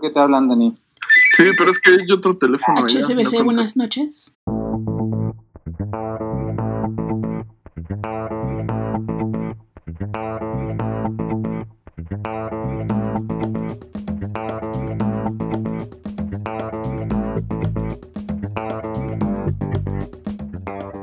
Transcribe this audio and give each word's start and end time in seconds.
creo 0.00 0.10
que 0.10 0.14
te 0.14 0.20
hablan, 0.20 0.48
Dani. 0.48 0.74
Sí, 1.36 1.44
pero 1.56 1.70
es 1.70 1.78
que 1.78 1.92
hay 1.92 2.10
otro 2.10 2.34
teléfono. 2.34 2.86
HSBC, 2.86 3.38
no 3.38 3.44
buenas 3.44 3.76
noches. 3.76 4.32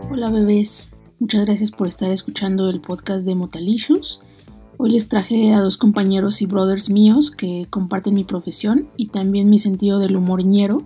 Hola 0.09 0.31
bebés, 0.31 0.91
muchas 1.19 1.45
gracias 1.45 1.71
por 1.71 1.87
estar 1.87 2.09
escuchando 2.11 2.69
el 2.69 2.81
podcast 2.81 3.25
de 3.25 3.35
Motalicious. 3.35 4.19
Hoy 4.79 4.91
les 4.91 5.09
traje 5.09 5.55
a 5.55 5.59
dos 5.59 5.79
compañeros 5.79 6.43
y 6.43 6.45
brothers 6.45 6.91
míos 6.91 7.31
que 7.31 7.65
comparten 7.71 8.13
mi 8.13 8.23
profesión 8.23 8.87
y 8.95 9.07
también 9.07 9.49
mi 9.49 9.57
sentido 9.57 9.97
del 9.97 10.15
humor 10.15 10.43
ñero. 10.45 10.83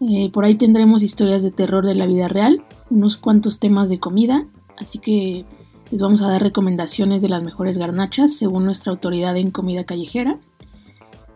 Eh, 0.00 0.30
por 0.30 0.44
ahí 0.44 0.54
tendremos 0.56 1.02
historias 1.02 1.42
de 1.42 1.50
terror 1.50 1.86
de 1.86 1.94
la 1.94 2.06
vida 2.06 2.28
real, 2.28 2.62
unos 2.90 3.16
cuantos 3.16 3.58
temas 3.58 3.88
de 3.88 3.98
comida, 3.98 4.44
así 4.76 4.98
que 4.98 5.46
les 5.90 6.02
vamos 6.02 6.20
a 6.20 6.28
dar 6.28 6.42
recomendaciones 6.42 7.22
de 7.22 7.30
las 7.30 7.42
mejores 7.42 7.78
garnachas 7.78 8.36
según 8.36 8.66
nuestra 8.66 8.92
autoridad 8.92 9.34
en 9.38 9.50
comida 9.50 9.84
callejera. 9.84 10.36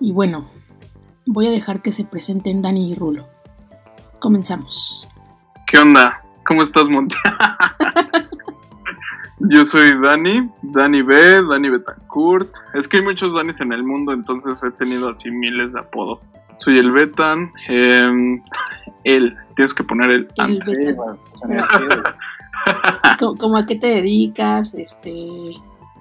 Y 0.01 0.13
bueno, 0.13 0.51
voy 1.25 1.47
a 1.47 1.51
dejar 1.51 1.81
que 1.81 1.93
se 1.93 2.05
presenten 2.05 2.61
Dani 2.61 2.91
y 2.91 2.95
Rulo. 2.95 3.27
Comenzamos. 4.19 5.09
¿Qué 5.67 5.79
onda? 5.79 6.23
¿Cómo 6.47 6.63
estás, 6.63 6.89
Monte? 6.91 7.17
Yo 9.41 9.67
soy 9.67 10.01
Dani, 10.01 10.49
Dani 10.63 11.03
B, 11.03 11.43
Dani 11.49 11.69
Betancourt. 11.69 12.49
Es 12.75 12.87
que 12.89 12.99
hay 12.99 13.03
muchos 13.03 13.35
Danis 13.35 13.61
en 13.61 13.73
el 13.73 13.83
mundo, 13.83 14.13
entonces 14.13 14.63
he 14.63 14.71
tenido 14.73 15.11
así 15.11 15.31
miles 15.31 15.73
de 15.73 15.81
apodos. 15.81 16.31
Soy 16.59 16.79
el 16.79 16.93
Betan, 16.93 17.53
eh, 17.69 18.41
él, 19.03 19.37
tienes 19.57 19.75
que 19.75 19.83
poner 19.83 20.11
el, 20.11 20.29
El 20.37 20.45
antes. 20.45 20.79
Sí, 20.79 20.93
bueno. 20.93 21.19
¿Cómo, 23.19 23.37
cómo 23.37 23.57
a 23.59 23.67
qué 23.67 23.75
te 23.77 23.89
dedicas? 23.89 24.75
Este, 24.75 25.13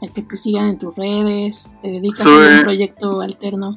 a 0.02 0.14
que 0.14 0.22
te 0.22 0.36
sigan 0.38 0.70
en 0.70 0.80
tus 0.80 0.96
redes, 0.96 1.78
te 1.82 1.90
dedicas 1.90 2.20
Soy- 2.28 2.54
a 2.54 2.58
un 2.60 2.64
proyecto 2.64 3.22
alterno. 3.22 3.76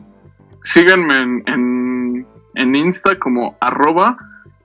Síganme 0.60 1.22
en, 1.22 1.42
en, 1.46 2.26
en 2.54 2.76
Insta 2.76 3.16
como 3.18 3.56
arroba 3.60 4.16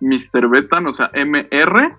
Mr. 0.01 0.49
Betan, 0.49 0.87
o 0.87 0.93
sea, 0.93 1.11
MR 1.13 1.95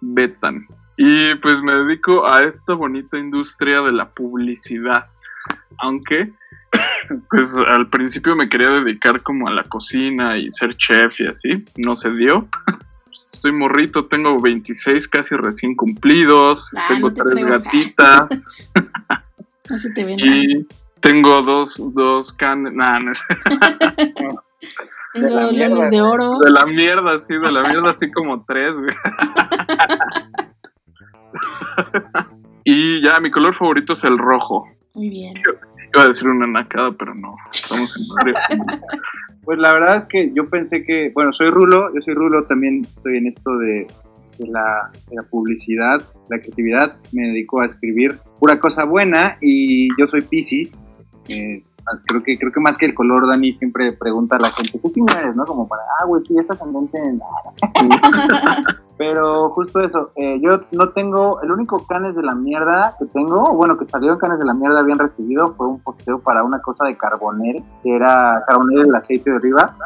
Betan. 0.00 0.66
Y 1.00 1.36
pues 1.36 1.62
me 1.62 1.72
dedico 1.74 2.28
a 2.28 2.40
esta 2.40 2.74
bonita 2.74 3.16
industria 3.16 3.80
de 3.82 3.92
la 3.92 4.08
publicidad. 4.08 5.06
Aunque, 5.78 6.32
pues 7.30 7.54
al 7.54 7.88
principio 7.88 8.34
me 8.34 8.48
quería 8.48 8.70
dedicar 8.70 9.22
como 9.22 9.46
a 9.46 9.52
la 9.52 9.62
cocina 9.62 10.36
y 10.36 10.50
ser 10.50 10.76
chef 10.76 11.20
y 11.20 11.26
así. 11.28 11.64
No 11.76 11.94
se 11.94 12.10
dio. 12.10 12.48
Estoy 13.32 13.52
morrito, 13.52 14.06
tengo 14.06 14.40
26 14.40 15.06
casi 15.06 15.36
recién 15.36 15.76
cumplidos. 15.76 16.70
Ah, 16.76 16.86
tengo 16.88 17.10
no 17.10 17.14
te 17.14 17.22
tres 17.22 17.44
gatitas. 17.46 18.28
Se 19.76 19.90
te 19.92 20.02
nada. 20.02 20.16
y 20.18 20.66
tengo 21.00 21.42
dos, 21.42 21.80
dos 21.94 22.32
can... 22.32 22.74
nah, 22.74 22.98
no 22.98 23.12
es- 23.12 23.22
Tengo 25.12 25.28
de 25.28 25.52
mierda, 25.52 25.52
leones 25.52 25.90
de 25.90 26.00
oro. 26.02 26.38
De 26.38 26.50
la 26.50 26.66
mierda, 26.66 27.20
sí, 27.20 27.34
de 27.34 27.50
la 27.52 27.62
mierda, 27.62 27.90
así 27.90 28.10
como 28.10 28.44
tres, 28.44 28.74
güey. 28.74 28.94
y 32.64 33.02
ya, 33.02 33.20
mi 33.20 33.30
color 33.30 33.54
favorito 33.54 33.92
es 33.92 34.04
el 34.04 34.18
rojo. 34.18 34.66
Muy 34.94 35.10
bien. 35.10 35.34
Iba 35.36 36.04
a 36.04 36.08
decir 36.08 36.28
una 36.28 36.46
nacada, 36.46 36.92
pero 36.92 37.14
no. 37.14 37.34
Estamos 37.52 37.96
en 37.96 38.14
barrio. 38.14 38.34
Pues 39.44 39.58
la 39.60 39.72
verdad 39.72 39.96
es 39.96 40.06
que 40.06 40.30
yo 40.34 40.50
pensé 40.50 40.84
que, 40.84 41.10
bueno, 41.14 41.32
soy 41.32 41.48
Rulo, 41.48 41.88
yo 41.94 42.02
soy 42.02 42.12
Rulo, 42.12 42.44
también 42.44 42.82
estoy 42.84 43.16
en 43.16 43.28
esto 43.28 43.56
de, 43.56 43.86
de 44.38 44.46
la, 44.46 44.90
de 45.08 45.16
la 45.16 45.22
publicidad, 45.22 46.02
la 46.28 46.38
creatividad, 46.38 46.98
me 47.12 47.28
dedico 47.28 47.62
a 47.62 47.66
escribir 47.66 48.18
pura 48.38 48.60
cosa 48.60 48.84
buena 48.84 49.38
y 49.40 49.88
yo 49.98 50.06
soy 50.06 50.20
Pisces. 50.20 50.68
Eh, 51.30 51.62
creo 52.06 52.22
que 52.22 52.38
creo 52.38 52.52
que 52.52 52.60
más 52.60 52.76
que 52.78 52.86
el 52.86 52.94
color, 52.94 53.26
Dani 53.28 53.52
siempre 53.54 53.92
pregunta 53.92 54.36
a 54.36 54.40
la 54.40 54.50
gente, 54.50 54.78
¿tú 54.78 54.92
quién 54.92 55.06
eres? 55.10 55.34
¿No? 55.34 55.44
Como 55.44 55.66
para, 55.68 55.82
ah, 56.00 56.06
güey, 56.06 56.24
sí, 56.24 56.36
esta 56.38 56.54
ascendente 56.54 56.98
en 56.98 57.20
Pero 58.98 59.50
justo 59.50 59.80
eso, 59.80 60.10
eh, 60.16 60.40
yo 60.42 60.60
no 60.72 60.88
tengo, 60.90 61.40
el 61.42 61.52
único 61.52 61.86
canes 61.86 62.16
de 62.16 62.22
la 62.22 62.34
mierda 62.34 62.96
que 62.98 63.06
tengo, 63.06 63.54
bueno, 63.54 63.78
que 63.78 63.86
salió 63.86 64.12
en 64.12 64.18
canes 64.18 64.40
de 64.40 64.44
la 64.44 64.54
mierda 64.54 64.82
bien 64.82 64.98
recibido, 64.98 65.54
fue 65.54 65.68
un 65.68 65.80
posteo 65.80 66.18
para 66.18 66.42
una 66.42 66.60
cosa 66.60 66.84
de 66.84 66.96
Carbonel, 66.96 67.62
que 67.82 67.94
era 67.94 68.42
Carbonel 68.48 68.88
el 68.88 68.94
aceite 68.94 69.30
de 69.30 69.36
arriba, 69.36 69.76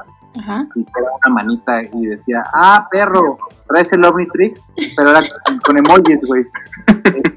Ajá. 0.41 0.67
y 0.75 0.81
era 0.81 1.11
una 1.27 1.35
manita 1.35 1.83
y 1.83 2.07
decía, 2.07 2.43
ah, 2.55 2.89
perro, 2.91 3.37
traes 3.69 3.93
el 3.93 4.05
Omnitrix, 4.05 4.59
pero 4.97 5.11
era 5.11 5.21
con 5.63 5.77
emojis, 5.77 6.21
güey. 6.27 6.47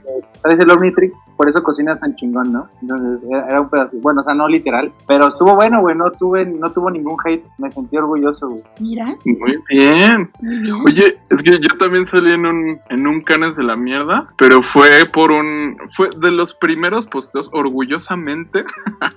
Traes 0.46 0.60
el 0.60 0.70
Omnitrix, 0.70 1.16
por 1.38 1.50
eso 1.50 1.64
cocinas 1.64 2.00
tan 2.00 2.16
chingón, 2.16 2.54
¿no? 2.54 2.68
Entonces 2.80 3.20
era, 3.28 3.48
era 3.48 3.62
un 3.62 3.70
pedazo, 3.70 3.98
bueno, 4.00 4.22
o 4.22 4.24
sea, 4.24 4.36
no 4.36 4.48
literal, 4.48 4.92
pero 5.08 5.30
estuvo 5.30 5.56
bueno, 5.56 5.82
güey, 5.82 5.96
no 5.96 6.12
tuve, 6.12 6.46
no 6.46 6.72
tuvo 6.72 6.92
ningún 6.92 7.18
hate, 7.26 7.44
me 7.58 7.72
sentí 7.72 7.98
orgulloso, 7.98 8.50
güey. 8.50 8.64
Mira, 8.80 9.16
Muy 9.26 9.58
bien. 9.70 10.30
muy 10.42 10.60
bien. 10.60 10.76
Oye, 10.86 11.18
es 11.32 11.42
que 11.42 11.54
yo 11.54 11.78
también 11.80 12.06
salí 12.06 12.32
en 12.32 12.46
un, 12.46 12.80
en 12.90 13.08
un 13.08 13.22
canes 13.22 13.56
de 13.56 13.64
la 13.64 13.76
mierda, 13.76 14.28
pero 14.38 14.62
fue 14.62 14.88
por 15.12 15.32
un. 15.32 15.78
Fue 15.90 16.10
de 16.16 16.30
los 16.30 16.54
primeros 16.54 17.08
posteos, 17.08 17.50
orgullosamente, 17.52 18.64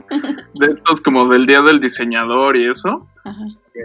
de 0.54 0.72
estos 0.72 1.02
como 1.02 1.28
del 1.28 1.46
día 1.46 1.60
del 1.60 1.78
diseñador 1.78 2.56
y 2.56 2.70
eso. 2.70 3.06
Ajá. 3.24 3.44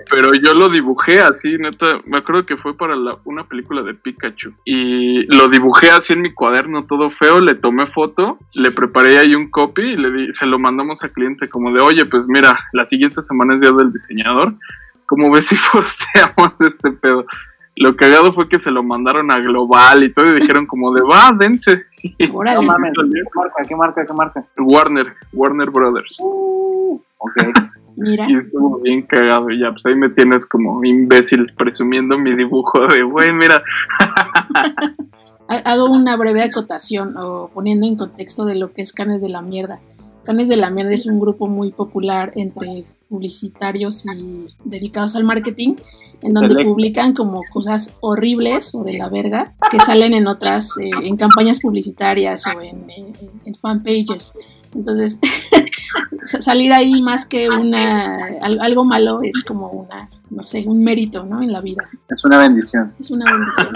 Pero 0.10 0.34
yo 0.34 0.54
lo 0.54 0.70
dibujé 0.70 1.22
así, 1.22 1.58
neta. 1.58 2.00
Me 2.06 2.18
acuerdo 2.18 2.46
que 2.46 2.58
fue 2.58 2.76
para 2.76 2.96
la- 2.96 3.18
una 3.26 3.44
película 3.46 3.82
de 3.84 3.94
Pikachu. 3.94 4.52
Y 4.66 5.26
lo 5.36 5.48
dibujé 5.48 5.92
así 5.92 6.14
en 6.14 6.22
mi 6.22 6.34
cuaderno, 6.34 6.86
todo 6.86 7.12
feo. 7.12 7.40
Le 7.40 7.56
tomé 7.56 7.88
foto, 7.88 8.38
le 8.56 8.72
preparé 8.72 9.18
ahí 9.20 9.36
un 9.36 9.50
copy 9.50 9.82
y 9.82 9.96
le 9.96 10.12
di, 10.12 10.34
se 10.34 10.46
lo 10.46 10.58
mandamos 10.60 11.04
a 11.04 11.10
cliente, 11.10 11.48
como 11.50 11.72
de, 11.72 11.82
oye, 11.82 12.06
pues 12.06 12.26
mira, 12.28 12.58
la 12.74 12.86
siguiente 12.86 13.22
semana 13.22 13.54
es 13.56 13.62
día 13.62 13.72
del 13.72 13.92
diseñador. 13.94 14.54
¿Cómo 15.06 15.32
ves 15.32 15.46
si 15.48 15.56
posteamos 15.74 16.54
este 16.60 16.92
pedo? 16.92 17.26
Lo 17.76 17.96
cagado 17.96 18.34
fue 18.34 18.48
que 18.48 18.60
se 18.60 18.70
lo 18.70 18.84
mandaron 18.84 19.32
a 19.32 19.38
Global 19.40 20.04
y 20.04 20.14
todo, 20.14 20.28
y 20.28 20.40
dijeron 20.40 20.68
como 20.68 20.94
de, 20.94 21.02
va, 21.02 21.32
dense. 21.38 21.86
Órale. 22.32 22.58
No 22.58 22.64
mames, 22.64 22.92
¿qué 22.94 23.22
marca, 23.36 23.64
qué 23.68 23.76
marca, 23.76 24.06
qué 24.06 24.14
marca? 24.14 24.46
Warner, 24.58 25.14
Warner 25.34 25.70
Brothers. 25.72 26.18
Uh, 26.20 27.00
ok. 27.18 27.34
Mira. 27.96 28.26
Y 28.30 28.36
estuvo 28.38 28.80
bien 28.80 29.02
cagado. 29.04 29.50
Y 29.52 29.60
ya, 29.60 29.72
pues 29.72 29.86
ahí 29.86 29.96
me 29.96 30.10
tienes 30.10 30.46
como 30.46 30.84
imbécil 30.84 31.54
presumiendo 31.58 32.18
mi 32.18 32.36
dibujo 32.36 32.80
de, 32.88 33.04
güey, 33.04 33.32
mira, 33.34 33.62
Ha- 35.48 35.58
Hago 35.72 35.86
una 35.92 36.16
breve 36.16 36.42
acotación 36.42 37.16
o 37.18 37.50
poniendo 37.54 37.86
en 37.86 37.96
contexto 37.96 38.46
de 38.46 38.56
lo 38.56 38.72
que 38.72 38.82
es 38.82 38.94
Canes 38.94 39.22
de 39.22 39.30
la 39.30 39.42
Mierda. 39.42 39.80
Canes 40.24 40.48
de 40.48 40.56
la 40.56 40.70
Mierda 40.70 40.94
es 40.94 41.06
un 41.06 41.20
grupo 41.20 41.48
muy 41.48 41.72
popular 41.72 42.32
entre 42.36 42.86
publicitarios 43.10 44.06
y 44.06 44.48
dedicados 44.64 45.16
al 45.16 45.26
marketing, 45.26 45.76
en 46.22 46.34
donde 46.34 46.56
publican 46.64 47.14
como 47.14 47.42
cosas 47.52 47.94
horribles 48.00 48.74
o 48.74 48.84
de 48.86 48.94
la 48.98 49.10
verga 49.10 49.52
que 49.70 49.80
salen 49.82 50.14
en 50.14 50.28
otras, 50.28 50.78
eh, 50.82 50.90
en 51.04 51.18
campañas 51.18 51.60
publicitarias 51.60 52.48
o 52.48 52.62
en, 52.62 52.90
en- 52.90 53.14
en 53.46 53.56
fanpages. 53.56 54.34
Entonces, 54.76 55.20
sa- 56.26 56.42
salir 56.42 56.74
ahí 56.74 57.02
más 57.02 57.26
que 57.26 57.50
una 57.50 58.16
al- 58.42 58.60
algo 58.62 58.86
malo 58.86 59.22
es 59.22 59.44
como 59.44 59.68
una, 59.70 60.10
no 60.30 60.46
sé, 60.48 60.64
un 60.68 60.84
mérito, 60.84 61.24
¿no? 61.26 61.42
En 61.42 61.52
la 61.52 61.62
vida. 61.62 61.84
Es 62.10 62.24
una 62.26 62.38
bendición. 62.40 62.94
Es 63.00 63.12
una 63.12 63.26
bendición. 63.32 63.70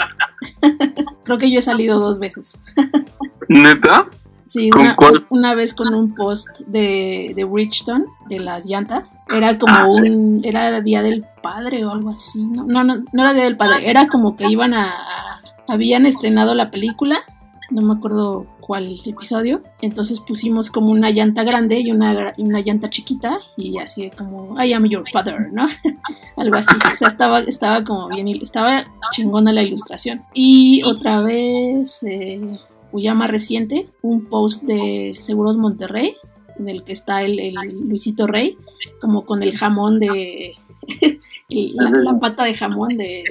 Creo 1.23 1.37
que 1.37 1.51
yo 1.51 1.59
he 1.59 1.63
salido 1.63 1.99
dos 1.99 2.19
veces. 2.19 2.61
neta. 3.47 4.07
Sí, 4.43 4.69
¿Con 4.69 4.83
una, 4.83 4.95
cuál? 4.95 5.27
una 5.29 5.55
vez 5.55 5.73
con 5.73 5.93
un 5.93 6.15
post 6.15 6.61
de, 6.67 7.33
de 7.35 7.43
Bridgestone, 7.43 8.05
de 8.29 8.39
las 8.39 8.65
llantas. 8.65 9.19
Era 9.29 9.57
como 9.59 9.73
Ah, 9.75 9.89
sí. 9.89 10.09
un. 10.09 10.39
Era 10.45 10.79
Día 10.79 11.01
del 11.01 11.25
Padre 11.43 11.83
o 11.83 11.91
algo 11.91 12.11
así. 12.11 12.45
No, 12.45 12.63
no, 12.63 12.85
no, 12.85 13.03
no 13.11 13.21
era 13.21 13.33
Día 13.33 13.43
del 13.43 13.57
Padre. 13.57 13.89
Era 13.89 14.07
como 14.07 14.37
que 14.37 14.47
iban 14.49 14.73
a. 14.73 14.85
a- 14.89 15.41
habían 15.67 16.05
estrenado 16.05 16.55
la 16.55 16.71
película. 16.71 17.19
No 17.69 17.81
me 17.81 17.93
acuerdo 17.93 18.45
cuál 18.59 18.99
episodio. 19.05 19.61
Entonces 19.81 20.19
pusimos 20.19 20.71
como 20.71 20.91
una 20.91 21.09
llanta 21.09 21.43
grande 21.43 21.79
y 21.79 21.91
una, 21.91 22.33
una 22.37 22.61
llanta 22.61 22.89
chiquita. 22.89 23.39
Y 23.55 23.77
así 23.79 24.09
como, 24.11 24.61
I 24.61 24.73
am 24.73 24.85
your 24.85 25.07
father, 25.09 25.51
¿no? 25.51 25.67
algo 26.37 26.55
así. 26.55 26.75
O 26.91 26.95
sea, 26.95 27.07
estaba, 27.07 27.39
estaba 27.41 27.83
como 27.83 28.09
bien. 28.09 28.27
Estaba 28.27 28.85
chingona 29.11 29.53
la 29.53 29.63
ilustración. 29.63 30.23
Y 30.33 30.83
otra 30.83 31.21
vez. 31.21 32.03
eh, 32.03 32.57
ya 33.01 33.13
más 33.13 33.29
reciente, 33.29 33.89
un 34.01 34.25
post 34.25 34.63
de 34.63 35.15
Seguros 35.19 35.57
Monterrey, 35.57 36.15
en 36.57 36.69
el 36.69 36.83
que 36.83 36.93
está 36.93 37.21
el, 37.21 37.53
Luisito 37.87 38.27
Rey, 38.27 38.57
como 39.01 39.25
con 39.25 39.43
el 39.43 39.57
jamón 39.57 39.99
de. 39.99 40.53
la, 41.49 41.89
la 41.91 42.19
pata 42.19 42.43
de 42.43 42.53
jamón 42.53 42.97
de 42.97 43.23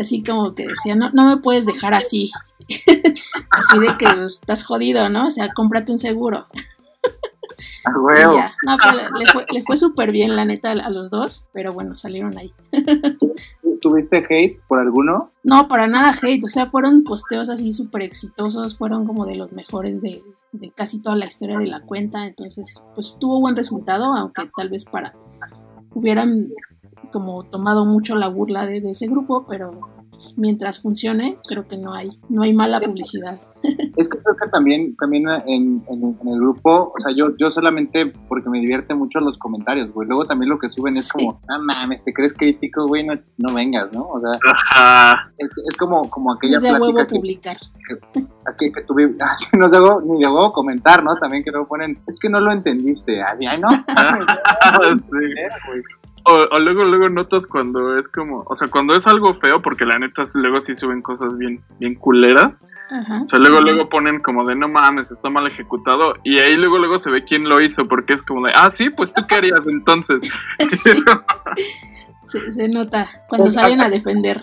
así 0.00 0.22
como 0.22 0.54
que 0.54 0.66
decía, 0.66 0.94
no, 0.94 1.10
no 1.10 1.26
me 1.26 1.36
puedes 1.38 1.66
dejar 1.66 1.94
así. 1.94 2.30
Así 3.50 3.78
de 3.78 3.96
que 3.96 4.06
pues, 4.06 4.34
estás 4.34 4.64
jodido, 4.64 5.08
¿no? 5.08 5.28
O 5.28 5.30
sea, 5.30 5.48
cómprate 5.54 5.92
un 5.92 5.98
seguro. 5.98 6.46
Huevo. 7.94 8.34
Ya. 8.34 8.54
No, 8.66 8.76
pero 8.82 9.10
le 9.16 9.26
fue, 9.32 9.46
le 9.50 9.62
fue 9.62 9.76
súper 9.76 10.10
bien, 10.10 10.34
la 10.34 10.44
neta, 10.44 10.72
a 10.72 10.90
los 10.90 11.10
dos, 11.10 11.48
pero 11.52 11.72
bueno, 11.72 11.96
salieron 11.96 12.36
ahí. 12.36 12.52
¿Tuviste 13.80 14.24
hate 14.28 14.60
por 14.66 14.80
alguno? 14.80 15.30
No, 15.42 15.68
para 15.68 15.86
nada 15.86 16.12
hate, 16.20 16.44
o 16.44 16.48
sea, 16.48 16.66
fueron 16.66 17.04
posteos 17.04 17.50
así 17.50 17.70
súper 17.70 18.02
exitosos, 18.02 18.78
fueron 18.78 19.06
como 19.06 19.26
de 19.26 19.36
los 19.36 19.52
mejores 19.52 20.00
de, 20.00 20.22
de 20.52 20.70
casi 20.70 21.02
toda 21.02 21.16
la 21.16 21.26
historia 21.26 21.58
de 21.58 21.66
la 21.66 21.82
cuenta, 21.82 22.26
entonces, 22.26 22.82
pues 22.94 23.18
tuvo 23.20 23.40
buen 23.40 23.56
resultado, 23.56 24.14
aunque 24.14 24.50
tal 24.56 24.70
vez 24.70 24.84
para 24.84 25.14
hubieran 25.92 26.48
como 27.12 27.44
tomado 27.44 27.84
mucho 27.84 28.16
la 28.16 28.28
burla 28.28 28.66
de, 28.66 28.80
de 28.80 28.90
ese 28.90 29.06
grupo, 29.06 29.46
pero 29.46 29.93
mientras 30.36 30.80
funcione, 30.80 31.36
creo 31.46 31.66
que 31.68 31.76
no 31.76 31.92
hay, 31.94 32.10
no 32.28 32.42
hay 32.42 32.52
mala 32.52 32.80
publicidad. 32.80 33.40
Es 33.62 34.08
que 34.08 34.18
creo 34.18 34.36
que 34.36 34.48
también, 34.50 34.94
también 34.96 35.24
en, 35.46 35.82
en- 35.88 36.18
en 36.20 36.28
el 36.28 36.38
grupo, 36.38 36.92
o 36.94 37.00
sea, 37.02 37.16
yo, 37.16 37.34
yo 37.38 37.50
solamente 37.50 38.12
porque 38.28 38.50
me 38.50 38.60
divierte 38.60 38.94
mucho 38.94 39.20
los 39.20 39.38
comentarios, 39.38 39.90
güey. 39.92 40.06
Luego 40.06 40.26
también 40.26 40.50
lo 40.50 40.58
que 40.58 40.68
suben 40.68 40.92
es 40.94 41.06
Sí. 41.08 41.12
como, 41.24 41.40
no 41.48 41.62
mames, 41.64 42.04
te 42.04 42.12
crees 42.12 42.34
crítico, 42.34 42.86
güey, 42.86 43.06
no, 43.06 43.14
no 43.38 43.54
vengas, 43.54 43.90
¿no? 43.94 44.02
O 44.06 44.20
sea, 44.20 44.32
Ajá. 44.52 45.32
es, 45.38 45.48
es 45.48 45.76
como, 45.78 46.10
como 46.10 46.34
aquella 46.34 46.56
Es 46.56 46.62
de 46.62 46.72
huevo 46.72 46.92
plática 46.92 47.06
que, 47.08 47.16
publicar. 47.16 47.56
aquí 48.46 48.70
que 48.70 48.82
tuve, 48.82 49.14
ah, 49.22 49.34
no 49.58 49.68
debo, 49.68 50.02
ni 50.02 50.20
de 50.20 50.26
huevo 50.28 50.52
comentar, 50.52 51.02
¿no? 51.02 51.16
También 51.16 51.42
que 51.42 51.50
luego 51.50 51.66
ponen, 51.66 51.98
es 52.06 52.18
que 52.20 52.28
no 52.28 52.40
lo 52.40 52.52
entendiste, 52.52 53.22
ay, 53.22 53.46
ay, 53.50 53.60
no. 53.60 53.68
Sí. 54.94 56.03
O, 56.26 56.32
o 56.32 56.58
luego, 56.58 56.84
luego 56.84 57.08
notas 57.08 57.46
cuando 57.46 57.98
es 57.98 58.08
como, 58.08 58.44
o 58.46 58.56
sea, 58.56 58.68
cuando 58.68 58.94
es 58.94 59.06
algo 59.06 59.34
feo, 59.34 59.60
porque 59.60 59.84
la 59.84 59.98
neta 59.98 60.22
luego 60.34 60.62
sí 60.62 60.74
suben 60.74 61.02
cosas 61.02 61.36
bien, 61.36 61.62
bien 61.78 61.94
culeras. 61.94 62.54
Ajá. 62.90 63.22
O 63.22 63.26
sea, 63.26 63.38
luego, 63.38 63.58
luego 63.58 63.88
ponen 63.88 64.20
como 64.20 64.46
de 64.46 64.54
no 64.54 64.68
mames, 64.68 65.10
está 65.10 65.28
mal 65.28 65.46
ejecutado. 65.46 66.14
Y 66.24 66.38
ahí 66.38 66.54
luego, 66.54 66.78
luego 66.78 66.98
se 66.98 67.10
ve 67.10 67.24
quién 67.24 67.48
lo 67.48 67.60
hizo, 67.60 67.86
porque 67.88 68.14
es 68.14 68.22
como 68.22 68.46
de, 68.46 68.52
ah, 68.54 68.70
sí, 68.70 68.90
pues 68.90 69.12
tú 69.12 69.26
qué 69.26 69.34
harías 69.36 69.66
entonces. 69.66 70.32
Sí. 70.70 71.02
Se, 72.24 72.52
se 72.52 72.68
nota 72.68 73.06
cuando 73.28 73.50
salen 73.50 73.82
a 73.82 73.90
defender. 73.90 74.40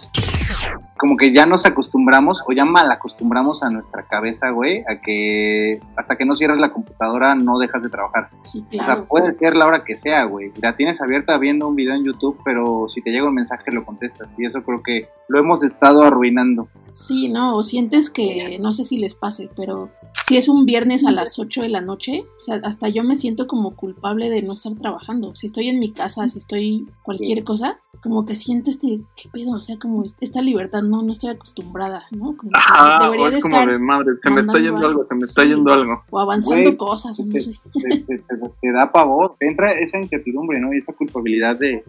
Como 1.01 1.17
que 1.17 1.33
ya 1.33 1.47
nos 1.47 1.65
acostumbramos 1.65 2.43
o 2.47 2.53
ya 2.53 2.63
mal 2.63 2.91
acostumbramos 2.91 3.63
a 3.63 3.71
nuestra 3.71 4.03
cabeza, 4.03 4.51
güey, 4.51 4.83
a 4.87 5.01
que 5.01 5.79
hasta 5.95 6.15
que 6.15 6.25
no 6.25 6.35
cierras 6.35 6.59
la 6.59 6.71
computadora 6.71 7.33
no 7.33 7.57
dejas 7.57 7.81
de 7.81 7.89
trabajar. 7.89 8.29
Sí, 8.41 8.63
O 8.67 8.69
sea, 8.69 8.85
claro. 8.85 9.05
puede 9.05 9.35
ser 9.35 9.55
la 9.55 9.65
hora 9.65 9.83
que 9.83 9.97
sea, 9.97 10.25
güey. 10.25 10.51
La 10.61 10.75
tienes 10.75 11.01
abierta 11.01 11.39
viendo 11.39 11.67
un 11.67 11.75
video 11.75 11.95
en 11.95 12.03
YouTube, 12.03 12.37
pero 12.45 12.85
si 12.93 13.01
te 13.01 13.09
llega 13.09 13.27
un 13.27 13.33
mensaje 13.33 13.71
lo 13.71 13.83
contestas. 13.83 14.29
Y 14.37 14.45
eso 14.45 14.61
creo 14.61 14.83
que 14.83 15.07
lo 15.27 15.39
hemos 15.39 15.63
estado 15.63 16.03
arruinando. 16.03 16.67
Sí, 16.91 17.29
no, 17.29 17.55
o 17.55 17.63
sientes 17.63 18.11
que, 18.11 18.59
no 18.59 18.71
sé 18.73 18.83
si 18.83 18.97
les 18.97 19.15
pase, 19.15 19.49
pero 19.55 19.89
si 20.27 20.37
es 20.37 20.49
un 20.49 20.65
viernes 20.65 21.05
a 21.05 21.11
las 21.11 21.39
8 21.39 21.63
de 21.63 21.69
la 21.69 21.81
noche, 21.81 22.25
o 22.37 22.39
sea, 22.39 22.59
hasta 22.63 22.89
yo 22.89 23.03
me 23.03 23.15
siento 23.15 23.47
como 23.47 23.75
culpable 23.75 24.29
de 24.29 24.41
no 24.41 24.53
estar 24.53 24.73
trabajando. 24.73 25.33
Si 25.35 25.47
estoy 25.47 25.69
en 25.69 25.79
mi 25.79 25.91
casa, 25.91 26.27
si 26.27 26.37
estoy 26.37 26.85
cualquier 27.01 27.43
cosa, 27.43 27.79
como 28.03 28.25
que 28.25 28.35
siento 28.35 28.69
este, 28.69 28.99
¿qué 29.15 29.29
pedo? 29.29 29.51
O 29.51 29.61
sea, 29.61 29.77
como 29.79 30.03
esta 30.03 30.41
libertad, 30.41 30.81
no, 30.91 31.01
no 31.01 31.13
estoy 31.13 31.31
acostumbrada, 31.31 32.03
¿no? 32.11 32.35
Como 32.37 32.51
que 32.51 32.59
Ajá, 32.59 32.99
o 32.99 33.03
debería 33.05 33.29
de 33.31 33.37
es 33.37 33.43
como 33.43 33.55
estar 33.55 33.71
de 33.71 33.79
madre, 33.79 34.11
se 34.21 34.29
me 34.29 34.41
está 34.41 34.53
yendo 34.59 34.75
algo. 34.77 34.87
algo, 34.87 35.05
se 35.07 35.15
me 35.15 35.21
está 35.23 35.41
Sí. 35.41 35.47
yendo 35.47 35.71
algo. 35.73 36.03
o 36.09 36.19
avanzando 36.19 36.63
Güey, 36.63 36.77
cosas, 36.77 37.19
o 37.19 37.25
no 37.25 37.31
te, 37.33 37.39
sé. 37.39 37.53
te- 37.73 37.99
te- 37.99 38.17
te- 38.61 38.71
da 38.71 38.91
pavor, 38.91 39.35
entra 39.39 39.71
esa 39.71 39.97
incertidumbre, 39.97 40.59
¿no? 40.59 40.73
Y 40.73 40.77
esa 40.79 40.93
culpabilidad 40.93 41.57
de, 41.57 41.83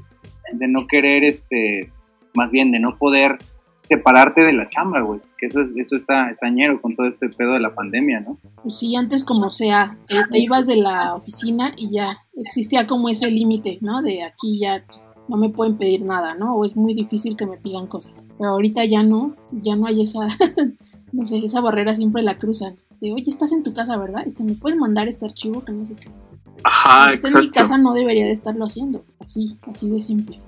de 0.52 0.69
no 0.69 0.87
querer, 0.87 1.25
este, 1.25 1.90
más 2.34 2.50
bien 2.50 2.70
de 2.70 2.78
no 2.81 2.96
poder 2.96 3.38
separarte 3.88 4.40
de 4.43 4.52
la 4.54 4.69
chamba, 4.70 5.00
güey. 5.00 5.20
Que 5.37 5.46
eso, 5.46 5.60
es- 5.60 5.76
eso 5.76 5.96
está 5.96 6.31
estañero 6.31 6.81
con 6.81 6.94
todo 6.96 7.06
este 7.08 7.28
pedo 7.28 7.52
de 7.54 7.60
la 7.60 7.75
pandemia, 7.75 8.20
¿no? 8.20 8.38
Pues 8.62 8.78
sí, 8.78 8.94
antes 8.96 9.25
como 9.25 9.50
sea, 9.50 9.96
eh, 10.08 10.22
te 10.31 10.38
ibas 10.38 10.66
de 10.66 10.76
la 10.76 11.14
oficina 11.14 11.72
y 11.76 11.90
ya 11.93 12.19
existía 12.37 12.87
como 12.87 13.08
ese 13.08 13.31
límite, 13.31 13.78
¿no? 13.81 14.00
De 14.02 14.22
aquí 14.25 14.60
ya 14.60 14.82
no 15.28 15.36
me 15.36 15.48
pueden 15.48 15.76
pedir 15.76 16.04
nada, 16.04 16.34
¿no? 16.34 16.56
O 16.56 16.64
es 16.64 16.76
muy 16.76 16.94
difícil 16.94 17.36
que 17.36 17.46
me 17.46 17.56
pidan 17.56 17.86
cosas. 17.86 18.28
Pero 18.38 18.50
ahorita 18.50 18.84
ya 18.84 19.02
no, 19.02 19.34
ya 19.50 19.76
no 19.76 19.86
hay 19.86 20.02
esa, 20.02 20.20
no 21.12 21.26
sé, 21.26 21.38
esa 21.38 21.60
barrera 21.60 21.94
siempre 21.94 22.22
la 22.22 22.38
cruzan. 22.38 22.76
De, 23.00 23.12
oye, 23.12 23.24
estás 23.28 23.52
en 23.52 23.62
tu 23.62 23.74
casa, 23.74 23.96
¿verdad? 23.96 24.22
Este, 24.26 24.44
¿me 24.44 24.54
puedes 24.54 24.78
mandar 24.78 25.08
este 25.08 25.26
archivo? 25.26 25.64
Que 25.64 25.72
no 25.72 25.86
sé 25.86 25.94
qué. 25.96 26.10
Ajá, 26.64 27.00
Aunque 27.00 27.14
esté 27.14 27.28
en 27.28 27.38
mi 27.38 27.50
casa 27.50 27.78
no 27.78 27.94
debería 27.94 28.24
de 28.24 28.32
estarlo 28.32 28.64
haciendo. 28.64 29.04
Así, 29.19 29.58
así 29.69 29.90
de 29.90 30.00
simple. 30.00 30.40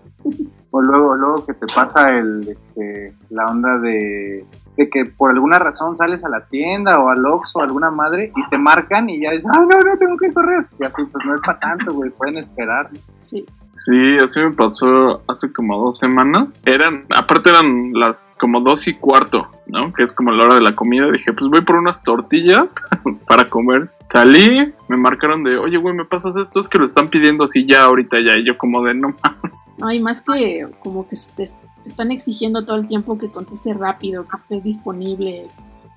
O 0.71 0.81
luego, 0.81 1.15
luego 1.17 1.45
que 1.45 1.55
te 1.55 1.67
pasa 1.67 2.11
el, 2.11 2.49
este, 2.49 3.15
la 3.31 3.47
onda 3.47 3.79
de, 3.79 4.47
de 4.77 4.91
que 4.91 5.05
por 5.05 5.31
alguna 5.31 5.59
razón 5.59 5.97
sales 5.97 6.25
a 6.25 6.29
la 6.29 6.47
tienda 6.47 6.99
o 6.99 7.09
al 7.09 7.25
Oxxo 7.25 7.59
o 7.59 7.63
alguna 7.63 7.91
madre 7.91 8.33
y 8.35 8.49
te 8.49 8.59
marcan 8.59 9.09
y 9.09 9.21
ya 9.21 9.33
dices, 9.33 9.47
ah, 9.53 9.61
no, 9.61 9.81
no, 9.81 9.99
tengo 9.99 10.17
que 10.17 10.33
correr. 10.33 10.67
Y 10.79 10.85
así, 10.85 11.05
pues 11.05 11.25
no 11.27 11.35
es 11.35 11.41
para 11.43 11.61
tanto, 11.61 11.95
güey, 11.95 12.11
pueden 12.11 12.39
esperar. 12.39 12.91
Sí. 13.19 13.45
Sí, 13.75 14.17
así 14.25 14.41
me 14.41 14.53
pasó 14.53 15.23
hace 15.29 15.53
como 15.53 15.79
dos 15.79 15.99
semanas. 15.99 16.59
Eran, 16.65 17.05
aparte 17.15 17.51
eran 17.51 17.93
las 17.93 18.27
como 18.39 18.61
dos 18.61 18.87
y 18.87 18.95
cuarto, 18.95 19.47
¿no? 19.67 19.93
Que 19.93 20.05
es 20.05 20.13
como 20.13 20.31
la 20.31 20.45
hora 20.45 20.55
de 20.55 20.63
la 20.63 20.75
comida. 20.75 21.11
Dije, 21.11 21.33
pues 21.33 21.51
voy 21.51 21.61
por 21.63 21.77
unas 21.77 22.03
tortillas 22.03 22.73
para 23.29 23.49
comer. 23.49 23.91
Salí, 24.07 24.73
me 24.89 24.97
marcaron 24.97 25.45
de, 25.45 25.59
oye, 25.59 25.77
güey, 25.77 25.95
¿me 25.95 26.05
pasas 26.05 26.37
esto? 26.37 26.61
Es 26.61 26.69
que 26.69 26.79
lo 26.79 26.85
están 26.85 27.09
pidiendo 27.09 27.45
así 27.45 27.67
ya, 27.67 27.85
ahorita 27.85 28.17
ya. 28.21 28.39
Y 28.39 28.47
yo 28.47 28.57
como 28.57 28.83
de, 28.85 28.95
no 28.95 29.15
mames. 29.23 29.53
No, 29.77 29.91
y 29.91 30.01
más 30.01 30.21
que 30.21 30.69
como 30.83 31.09
que 31.09 31.17
te 31.37 31.45
están 31.85 32.13
exigiendo 32.13 32.65
todo 32.65 32.77
el 32.77 32.87
tiempo 32.87 33.19
que 33.19 33.31
conteste 33.31 33.75
rápido, 33.75 34.27
que 34.27 34.37
estés 34.37 34.63
disponible. 34.63 35.49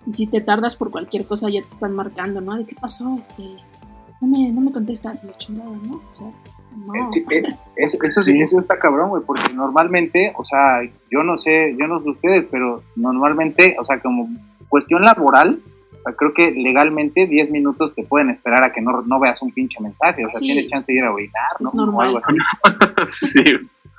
Y 0.06 0.14
si 0.14 0.26
te 0.28 0.42
tardas 0.42 0.76
por 0.76 0.90
cualquier 0.90 1.28
cosa 1.28 1.50
ya 1.50 1.62
te 1.62 1.68
están 1.68 1.94
marcando, 1.94 2.42
¿no? 2.42 2.56
¿De 2.58 2.66
qué 2.66 2.76
pasó? 2.76 3.16
Este, 3.20 3.44
no 4.20 4.28
me, 4.28 4.52
no 4.52 4.62
me 4.62 4.72
contestas, 4.72 5.24
la 5.24 5.38
chingada, 5.38 5.70
¿no? 5.84 5.96
O 5.96 6.16
sea, 6.16 6.28
no. 6.86 6.94
Eh, 6.96 7.08
sí, 7.12 7.26
eh, 7.32 7.44
es- 7.76 7.94
eso 8.02 8.22
sí, 8.22 8.42
eso 8.42 8.60
está 8.60 8.78
cabrón, 8.78 9.10
güey, 9.10 9.24
porque 9.26 9.54
normalmente, 9.54 10.34
o 10.38 10.46
sea, 10.46 10.82
yo 11.12 11.24
no 11.24 11.38
sé, 11.38 11.76
yo 11.78 11.88
no 11.88 12.00
sé 12.00 12.10
ustedes, 12.10 12.46
pero 12.52 12.82
normalmente, 12.96 13.76
o 13.80 13.86
sea, 13.86 14.00
como 14.00 14.28
cuestión 14.70 15.04
laboral, 15.04 15.60
o 15.94 16.02
sea, 16.04 16.14
creo 16.14 16.34
que 16.34 16.52
legalmente 16.52 17.26
10 17.28 17.50
minutos 17.52 17.94
te 17.96 18.04
pueden 18.04 18.30
esperar 18.30 18.64
a 18.66 18.72
que 18.72 18.82
no, 18.82 19.02
no 19.02 19.20
veas 19.20 19.42
un 19.42 19.52
pinche 19.52 19.80
mensaje, 19.82 20.24
o 20.24 20.28
sea, 20.28 20.40
Sí. 20.40 20.46
tienes 20.48 20.70
chance 20.70 20.92
de 20.92 20.98
ir 20.98 21.04
a 21.04 21.12
orinar, 21.14 21.48
¿no? 21.60 21.70
Es 21.70 21.76
normal. 21.76 22.16
O 22.16 22.18
algo 22.18 22.22
así. 22.98 23.28
sí, 23.32 23.44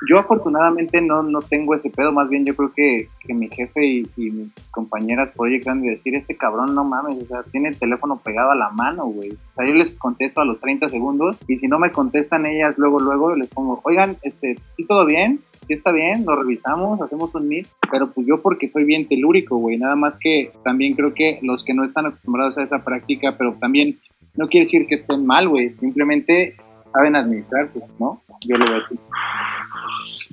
Yo 0.09 0.19
afortunadamente 0.19 1.01
no, 1.01 1.23
no 1.23 1.43
tengo 1.43 1.75
ese 1.75 1.91
pedo, 1.91 2.13
más 2.13 2.29
bien 2.29 2.45
yo 2.45 2.55
creo 2.55 2.73
que, 2.73 3.09
que 3.21 3.35
mi 3.35 3.49
jefe 3.49 3.85
y, 3.85 4.07
mis 4.17 4.53
compañeras 4.71 5.31
proyectan 5.37 5.83
de 5.83 5.91
decir, 5.91 6.15
este 6.15 6.37
cabrón 6.37 6.75
no 6.75 6.85
mames, 6.85 7.17
o 7.21 7.27
sea, 7.27 7.43
tiene 7.43 7.71
el 7.71 7.79
teléfono 7.79 8.21
pegado 8.23 8.53
a 8.53 8.57
la 8.57 8.71
mano, 8.71 9.07
güey. 9.07 9.33
O 9.33 9.55
sea, 9.57 9.67
yo 9.67 9.75
les 9.75 9.91
contesto 9.95 10.41
a 10.41 10.45
los 10.45 10.61
30 10.61 10.89
segundos 10.89 11.37
y 11.49 11.59
si 11.59 11.67
no 11.67 11.79
me 11.81 11.91
contestan 11.91 12.47
ellas 12.47 12.75
luego, 12.79 13.01
luego 13.01 13.35
les 13.35 13.49
pongo, 13.49 13.81
oigan, 13.83 14.17
este, 14.23 14.57
¿sí 14.77 14.85
todo 14.85 15.05
bien? 15.05 15.41
Sí 15.67 15.75
está 15.75 15.91
bien, 15.91 16.25
lo 16.25 16.37
revisamos, 16.37 17.01
hacemos 17.03 17.35
un 17.35 17.49
meet, 17.49 17.67
pero 17.91 18.09
pues 18.11 18.27
yo 18.27 18.41
porque 18.41 18.69
soy 18.69 18.85
bien 18.85 19.09
telúrico, 19.09 19.57
güey, 19.57 19.79
nada 19.79 19.97
más 19.97 20.17
que 20.19 20.53
también 20.63 20.95
creo 20.95 21.13
que 21.13 21.41
los 21.43 21.65
que 21.65 21.75
no 21.75 21.85
están 21.85 22.07
acostumbrados 22.07 22.57
a 22.57 22.63
esa 22.63 22.85
práctica, 22.85 23.35
pero 23.37 23.55
también 23.55 23.99
no 24.37 24.49
quiere 24.49 24.65
decir 24.65 24.87
que 24.87 24.95
estén 24.95 25.27
mal, 25.27 25.49
güey, 25.49 25.71
simplemente 25.71 26.55
saben 26.93 27.17
administrarse, 27.17 27.81
¿no? 27.99 28.23
Yo 28.47 28.57
lo 28.57 28.65
veo 28.67 28.85
así. 28.85 28.99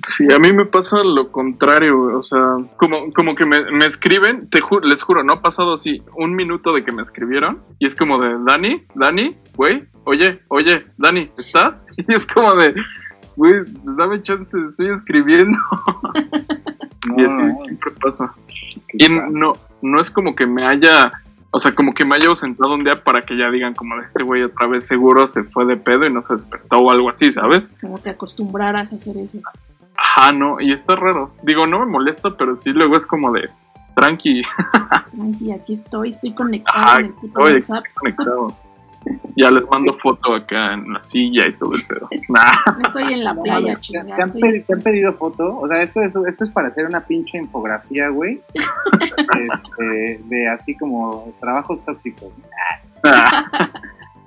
Sí, 0.06 0.28
a 0.32 0.38
mí 0.38 0.52
me 0.52 0.66
pasa 0.66 0.98
lo 1.02 1.32
contrario, 1.32 2.18
o 2.18 2.22
sea, 2.22 2.38
como, 2.76 3.12
como 3.12 3.34
que 3.34 3.46
me, 3.46 3.70
me 3.72 3.86
escriben, 3.86 4.48
te 4.50 4.60
ju- 4.60 4.82
les 4.82 5.02
juro, 5.02 5.24
no 5.24 5.34
ha 5.34 5.40
pasado 5.42 5.74
así 5.74 6.02
un 6.16 6.34
minuto 6.34 6.72
de 6.74 6.84
que 6.84 6.92
me 6.92 7.02
escribieron 7.02 7.60
y 7.78 7.86
es 7.86 7.96
como 7.96 8.18
de, 8.20 8.36
Dani, 8.46 8.82
Dani, 8.94 9.34
güey, 9.56 9.84
oye, 10.04 10.40
oye, 10.48 10.86
Dani, 10.98 11.30
¿estás? 11.36 11.74
Y 11.96 12.12
es 12.14 12.26
como 12.26 12.54
de, 12.56 12.74
güey, 13.36 13.54
dame 13.96 14.22
chance, 14.22 14.56
estoy 14.70 14.88
escribiendo. 14.90 15.58
No, 17.06 17.22
y 17.22 17.24
así 17.24 17.40
no, 17.40 17.54
siempre 17.54 17.92
pasa. 18.02 18.34
Y 18.94 19.06
no, 19.08 19.52
no 19.80 20.00
es 20.00 20.10
como 20.10 20.34
que 20.34 20.44
me 20.44 20.64
haya, 20.64 21.12
o 21.50 21.60
sea, 21.60 21.74
como 21.74 21.94
que 21.94 22.04
me 22.04 22.16
haya 22.16 22.28
ausentado 22.28 22.74
un 22.74 22.84
día 22.84 23.02
para 23.02 23.22
que 23.22 23.36
ya 23.36 23.50
digan 23.50 23.74
como 23.74 23.98
este 24.00 24.22
güey 24.22 24.42
otra 24.42 24.66
vez 24.66 24.86
seguro 24.86 25.28
se 25.28 25.44
fue 25.44 25.64
de 25.64 25.76
pedo 25.76 26.04
y 26.06 26.12
no 26.12 26.22
se 26.22 26.34
despertó 26.34 26.78
o 26.78 26.90
algo 26.90 27.10
así, 27.10 27.32
¿sabes? 27.32 27.64
Como 27.80 27.98
te 27.98 28.10
acostumbraras 28.10 28.92
a 28.92 28.96
hacer 28.96 29.16
eso. 29.16 29.38
Ajá, 29.96 30.32
no, 30.32 30.60
y 30.60 30.72
está 30.72 30.94
raro. 30.96 31.30
Digo, 31.42 31.66
no 31.66 31.78
me 31.80 31.86
molesta, 31.86 32.36
pero 32.36 32.60
sí 32.60 32.70
luego 32.70 32.96
es 32.98 33.06
como 33.06 33.32
de 33.32 33.48
tranqui, 33.94 34.42
Tranqui, 35.12 35.52
aquí 35.52 35.72
estoy, 35.72 36.10
estoy 36.10 36.34
conectado 36.34 36.78
Ajá, 36.84 36.98
en 37.00 37.06
el 37.06 37.12
puto 37.14 37.40
oye, 37.40 37.54
WhatsApp. 37.54 37.84
conectado. 37.94 38.54
Ya 39.36 39.50
les 39.50 39.64
mando 39.70 39.94
foto 39.98 40.34
acá 40.34 40.74
en 40.74 40.92
la 40.92 41.02
silla 41.02 41.46
y 41.48 41.52
todo 41.54 41.72
el 41.74 41.82
pedo. 41.86 42.08
Nah. 42.28 42.52
No 42.78 42.86
estoy 42.88 43.12
en 43.12 43.22
la 43.24 43.34
No, 43.34 43.42
playa, 43.42 43.74
¿te, 43.74 43.80
chingada. 43.80 44.06
te 44.16 44.22
han 44.22 44.28
estoy- 44.30 44.42
pedi- 44.42 44.64
te 44.66 44.72
han 44.74 44.82
pedido 44.82 45.12
foto? 45.14 45.58
O 45.60 45.68
sea, 45.68 45.82
esto 45.82 46.00
es, 46.02 46.14
esto 46.28 46.44
es 46.44 46.50
para 46.50 46.68
hacer 46.68 46.86
una 46.86 47.00
pinche 47.00 47.38
infografía, 47.38 48.08
güey. 48.08 48.40
Este, 48.96 50.20
de 50.24 50.48
así 50.48 50.74
como 50.76 51.32
trabajos 51.40 51.84
tóxicos. 51.84 52.30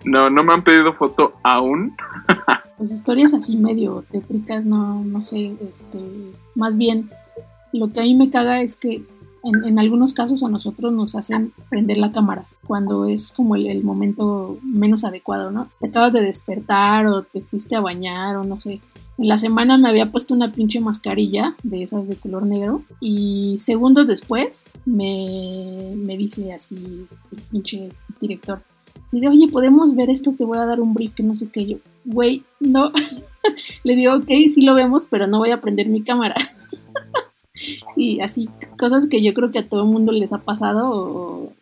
No, 0.05 0.29
no 0.29 0.43
me 0.43 0.53
han 0.53 0.63
pedido 0.63 0.93
foto 0.93 1.33
aún. 1.43 1.93
Pues 2.77 2.89
historias 2.91 3.33
así 3.33 3.57
medio 3.57 4.05
tétricas, 4.09 4.65
no, 4.65 5.03
no 5.03 5.21
sé, 5.23 5.51
este, 5.69 5.99
más 6.55 6.77
bien, 6.77 7.09
lo 7.73 7.91
que 7.91 7.99
a 7.99 8.03
mí 8.03 8.15
me 8.15 8.29
caga 8.29 8.61
es 8.61 8.77
que 8.77 9.01
en, 9.43 9.63
en 9.65 9.79
algunos 9.79 10.13
casos 10.13 10.43
a 10.43 10.49
nosotros 10.49 10.93
nos 10.93 11.15
hacen 11.15 11.53
prender 11.69 11.97
la 11.97 12.11
cámara 12.11 12.45
cuando 12.65 13.05
es 13.05 13.31
como 13.31 13.55
el, 13.55 13.67
el 13.67 13.83
momento 13.83 14.57
menos 14.63 15.03
adecuado, 15.03 15.51
¿no? 15.51 15.69
Te 15.79 15.87
acabas 15.87 16.13
de 16.13 16.21
despertar 16.21 17.07
o 17.07 17.23
te 17.23 17.41
fuiste 17.41 17.75
a 17.75 17.81
bañar 17.81 18.35
o 18.37 18.43
no 18.43 18.59
sé. 18.59 18.81
En 19.17 19.27
la 19.27 19.37
semana 19.37 19.77
me 19.77 19.89
había 19.89 20.11
puesto 20.11 20.33
una 20.33 20.51
pinche 20.51 20.79
mascarilla 20.79 21.55
de 21.63 21.83
esas 21.83 22.07
de 22.07 22.15
color 22.15 22.45
negro 22.45 22.83
y 23.01 23.57
segundos 23.59 24.07
después 24.07 24.67
me, 24.85 25.91
me 25.95 26.15
dice 26.15 26.53
así 26.53 27.07
el 27.31 27.41
pinche 27.51 27.89
director, 28.21 28.61
si 29.09 29.19
de 29.19 29.27
oye 29.27 29.47
podemos 29.47 29.95
ver 29.95 30.11
esto, 30.11 30.33
te 30.37 30.45
voy 30.45 30.59
a 30.59 30.65
dar 30.65 30.79
un 30.79 30.93
brief 30.93 31.15
que 31.15 31.23
no 31.23 31.35
sé 31.35 31.49
qué 31.49 31.65
yo, 31.65 31.77
güey, 32.05 32.43
no, 32.59 32.91
le 33.83 33.95
digo 33.95 34.15
ok, 34.15 34.27
sí 34.47 34.61
lo 34.61 34.75
vemos, 34.75 35.05
pero 35.09 35.25
no 35.25 35.39
voy 35.39 35.49
a 35.49 35.59
prender 35.59 35.87
mi 35.87 36.03
cámara. 36.03 36.35
Y 37.95 38.19
así, 38.21 38.49
cosas 38.77 39.07
que 39.07 39.21
yo 39.21 39.33
creo 39.33 39.51
que 39.51 39.59
a 39.59 39.67
todo 39.67 39.83
el 39.83 39.89
mundo 39.89 40.11
les 40.11 40.33
ha 40.33 40.39
pasado 40.39 40.89
o, 40.91 41.53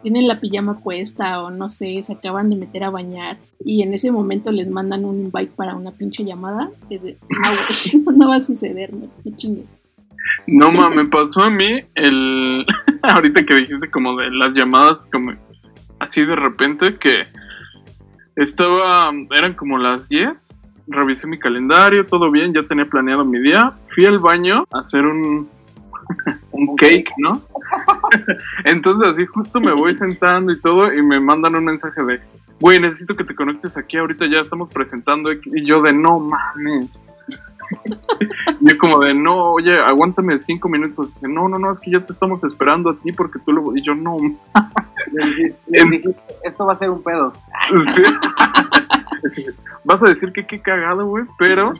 tienen 0.00 0.28
la 0.28 0.38
pijama 0.38 0.78
puesta 0.78 1.42
o 1.42 1.50
no 1.50 1.68
sé, 1.68 2.00
se 2.02 2.12
acaban 2.12 2.48
de 2.48 2.56
meter 2.56 2.84
a 2.84 2.90
bañar 2.90 3.38
y 3.64 3.82
en 3.82 3.92
ese 3.94 4.12
momento 4.12 4.52
les 4.52 4.70
mandan 4.70 5.04
un 5.04 5.18
invite 5.18 5.52
para 5.56 5.74
una 5.74 5.90
pinche 5.90 6.24
llamada, 6.24 6.70
no, 8.16 8.28
va 8.28 8.36
a 8.36 8.40
suceder, 8.40 8.94
no, 8.94 9.08
no 9.24 9.36
chingues. 9.36 9.66
No 10.46 10.72
mames, 10.72 10.96
me 10.96 11.04
pasó 11.06 11.42
a 11.42 11.50
mí 11.50 11.80
el. 11.94 12.64
Ahorita 13.02 13.44
que 13.44 13.56
dijiste 13.56 13.90
como 13.90 14.16
de 14.16 14.30
las 14.30 14.54
llamadas, 14.54 15.06
como 15.12 15.32
así 15.98 16.24
de 16.24 16.36
repente 16.36 16.96
que 16.96 17.24
estaba. 18.36 19.10
Eran 19.36 19.54
como 19.54 19.78
las 19.78 20.08
10. 20.08 20.30
Revisé 20.88 21.26
mi 21.26 21.38
calendario, 21.38 22.06
todo 22.06 22.30
bien, 22.30 22.52
ya 22.52 22.62
tenía 22.62 22.86
planeado 22.86 23.24
mi 23.24 23.40
día. 23.40 23.72
Fui 23.94 24.04
al 24.06 24.18
baño 24.18 24.64
a 24.72 24.80
hacer 24.80 25.04
un. 25.06 25.48
un 26.52 26.76
cake, 26.76 27.10
¿no? 27.18 27.40
Entonces, 28.64 29.08
así 29.08 29.26
justo 29.26 29.60
me 29.60 29.72
voy 29.72 29.96
sentando 29.96 30.52
y 30.52 30.60
todo, 30.60 30.92
y 30.92 31.02
me 31.02 31.20
mandan 31.20 31.56
un 31.56 31.64
mensaje 31.64 32.02
de. 32.02 32.20
Güey, 32.60 32.80
necesito 32.80 33.14
que 33.16 33.24
te 33.24 33.34
conectes 33.34 33.76
aquí, 33.76 33.96
ahorita 33.96 34.26
ya 34.26 34.40
estamos 34.40 34.70
presentando. 34.70 35.32
Y 35.32 35.66
yo 35.66 35.82
de 35.82 35.92
no 35.92 36.20
mames. 36.20 36.90
yo 38.60 38.78
como 38.78 39.00
de, 39.00 39.14
no, 39.14 39.52
oye, 39.52 39.74
aguántame 39.74 40.38
cinco 40.42 40.68
minutos. 40.68 41.14
Dice, 41.14 41.28
no, 41.28 41.48
no, 41.48 41.58
no, 41.58 41.72
es 41.72 41.80
que 41.80 41.90
ya 41.90 42.00
te 42.00 42.12
estamos 42.12 42.44
esperando 42.44 42.90
a 42.90 42.96
ti 42.96 43.12
porque 43.12 43.38
tú 43.44 43.52
lo... 43.52 43.76
Y 43.76 43.82
yo, 43.82 43.94
no. 43.94 44.16
Le 45.12 45.26
dijiste, 45.26 45.58
le 45.66 45.84
dijiste, 45.84 46.16
esto 46.44 46.66
va 46.66 46.74
a 46.74 46.78
ser 46.78 46.90
un 46.90 47.02
pedo. 47.02 47.32
Sí. 49.34 49.46
Vas 49.84 50.02
a 50.02 50.08
decir 50.08 50.32
que 50.32 50.46
qué 50.46 50.60
cagado, 50.60 51.06
güey, 51.06 51.24
pero... 51.38 51.72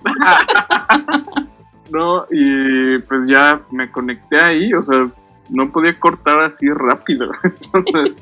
no, 1.92 2.24
y 2.30 2.98
pues 3.00 3.28
ya 3.28 3.60
me 3.70 3.90
conecté 3.90 4.42
ahí, 4.42 4.72
o 4.74 4.82
sea, 4.82 5.06
no 5.50 5.70
podía 5.70 5.98
cortar 6.00 6.40
así 6.42 6.68
rápido. 6.70 7.30
Entonces, 7.44 8.16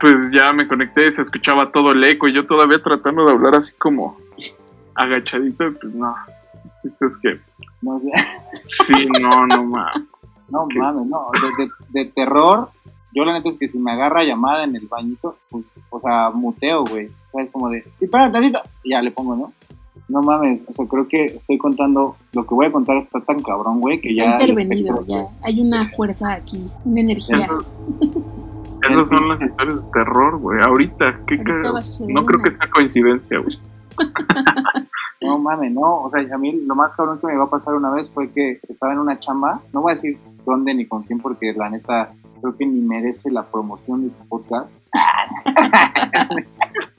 pues 0.00 0.14
ya 0.32 0.52
me 0.52 0.66
conecté, 0.68 1.12
se 1.12 1.22
escuchaba 1.22 1.70
todo 1.72 1.92
el 1.92 2.02
eco 2.04 2.28
y 2.28 2.34
yo 2.34 2.46
todavía 2.46 2.82
tratando 2.82 3.24
de 3.24 3.32
hablar 3.32 3.56
así 3.56 3.72
como 3.78 4.16
agachadito, 4.94 5.64
pues 5.80 5.94
no. 5.94 6.14
Es 6.84 7.16
que, 7.22 7.38
No, 7.80 8.00
sé. 8.00 8.10
sí, 8.64 9.06
no, 9.20 9.46
no 9.46 9.64
mames. 9.64 10.02
no 10.48 10.66
mames, 10.76 11.06
no. 11.06 11.28
De, 11.40 11.64
de- 11.64 12.04
de 12.04 12.10
terror, 12.10 12.68
yo 13.14 13.24
la 13.24 13.34
neta 13.34 13.50
es 13.50 13.58
que 13.58 13.68
si 13.68 13.78
me 13.78 13.92
agarra 13.92 14.24
llamada 14.24 14.64
en 14.64 14.74
el 14.76 14.86
bañito, 14.88 15.36
pues, 15.50 15.64
o 15.90 16.00
sea, 16.00 16.30
muteo, 16.30 16.84
güey. 16.84 17.06
O 17.06 17.30
sea, 17.32 17.44
es 17.44 17.50
como 17.52 17.68
de, 17.70 17.82
sí, 17.98 18.04
espera, 18.06 18.30
tantito. 18.32 18.60
Y 18.82 18.90
ya 18.90 19.00
le 19.02 19.10
pongo, 19.12 19.36
¿no? 19.36 19.52
No 20.08 20.20
mames, 20.20 20.62
o 20.68 20.72
sea, 20.74 20.86
creo 20.86 21.06
que 21.08 21.24
estoy 21.26 21.58
contando, 21.58 22.16
lo 22.32 22.46
que 22.46 22.54
voy 22.54 22.66
a 22.66 22.72
contar 22.72 22.98
está 22.98 23.20
tan 23.20 23.40
cabrón, 23.42 23.80
güey, 23.80 24.00
que 24.00 24.10
Está 24.10 24.24
ya... 24.24 24.32
intervenido, 24.32 25.04
ya. 25.06 25.26
Hay 25.42 25.60
una 25.60 25.88
fuerza 25.88 26.32
aquí, 26.32 26.62
una 26.84 27.00
energía. 27.00 27.48
Esas, 28.82 28.96
esas 28.96 29.08
son 29.10 29.28
las 29.28 29.40
historias 29.40 29.76
de 29.76 29.90
terror, 29.92 30.38
güey. 30.38 30.60
Ahorita, 30.60 31.20
qué 31.28 31.34
Ahorita 31.34 31.44
cagado. 31.44 31.74
va 31.74 31.78
a 31.78 31.82
suceder 31.84 32.12
No 32.12 32.24
creo 32.24 32.42
que 32.42 32.52
sea 32.52 32.68
coincidencia, 32.68 33.38
güey. 33.38 33.56
No 35.22 35.38
mames, 35.38 35.72
no, 35.72 35.98
o 36.02 36.10
sea, 36.10 36.26
a 36.34 36.38
mí 36.38 36.52
lo 36.66 36.74
más 36.74 36.90
cabrón 36.96 37.20
que 37.20 37.28
me 37.28 37.36
va 37.36 37.44
a 37.44 37.50
pasar 37.50 37.74
una 37.74 37.90
vez 37.90 38.08
fue 38.12 38.28
que 38.30 38.58
estaba 38.68 38.92
en 38.92 38.98
una 38.98 39.20
chamba, 39.20 39.60
no 39.72 39.82
voy 39.82 39.92
a 39.92 39.94
decir 39.94 40.18
dónde 40.44 40.74
ni 40.74 40.84
con 40.86 41.04
quién 41.04 41.20
porque 41.20 41.52
la 41.52 41.70
neta 41.70 42.10
creo 42.40 42.56
que 42.56 42.66
ni 42.66 42.80
merece 42.80 43.30
la 43.30 43.44
promoción 43.44 44.02
de 44.02 44.08
tu 44.10 44.26
podcast. 44.28 44.68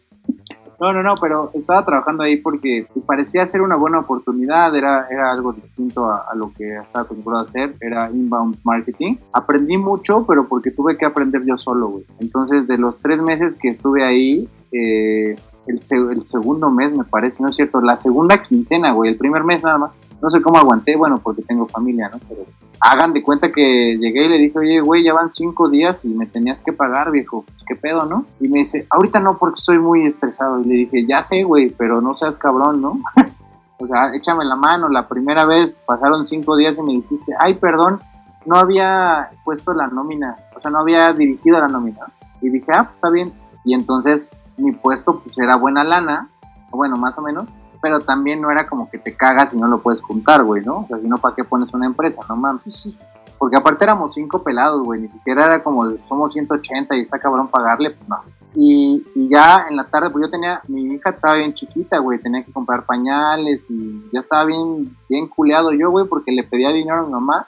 No, 0.84 0.92
no, 0.92 1.02
no, 1.02 1.16
pero 1.16 1.50
estaba 1.54 1.86
trabajando 1.86 2.24
ahí 2.24 2.36
porque 2.36 2.86
parecía 3.08 3.48
ser 3.48 3.62
una 3.62 3.78
buena 3.78 4.00
oportunidad, 4.00 4.76
era, 4.76 5.08
era 5.10 5.32
algo 5.32 5.54
distinto 5.54 6.12
a, 6.12 6.36
lo 6.36 6.52
que 6.52 6.76
estaba 6.76 7.06
acostumbrado 7.06 7.46
a 7.46 7.48
hacer, 7.48 7.74
era 7.80 8.12
inbound 8.12 8.58
marketing. 8.66 9.16
Aprendí 9.32 9.78
mucho, 9.78 10.26
pero 10.28 10.46
porque 10.46 10.72
tuve 10.72 10.98
que 10.98 11.06
aprender 11.06 11.42
yo 11.46 11.58
solo, 11.58 11.88
güey. 11.88 12.06
Entonces, 12.20 12.68
de 12.68 12.78
los 12.78 13.00
tres 13.00 13.22
meses 13.22 13.58
que 13.62 13.70
estuve 13.70 14.04
ahí, 14.04 14.50
eh, 14.74 15.38
el, 15.68 15.82
el 16.12 16.28
segundo 16.28 16.70
mes 16.70 16.94
me 16.94 17.06
parece, 17.06 17.42
no 17.42 17.48
es 17.48 17.56
cierto, 17.56 17.80
la 17.80 17.98
segunda 18.02 18.44
quincena, 18.44 18.92
güey, 18.92 19.12
el 19.12 19.18
primer 19.18 19.46
mes 19.46 19.64
nada 19.64 19.78
más. 19.78 19.92
No 20.24 20.32
sé 20.32 20.42
cómo 20.42 20.58
aguanté, 20.58 20.96
bueno, 20.96 21.20
porque 21.22 21.42
tengo 21.42 21.68
familia, 21.68 22.10
¿no? 22.10 22.18
Pero 22.30 22.44
hagan 22.80 23.12
de 23.12 23.22
cuenta 23.22 23.52
que 23.52 23.98
llegué 23.98 24.24
y 24.24 24.30
le 24.30 24.38
dije, 24.38 24.58
oye, 24.58 24.80
güey, 24.80 25.04
ya 25.04 25.14
van 25.14 25.34
cinco 25.34 25.68
días 25.70 26.06
y 26.06 26.08
me 26.08 26.26
tenías 26.28 26.62
que 26.62 26.72
pagar, 26.72 27.12
viejo, 27.12 27.44
pues, 27.44 27.58
¿qué 27.68 27.76
pedo, 27.76 28.06
no? 28.06 28.26
Y 28.40 28.48
me 28.48 28.60
dice, 28.60 28.88
ahorita 28.90 29.20
no, 29.20 29.38
porque 29.38 29.60
estoy 29.60 29.80
muy 29.80 30.06
estresado. 30.06 30.62
Y 30.62 30.64
le 30.64 30.76
dije, 30.76 31.06
ya 31.06 31.24
sé, 31.24 31.44
güey, 31.44 31.70
pero 31.78 32.00
no 32.00 32.16
seas 32.16 32.38
cabrón, 32.38 32.82
¿no? 32.82 33.00
o 33.80 33.86
sea, 33.86 34.16
échame 34.16 34.46
la 34.46 34.56
mano. 34.56 34.88
La 34.88 35.10
primera 35.10 35.44
vez 35.44 35.76
pasaron 35.86 36.26
cinco 36.26 36.56
días 36.56 36.78
y 36.78 36.82
me 36.84 36.94
dijiste, 36.94 37.34
ay, 37.38 37.56
perdón, 37.56 38.00
no 38.46 38.56
había 38.56 39.30
puesto 39.44 39.74
la 39.74 39.88
nómina, 39.88 40.38
o 40.56 40.62
sea, 40.62 40.72
no 40.72 40.80
había 40.80 41.12
dirigido 41.12 41.60
la 41.60 41.68
nómina. 41.68 42.06
Y 42.42 42.48
dije, 42.48 42.72
ah, 42.74 42.84
pues, 42.84 42.96
está 42.96 43.10
bien. 43.10 43.34
Y 43.66 43.74
entonces 43.74 44.32
mi 44.56 44.72
puesto, 44.72 45.20
pues 45.20 45.38
era 45.38 45.58
buena 45.58 45.84
lana, 45.84 46.30
bueno, 46.72 46.96
más 46.96 47.18
o 47.18 47.22
menos, 47.22 47.46
pero 47.84 48.00
también 48.00 48.40
no 48.40 48.50
era 48.50 48.66
como 48.66 48.90
que 48.90 48.98
te 48.98 49.14
cagas 49.14 49.54
y 49.54 49.58
no 49.58 49.68
lo 49.68 49.80
puedes 49.80 50.02
juntar, 50.02 50.42
güey, 50.46 50.64
¿no? 50.64 50.78
O 50.78 50.88
sea, 50.88 50.98
si 51.00 51.06
no, 51.06 51.18
¿para 51.18 51.36
qué 51.36 51.44
pones 51.44 51.72
una 51.74 51.86
empresa? 51.86 52.22
No 52.30 52.38
mames. 52.38 52.62
Pues 52.64 52.78
sí. 52.78 52.98
Porque 53.38 53.58
aparte 53.58 53.84
éramos 53.84 54.14
cinco 54.14 54.42
pelados, 54.42 54.82
güey, 54.84 55.02
ni 55.02 55.10
siquiera 55.10 55.44
era 55.44 55.62
como, 55.62 55.92
somos 56.08 56.32
180 56.32 56.96
y 56.96 57.02
está 57.02 57.20
cabrón 57.20 57.50
pagarle, 57.50 57.90
pues 57.90 58.08
no. 58.08 58.20
Y, 58.56 59.06
y 59.16 59.28
ya 59.28 59.66
en 59.70 59.76
la 59.76 59.84
tarde, 59.84 60.12
pues 60.12 60.24
yo 60.24 60.32
tenía, 60.32 60.62
mi 60.70 60.94
hija 60.94 61.10
estaba 61.10 61.34
bien 61.34 61.54
chiquita, 61.54 61.98
güey, 61.98 62.20
tenía 62.20 62.42
que 62.42 62.54
comprar 62.54 62.86
pañales 62.86 63.60
y 63.68 64.10
ya 64.14 64.22
estaba 64.22 64.46
bien, 64.46 64.96
bien 65.10 65.28
culeado 65.28 65.74
yo, 65.74 65.92
güey, 65.92 66.08
porque 66.08 66.32
le 66.32 66.44
pedía 66.44 66.70
dinero 66.70 67.02
a 67.02 67.06
mi 67.06 67.12
mamá. 67.12 67.46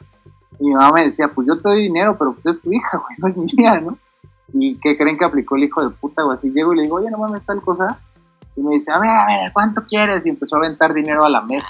Y 0.59 0.65
mi 0.65 0.73
mamá 0.73 0.91
me 0.91 1.05
decía, 1.05 1.29
pues 1.29 1.47
yo 1.47 1.55
te 1.55 1.69
doy 1.69 1.83
dinero, 1.83 2.17
pero 2.19 2.33
pues 2.33 2.57
es 2.57 2.61
tu 2.61 2.73
hija, 2.73 2.97
güey, 3.21 3.33
no 3.35 3.43
es 3.45 3.53
mía, 3.53 3.79
¿no? 3.79 3.97
¿Y 4.51 4.75
qué 4.81 4.97
creen 4.97 5.17
que 5.17 5.23
aplicó 5.23 5.55
el 5.55 5.63
hijo 5.63 5.81
de 5.81 5.95
puta, 5.95 6.23
güey? 6.23 6.37
Así 6.37 6.51
llego 6.51 6.73
y 6.73 6.75
le 6.75 6.83
digo, 6.83 6.97
oye, 6.97 7.09
no 7.09 7.19
mames, 7.19 7.45
tal 7.45 7.61
cosa. 7.61 7.99
Y 8.55 8.61
me 8.61 8.75
dice, 8.75 8.91
a 8.91 8.99
ver, 8.99 9.09
a 9.09 9.25
ver, 9.25 9.53
¿cuánto 9.53 9.83
quieres? 9.85 10.25
Y 10.25 10.29
empezó 10.29 10.55
a 10.55 10.59
aventar 10.59 10.93
dinero 10.93 11.25
a 11.25 11.29
la 11.29 11.41
mesa. 11.41 11.67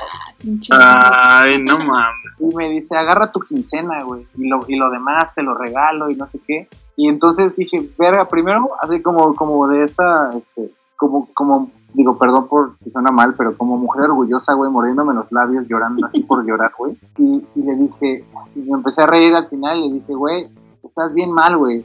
Ay, 0.72 1.62
no 1.62 1.80
mames. 1.80 2.34
Y 2.40 2.56
me 2.56 2.70
dice, 2.70 2.96
agarra 2.96 3.32
tu 3.32 3.40
quincena, 3.40 4.04
güey, 4.04 4.28
y 4.38 4.48
lo, 4.48 4.62
y 4.68 4.76
lo 4.76 4.90
demás 4.92 5.34
te 5.34 5.42
lo 5.42 5.56
regalo 5.56 6.10
y 6.10 6.16
no 6.16 6.28
sé 6.28 6.40
qué. 6.46 6.68
Y 6.96 7.10
entonces 7.10 7.56
dije, 7.56 7.90
verga, 7.98 8.26
primero, 8.26 8.70
así 8.82 9.02
como, 9.02 9.36
como 9.36 9.68
de 9.68 9.84
esta, 9.84 10.32
este, 10.36 10.72
como, 10.96 11.28
como, 11.34 11.72
digo, 11.94 12.18
perdón 12.18 12.48
por 12.48 12.78
si 12.78 12.92
suena 12.92 13.12
mal, 13.12 13.34
pero 13.36 13.58
como 13.58 13.78
mujer 13.78 14.04
orgullosa, 14.04 14.54
güey, 14.54 14.72
mordiéndome 14.72 15.14
los 15.14 15.32
labios, 15.32 15.68
llorando 15.68 16.06
así 16.06 16.22
por 16.22 16.46
llorar, 16.48 16.72
güey. 16.78 16.96
Y, 17.18 17.44
y 17.56 17.64
le 17.64 17.76
dije, 17.76 18.24
y 18.56 18.60
me 18.60 18.78
empecé 18.78 19.02
a 19.02 19.08
reír 19.08 19.36
al 19.36 19.48
final 19.48 19.78
y 19.80 19.90
le 19.90 19.94
dije, 19.96 20.14
güey, 20.14 20.48
estás 20.84 21.14
bien 21.14 21.32
mal, 21.32 21.58
güey. 21.58 21.84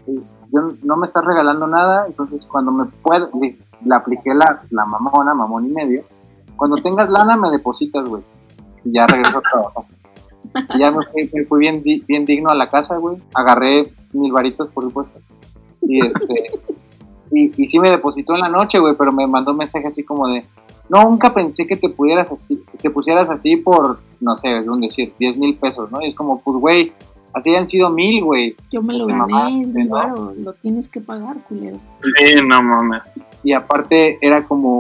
Yo 0.53 0.73
no 0.83 0.97
me 0.97 1.07
estás 1.07 1.25
regalando 1.25 1.67
nada, 1.67 2.07
entonces 2.07 2.45
cuando 2.47 2.71
me 2.73 2.85
pueda, 3.03 3.29
le, 3.41 3.57
le 3.85 3.95
apliqué 3.95 4.35
la, 4.35 4.63
la 4.71 4.85
mamona, 4.85 5.35
mamón 5.35 5.67
y 5.67 5.71
medio. 5.71 6.03
Cuando 6.57 6.77
tengas 6.77 7.09
lana, 7.09 7.37
me 7.37 7.51
depositas, 7.51 8.07
güey. 8.09 8.23
Y 8.85 8.93
ya 8.93 9.07
regreso 9.07 9.39
a 9.39 9.43
trabajar. 9.43 9.85
Y 10.75 10.79
ya 10.79 10.91
me 10.91 11.05
fui, 11.07 11.31
me 11.33 11.45
fui 11.45 11.59
bien, 11.61 11.83
di- 11.83 12.03
bien 12.07 12.25
digno 12.25 12.51
a 12.51 12.55
la 12.55 12.69
casa, 12.69 12.97
güey. 12.97 13.17
Agarré 13.35 13.89
mil 14.13 14.33
varitos, 14.33 14.69
por 14.69 14.85
supuesto. 14.85 15.19
Y 15.83 16.05
este. 16.05 16.51
y, 17.31 17.63
y 17.63 17.69
sí 17.69 17.79
me 17.79 17.91
depositó 17.91 18.35
en 18.35 18.41
la 18.41 18.49
noche, 18.49 18.79
güey, 18.79 18.95
pero 18.99 19.13
me 19.13 19.27
mandó 19.27 19.53
un 19.53 19.59
mensaje 19.59 19.87
así 19.87 20.03
como 20.03 20.29
de. 20.29 20.45
No, 20.89 21.05
nunca 21.05 21.33
pensé 21.33 21.67
que 21.67 21.77
te 21.77 21.89
pudieras 21.89 22.29
así, 22.33 22.63
que 22.73 22.79
te 22.79 22.91
pusieras 22.91 23.31
así 23.31 23.57
por, 23.57 24.01
no 24.21 24.37
sé, 24.39 24.59
es 24.59 24.67
un 24.67 24.81
decir, 24.81 25.15
10 25.19 25.37
mil 25.39 25.57
pesos, 25.57 25.91
¿no? 25.93 26.01
Y 26.03 26.09
es 26.09 26.17
como, 26.17 26.41
pues, 26.41 26.57
güey, 26.59 26.93
así 27.33 27.55
han 27.55 27.69
sido 27.69 27.91
mil, 27.91 28.25
güey. 28.25 28.57
Yo 28.73 28.83
me 28.83 28.95
lo 28.95 29.07
Mi 29.07 29.13
gané, 29.13 29.87
varo, 29.89 30.33
lo 30.37 30.53
tienes 30.55 30.89
que 30.89 31.01
pagar, 31.01 31.37
culero. 31.49 31.77
Sí, 31.99 32.35
no 32.45 32.61
mames. 32.61 33.03
Y 33.43 33.53
aparte 33.53 34.19
era 34.21 34.45
como, 34.45 34.79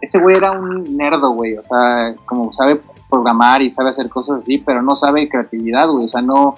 ese 0.00 0.18
güey 0.18 0.36
era 0.36 0.52
un 0.52 0.96
nerdo, 0.96 1.30
güey, 1.32 1.56
o 1.56 1.62
sea, 1.62 2.14
como 2.24 2.52
sabe 2.52 2.80
programar 3.08 3.62
y 3.62 3.72
sabe 3.72 3.90
hacer 3.90 4.08
cosas 4.08 4.42
así, 4.42 4.58
pero 4.58 4.82
no 4.82 4.96
sabe 4.96 5.28
creatividad, 5.28 5.88
güey, 5.88 6.06
o 6.06 6.08
sea, 6.08 6.22
no, 6.22 6.56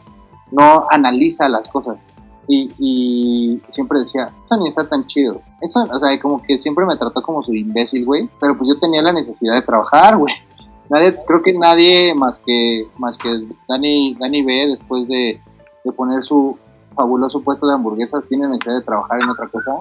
no 0.50 0.86
analiza 0.90 1.48
las 1.48 1.68
cosas. 1.68 1.98
Y, 2.48 2.72
y 2.78 3.62
siempre 3.72 4.00
decía, 4.00 4.30
eso 4.44 4.56
ni 4.56 4.68
está 4.68 4.84
tan 4.88 5.06
chido. 5.06 5.40
Eso, 5.60 5.82
o 5.82 5.98
sea, 6.00 6.20
como 6.20 6.42
que 6.42 6.60
siempre 6.60 6.84
me 6.84 6.96
trató 6.96 7.22
como 7.22 7.42
su 7.42 7.54
imbécil, 7.54 8.04
güey, 8.04 8.28
pero 8.40 8.56
pues 8.56 8.68
yo 8.68 8.80
tenía 8.80 9.02
la 9.02 9.12
necesidad 9.12 9.54
de 9.54 9.62
trabajar, 9.62 10.16
güey. 10.16 10.34
Nadie, 10.88 11.14
creo 11.24 11.42
que 11.42 11.52
nadie 11.52 12.12
más 12.14 12.40
que, 12.40 12.88
más 12.98 13.16
que 13.16 13.46
Dani, 13.68 14.16
Dani 14.18 14.42
B, 14.42 14.66
después 14.70 15.06
de, 15.06 15.40
de 15.84 15.92
poner 15.92 16.24
su 16.24 16.58
fabuloso 17.00 17.42
puesto 17.42 17.66
de 17.66 17.74
hamburguesas, 17.74 18.24
¿tienes 18.28 18.50
necesidad 18.50 18.76
de 18.76 18.84
trabajar 18.84 19.20
en 19.20 19.30
otra 19.30 19.48
cosa? 19.48 19.72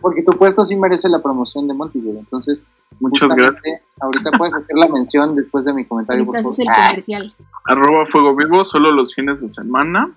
Porque 0.00 0.22
tu 0.22 0.32
puesto 0.32 0.64
sí 0.64 0.76
merece 0.76 1.08
la 1.08 1.20
promoción 1.20 1.68
de 1.68 1.74
Monty, 1.74 2.00
güey. 2.00 2.18
Entonces, 2.18 2.62
Muchas 3.00 3.28
gracias. 3.28 3.80
Ahorita 4.00 4.30
puedes 4.32 4.54
hacer 4.54 4.76
la 4.76 4.88
mención 4.88 5.36
después 5.36 5.64
de 5.64 5.72
mi 5.72 5.84
comentario, 5.84 6.24
por 6.24 6.36
Ahorita 6.36 6.48
haces 6.48 6.66
el 6.66 6.74
comercial. 6.74 7.32
Arroba 7.66 8.06
Fuego 8.06 8.34
Vivo 8.34 8.64
solo 8.64 8.90
los 8.90 9.14
fines 9.14 9.40
de 9.40 9.50
semana. 9.50 10.10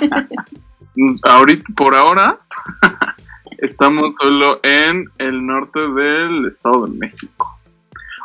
Ahorita, 1.22 1.64
por 1.74 1.94
ahora, 1.94 2.38
estamos 3.58 4.14
solo 4.20 4.60
en 4.62 5.06
el 5.18 5.46
norte 5.46 5.80
del 5.80 6.46
Estado 6.46 6.86
de 6.86 6.98
México. 6.98 7.58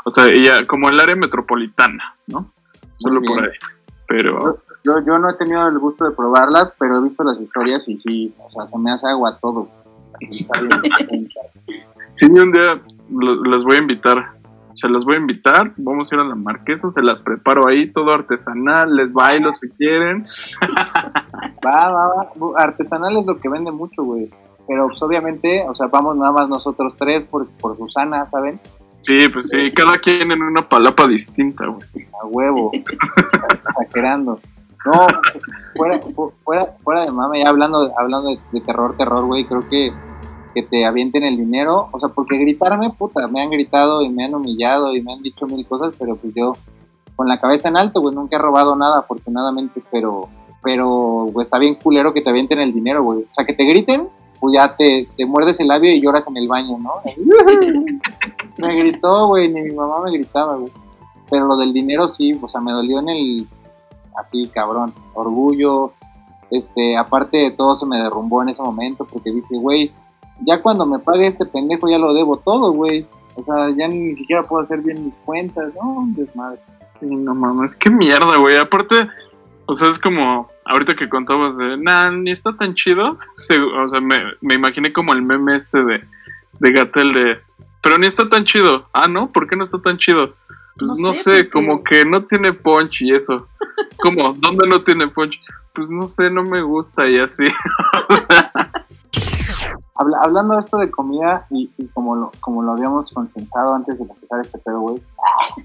O 0.03 0.11
sea, 0.11 0.27
ella, 0.27 0.65
como 0.67 0.89
el 0.89 0.99
área 0.99 1.15
metropolitana, 1.15 2.15
¿no? 2.27 2.51
Solo 2.97 3.21
por 3.21 3.43
ahí. 3.43 3.57
Pero 4.07 4.59
Yo, 4.85 4.99
yo 5.03 5.17
no 5.17 5.27
he 5.27 5.33
tenido 5.33 5.67
el 5.67 5.79
gusto 5.79 6.05
de 6.05 6.11
probarlas, 6.11 6.71
pero 6.77 6.97
he 6.97 7.01
visto 7.01 7.23
las 7.23 7.41
historias 7.41 7.87
y 7.89 7.97
sí, 7.97 8.33
o 8.37 8.51
sea, 8.51 8.67
se 8.67 8.77
me 8.77 8.91
hace 8.91 9.07
agua 9.07 9.35
todo. 9.41 9.67
Está 10.19 10.61
bien. 10.61 11.27
sí, 12.13 12.25
un 12.25 12.51
día 12.51 12.79
las 13.09 13.63
voy 13.63 13.77
a 13.77 13.79
invitar. 13.79 14.31
Se 14.75 14.87
las 14.87 15.03
voy 15.03 15.15
a 15.15 15.19
invitar. 15.19 15.71
Vamos 15.77 16.11
a 16.11 16.15
ir 16.15 16.21
a 16.21 16.25
la 16.25 16.35
marquesa, 16.35 16.91
se 16.91 17.01
las 17.01 17.19
preparo 17.21 17.67
ahí, 17.67 17.91
todo 17.91 18.13
artesanal. 18.13 18.95
Les 18.95 19.11
bailo 19.11 19.55
si 19.55 19.69
quieren. 19.69 20.23
Va, 21.65 21.89
va, 21.89 22.07
va. 22.07 22.29
Artesanal 22.57 23.17
es 23.17 23.25
lo 23.25 23.39
que 23.39 23.49
vende 23.49 23.71
mucho, 23.71 24.03
güey. 24.03 24.29
Pero 24.67 24.87
pues, 24.87 25.01
obviamente, 25.01 25.65
o 25.67 25.73
sea, 25.73 25.87
vamos 25.87 26.15
nada 26.15 26.31
más 26.31 26.47
nosotros 26.47 26.93
tres 26.97 27.25
por, 27.25 27.47
por 27.59 27.75
Susana, 27.75 28.27
¿saben? 28.29 28.59
Sí, 29.01 29.17
pues 29.33 29.47
sí, 29.49 29.71
cada 29.71 29.97
quien 29.97 30.31
en 30.31 30.41
una 30.43 30.67
palapa 30.67 31.07
distinta, 31.07 31.65
güey. 31.65 31.87
A 32.21 32.25
huevo. 32.27 32.71
Exagerando. 33.77 34.39
No, 34.85 35.07
fuera, 35.75 35.99
fu- 35.99 36.31
fuera, 36.43 36.75
fuera 36.83 37.05
de 37.05 37.11
mame, 37.11 37.43
ya 37.43 37.49
hablando, 37.49 37.91
hablando 37.97 38.29
de, 38.29 38.39
de 38.51 38.61
terror, 38.61 38.95
terror, 38.97 39.25
güey, 39.25 39.45
creo 39.45 39.67
que 39.69 39.91
que 40.53 40.63
te 40.63 40.85
avienten 40.85 41.25
el 41.25 41.35
dinero, 41.35 41.89
o 41.91 41.99
sea, 41.99 42.07
porque 42.07 42.37
gritarme, 42.37 42.89
puta, 42.89 43.27
me 43.27 43.41
han 43.41 43.49
gritado 43.49 44.01
y 44.01 44.07
me 44.07 44.23
han 44.23 44.33
humillado 44.35 44.95
y 44.95 45.01
me 45.01 45.11
han 45.11 45.21
dicho 45.21 45.45
mil 45.47 45.65
cosas, 45.67 45.93
pero 45.99 46.15
pues 46.15 46.33
yo 46.33 46.53
con 47.17 47.27
la 47.27 47.41
cabeza 47.41 47.67
en 47.67 47.75
alto, 47.75 47.99
güey, 47.99 48.15
nunca 48.15 48.37
he 48.37 48.39
robado 48.39 48.73
nada, 48.73 48.99
afortunadamente, 48.99 49.81
pero, 49.91 50.29
pero, 50.63 51.27
güey, 51.33 51.43
está 51.43 51.57
bien 51.57 51.75
culero 51.75 52.13
que 52.13 52.21
te 52.21 52.29
avienten 52.29 52.59
el 52.61 52.71
dinero, 52.73 53.03
güey. 53.03 53.19
O 53.29 53.33
sea, 53.35 53.45
que 53.45 53.51
te 53.53 53.65
griten, 53.65 54.07
pues 54.39 54.53
ya 54.55 54.73
te, 54.77 55.09
te 55.17 55.25
muerdes 55.25 55.59
el 55.59 55.67
labio 55.67 55.91
y 55.91 55.99
lloras 56.01 56.25
en 56.27 56.37
el 56.37 56.47
baño, 56.47 56.77
¿no? 56.77 56.93
me 58.57 58.75
gritó, 58.77 59.27
güey, 59.27 59.51
ni 59.51 59.61
mi 59.61 59.71
mamá 59.73 60.01
me 60.05 60.11
gritaba, 60.11 60.55
güey. 60.55 60.71
Pero 61.29 61.47
lo 61.47 61.57
del 61.57 61.73
dinero 61.73 62.07
sí, 62.07 62.31
o 62.41 62.47
sea, 62.47 62.61
me 62.61 62.71
dolió 62.71 62.99
en 62.99 63.09
el, 63.09 63.47
así, 64.17 64.49
cabrón, 64.53 64.93
orgullo, 65.13 65.93
este, 66.51 66.97
aparte 66.97 67.37
de 67.37 67.51
todo 67.51 67.77
se 67.77 67.85
me 67.85 67.97
derrumbó 67.97 68.41
en 68.43 68.49
ese 68.49 68.61
momento 68.61 69.05
porque 69.05 69.31
dije, 69.31 69.57
güey, 69.57 69.91
ya 70.41 70.61
cuando 70.61 70.85
me 70.85 70.99
pague 70.99 71.27
este 71.27 71.45
pendejo 71.45 71.89
ya 71.89 71.97
lo 71.97 72.13
debo 72.13 72.37
todo, 72.37 72.71
güey. 72.71 73.05
O 73.35 73.43
sea, 73.43 73.69
ya 73.75 73.87
ni 73.87 74.15
siquiera 74.15 74.43
puedo 74.43 74.63
hacer 74.63 74.81
bien 74.81 75.05
mis 75.05 75.17
cuentas, 75.19 75.73
no, 75.75 76.05
desmadre. 76.09 76.59
Sí, 76.99 77.07
no 77.07 77.35
mames, 77.35 77.75
qué 77.75 77.89
mierda, 77.89 78.37
güey. 78.37 78.57
Aparte, 78.57 78.95
o 79.65 79.75
sea, 79.75 79.89
es 79.89 79.99
como, 79.99 80.47
ahorita 80.65 80.95
que 80.95 81.09
contabas 81.09 81.57
de, 81.57 81.77
nah, 81.77 82.11
ni 82.11 82.31
está 82.31 82.55
tan 82.55 82.73
chido. 82.75 83.17
O 83.83 83.87
sea, 83.87 83.99
me, 83.99 84.15
me 84.41 84.55
imaginé 84.55 84.93
como 84.93 85.13
el 85.13 85.21
meme 85.21 85.57
este 85.57 85.83
de, 85.83 86.01
de 86.59 86.71
Gatel 86.71 87.13
de, 87.13 87.37
pero 87.83 87.97
ni 87.97 88.07
está 88.07 88.27
tan 88.29 88.45
chido. 88.45 88.87
Ah, 88.93 89.07
¿no? 89.07 89.31
¿Por 89.31 89.47
qué 89.47 89.55
no 89.55 89.63
está 89.63 89.79
tan 89.79 89.97
chido? 89.97 90.33
Pues 90.77 90.99
No 91.01 91.07
no, 91.09 91.13
sé, 91.13 91.23
porque- 91.23 91.49
como 91.49 91.83
que 91.83 92.05
no 92.05 92.23
tiene 92.25 92.53
punch 92.53 93.01
y 93.01 93.15
eso. 93.15 93.47
como, 94.03 94.33
¿dónde 94.33 94.67
no 94.67 94.83
tiene 94.83 95.07
punch? 95.07 95.39
Pues 95.73 95.89
no 95.89 96.07
sé, 96.07 96.29
no 96.29 96.43
me 96.43 96.61
gusta 96.61 97.07
y 97.07 97.19
así. 97.19 97.43
Habla- 99.97 100.19
hablando 100.23 100.55
de 100.55 100.59
esto 100.61 100.77
de 100.77 100.91
comida 100.91 101.45
y, 101.49 101.71
y 101.77 101.87
como, 101.87 102.15
lo, 102.15 102.31
como 102.41 102.61
lo 102.61 102.73
habíamos 102.73 103.09
consensado 103.13 103.75
antes 103.75 103.97
de 103.97 104.03
empezar 104.03 104.41
este 104.41 104.59
pedo, 104.59 104.79
güey. 104.81 105.01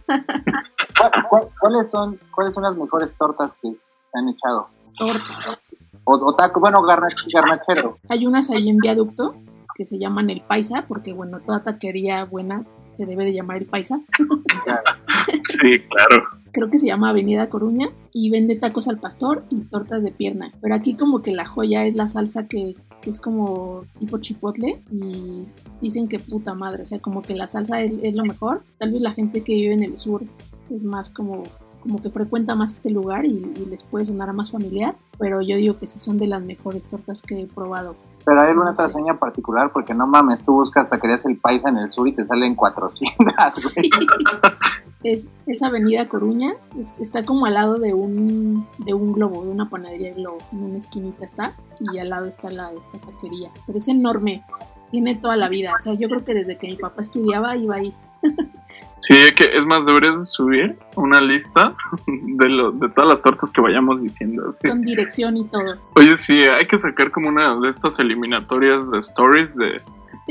¿cuál- 0.06 0.24
cuál- 1.28 1.48
¿Cuáles 1.60 1.90
son, 1.90 2.18
¿Cuáles 2.34 2.54
son 2.54 2.62
las 2.62 2.76
mejores 2.76 3.10
tortas 3.18 3.52
que 3.60 3.70
se 3.72 4.18
han 4.18 4.28
echado? 4.28 4.68
Tortas. 4.96 5.76
O, 6.04 6.14
o 6.14 6.34
taco, 6.36 6.60
bueno, 6.60 6.78
garnach- 6.82 7.32
garnachero. 7.32 7.98
Hay 8.08 8.26
unas 8.26 8.50
ahí 8.50 8.68
en 8.68 8.78
viaducto 8.78 9.34
que 9.74 9.84
se 9.86 9.98
llaman 9.98 10.30
el 10.30 10.42
paisa, 10.42 10.84
porque 10.86 11.12
bueno, 11.12 11.40
toda 11.40 11.62
taquería 11.64 12.24
buena 12.24 12.64
se 13.00 13.06
debe 13.06 13.24
de 13.24 13.32
llamar 13.32 13.56
el 13.56 13.64
paisa. 13.64 13.98
sí, 15.48 15.78
claro. 15.88 16.24
Creo 16.52 16.70
que 16.70 16.78
se 16.78 16.86
llama 16.86 17.08
Avenida 17.08 17.48
Coruña 17.48 17.88
y 18.12 18.28
vende 18.28 18.56
tacos 18.56 18.88
al 18.88 18.98
pastor 18.98 19.44
y 19.48 19.62
tortas 19.62 20.02
de 20.02 20.10
pierna. 20.10 20.52
Pero 20.60 20.74
aquí 20.74 20.94
como 20.94 21.22
que 21.22 21.32
la 21.32 21.46
joya 21.46 21.86
es 21.86 21.94
la 21.94 22.08
salsa 22.08 22.46
que, 22.46 22.76
que 23.00 23.08
es 23.08 23.18
como 23.18 23.84
tipo 23.98 24.18
chipotle 24.18 24.82
y 24.90 25.46
dicen 25.80 26.08
que 26.08 26.18
puta 26.18 26.52
madre, 26.52 26.82
o 26.82 26.86
sea, 26.86 26.98
como 26.98 27.22
que 27.22 27.34
la 27.34 27.46
salsa 27.46 27.80
es, 27.80 27.92
es 28.02 28.14
lo 28.14 28.24
mejor. 28.24 28.62
Tal 28.76 28.92
vez 28.92 29.00
la 29.00 29.12
gente 29.12 29.42
que 29.42 29.54
vive 29.54 29.72
en 29.72 29.84
el 29.84 29.98
sur 29.98 30.22
es 30.70 30.84
más 30.84 31.08
como 31.08 31.44
como 31.80 32.02
que 32.02 32.10
frecuenta 32.10 32.54
más 32.54 32.74
este 32.74 32.90
lugar 32.90 33.24
y, 33.24 33.30
y 33.30 33.64
les 33.64 33.84
puede 33.84 34.04
sonar 34.04 34.30
más 34.34 34.50
familiar, 34.50 34.96
pero 35.18 35.40
yo 35.40 35.56
digo 35.56 35.78
que 35.78 35.86
sí 35.86 35.98
son 35.98 36.18
de 36.18 36.26
las 36.26 36.42
mejores 36.42 36.90
tortas 36.90 37.22
que 37.22 37.40
he 37.40 37.46
probado. 37.46 37.96
Pero 38.24 38.40
hay 38.42 38.48
alguna 38.48 38.70
No 38.72 38.76
sé. 38.76 38.82
otra 38.84 38.94
seña 38.94 39.14
particular, 39.18 39.70
porque 39.72 39.94
no 39.94 40.06
mames, 40.06 40.44
tú 40.44 40.52
buscas 40.52 40.88
taquerías 40.90 41.24
el 41.26 41.38
paisa 41.38 41.68
en 41.70 41.78
el 41.78 41.90
sur 41.92 42.06
y 42.08 42.12
te 42.12 42.24
salen 42.26 42.54
400, 42.54 43.16
güey. 43.18 43.34
Sí. 43.50 43.90
Es, 45.02 45.30
es 45.46 45.62
Avenida 45.62 46.08
Coruña, 46.08 46.52
es- 46.78 46.94
está 47.00 47.24
como 47.24 47.46
al 47.46 47.54
lado 47.54 47.76
de 47.78 47.94
un, 47.94 48.66
de 48.76 48.92
un 48.92 49.12
globo, 49.12 49.42
de 49.44 49.48
una 49.50 49.70
panadería 49.70 50.12
globo, 50.12 50.36
en 50.52 50.62
una 50.62 50.76
esquinita 50.76 51.24
está, 51.24 51.52
y 51.80 51.96
al 51.98 52.10
lado 52.10 52.26
está 52.26 52.50
la 52.50 52.70
esta 52.72 52.98
taquería. 52.98 53.50
Pero 53.66 53.78
es 53.78 53.88
enorme, 53.88 54.42
tiene 54.90 55.14
toda 55.14 55.36
la 55.38 55.48
vida, 55.48 55.72
o 55.78 55.80
sea, 55.80 55.94
yo 55.94 56.06
creo 56.10 56.22
que 56.22 56.34
desde 56.34 56.58
que 56.58 56.66
mi 56.66 56.76
papá 56.76 57.00
estudiaba 57.00 57.56
iba 57.56 57.76
ahí. 57.76 57.94
Sí, 59.00 59.14
que 59.34 59.56
es 59.56 59.64
más, 59.64 59.84
deberías 59.86 60.18
de 60.18 60.24
subir 60.26 60.78
una 60.94 61.22
lista 61.22 61.74
de, 62.06 62.48
lo, 62.50 62.70
de 62.70 62.88
todas 62.90 63.14
las 63.14 63.22
tortas 63.22 63.50
que 63.50 63.62
vayamos 63.62 64.02
diciendo. 64.02 64.54
sí. 64.60 64.68
con 64.68 64.82
dirección 64.82 65.38
y 65.38 65.44
todo. 65.46 65.76
Oye, 65.96 66.16
sí, 66.16 66.34
hay 66.34 66.66
que 66.66 66.78
sacar 66.78 67.10
como 67.10 67.30
una 67.30 67.58
de 67.60 67.70
estas 67.70 67.98
eliminatorias 67.98 68.90
de 68.90 68.98
stories 68.98 69.56
de 69.56 69.80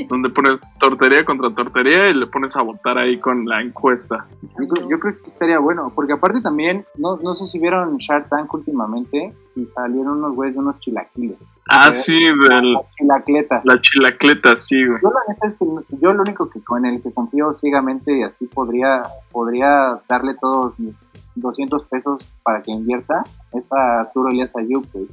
donde 0.08 0.28
pones 0.30 0.58
tortería 0.78 1.24
contra 1.24 1.50
tortería 1.54 2.08
y 2.10 2.14
le 2.14 2.26
pones 2.26 2.54
a 2.56 2.62
votar 2.62 2.98
ahí 2.98 3.18
con 3.18 3.44
la 3.46 3.60
encuesta. 3.60 4.26
Yo, 4.58 4.68
creo- 4.68 4.88
yo 4.88 4.98
creo 5.00 5.14
que 5.22 5.28
estaría 5.28 5.58
bueno, 5.58 5.92
porque 5.94 6.12
aparte 6.12 6.40
también, 6.40 6.84
no, 6.96 7.16
no 7.16 7.34
sé 7.36 7.46
si 7.48 7.58
vieron 7.58 7.96
Shark 7.98 8.28
Tank 8.28 8.52
últimamente, 8.54 9.32
y 9.56 9.64
salieron 9.66 10.18
unos 10.18 10.34
güeyes 10.34 10.54
de 10.54 10.60
unos 10.60 10.78
chilaquiles. 10.80 11.36
Ah, 11.68 11.90
Eh, 11.92 11.96
sí, 11.96 12.14
del, 12.14 12.72
Las 12.72 12.94
Chilacletas. 12.96 13.64
la 13.64 13.80
chilacleta, 13.80 14.56
sí, 14.56 14.84
güey. 14.86 14.98
Yo 15.02 15.10
la 15.10 15.20
neta 15.32 15.46
es 15.48 15.54
que 15.58 15.64
no- 15.64 15.82
yo 16.00 16.12
lo 16.12 16.22
único 16.22 16.48
que 16.48 16.60
con 16.62 16.84
el 16.86 17.02
que 17.02 17.12
confío 17.12 17.56
ciegamente 17.60 18.16
y 18.18 18.22
así 18.22 18.46
podría, 18.46 19.02
podría 19.30 19.98
darle 20.08 20.34
todos 20.40 20.78
mis 20.78 20.94
200 21.36 21.84
pesos 21.84 22.22
para 22.42 22.60
que 22.62 22.70
invierta 22.72 23.22
es 23.52 23.62
a 23.72 24.00
Arturo 24.00 24.28
Elías 24.30 24.50
Ayub, 24.56 24.84
güey. 24.92 25.06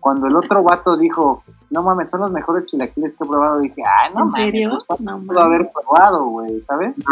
Cuando 0.00 0.26
el 0.26 0.36
otro 0.36 0.62
vato 0.62 0.96
dijo, 0.96 1.42
no 1.70 1.82
mames, 1.82 2.08
son 2.10 2.20
los 2.20 2.30
mejores 2.30 2.66
chilaquiles 2.66 3.14
que 3.14 3.24
he 3.24 3.28
probado, 3.28 3.58
dije, 3.58 3.82
ah, 3.84 4.04
no 4.14 4.20
¿En 4.20 4.28
mames, 4.28 4.34
serio? 4.34 4.78
pues, 4.86 5.00
No, 5.00 5.18
pudo 5.20 5.40
haber 5.42 5.68
probado, 5.72 6.24
güey, 6.26 6.60
¿sabes? 6.62 6.94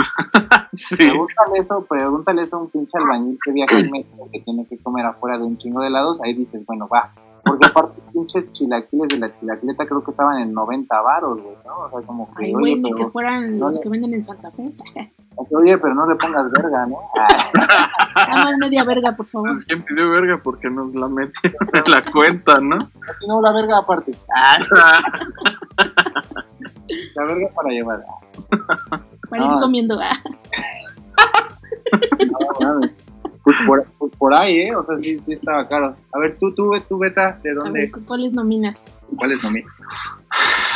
Sí, 0.74 0.94
Pregúntale 0.96 1.58
eso, 1.60 1.84
pregúntale 1.88 2.42
eso 2.42 2.56
a 2.56 2.60
un 2.60 2.68
pinche 2.68 2.98
albañil 2.98 3.38
que 3.42 3.50
viaja 3.52 3.78
en 3.78 3.90
México 3.90 4.28
que 4.30 4.40
tiene 4.40 4.66
que 4.66 4.76
comer 4.78 5.06
afuera 5.06 5.38
de 5.38 5.44
un 5.44 5.56
chingo 5.58 5.80
de 5.80 5.86
helados, 5.88 6.20
ahí 6.22 6.34
dices, 6.34 6.64
bueno, 6.66 6.86
va. 6.86 7.10
Porque 7.44 7.66
aparte, 7.70 8.02
pinches 8.12 8.52
chilaquiles 8.52 9.08
de 9.08 9.18
la 9.18 9.38
chilacleta 9.38 9.86
creo 9.86 10.02
que 10.04 10.10
estaban 10.10 10.38
en 10.40 10.52
90 10.52 11.00
varos, 11.00 11.40
güey, 11.40 11.56
¿no? 11.64 11.78
O 11.78 11.88
sea, 11.90 12.00
como 12.06 12.26
que, 12.34 12.44
Ay, 12.46 12.52
güey, 12.52 12.74
ni 12.80 12.92
que 12.92 13.06
fueran 13.06 13.58
no 13.58 13.68
los 13.68 13.76
le- 13.76 13.82
que 13.82 13.88
venden 13.88 14.14
en 14.14 14.24
Santa 14.24 14.50
Fe. 14.50 14.70
oye, 15.52 15.78
pero 15.78 15.94
no 15.94 16.06
le 16.06 16.16
pongas 16.16 16.50
verga, 16.50 16.86
¿no? 16.86 16.96
Ah, 18.18 18.26
Nada 18.28 18.44
más 18.44 18.56
media 18.58 18.82
verga, 18.84 19.12
por 19.14 19.26
favor. 19.26 19.62
¿quién 19.66 19.82
pidió 19.84 20.10
verga? 20.10 20.40
Porque 20.42 20.70
nos 20.70 20.94
la 20.94 21.06
mete 21.08 21.32
en 21.44 21.90
la 21.92 22.00
cuenta, 22.10 22.58
¿no? 22.60 22.90
si 23.20 23.26
no, 23.28 23.40
la 23.42 23.52
verga 23.52 23.78
aparte. 23.78 24.12
Ah, 24.34 24.56
la 27.14 27.24
verga 27.24 27.48
para 27.54 27.68
llevar. 27.70 28.00
Para 29.28 29.46
No. 29.46 29.54
ir 29.54 29.60
comiendo. 29.60 29.98
ah. 30.00 30.12
No, 32.26 32.38
mames. 32.60 32.90
Pues 33.44 33.56
por, 33.64 33.84
pues 33.98 34.12
por 34.16 34.34
ahí, 34.34 34.62
¿eh? 34.62 34.74
O 34.74 34.84
sea, 34.84 34.98
sí, 35.00 35.20
sí 35.24 35.34
estaba 35.34 35.68
caro. 35.68 35.94
A 36.12 36.18
ver, 36.18 36.36
tú, 36.40 36.52
tú, 36.52 36.72
tú, 36.88 36.98
Beta, 36.98 37.38
¿de 37.44 37.50
A 37.52 37.54
dónde? 37.54 37.80
ver, 37.80 37.90
¿cuáles 38.04 38.32
nominas? 38.32 38.92
¿Cuáles 39.16 39.40
son? 39.40 39.54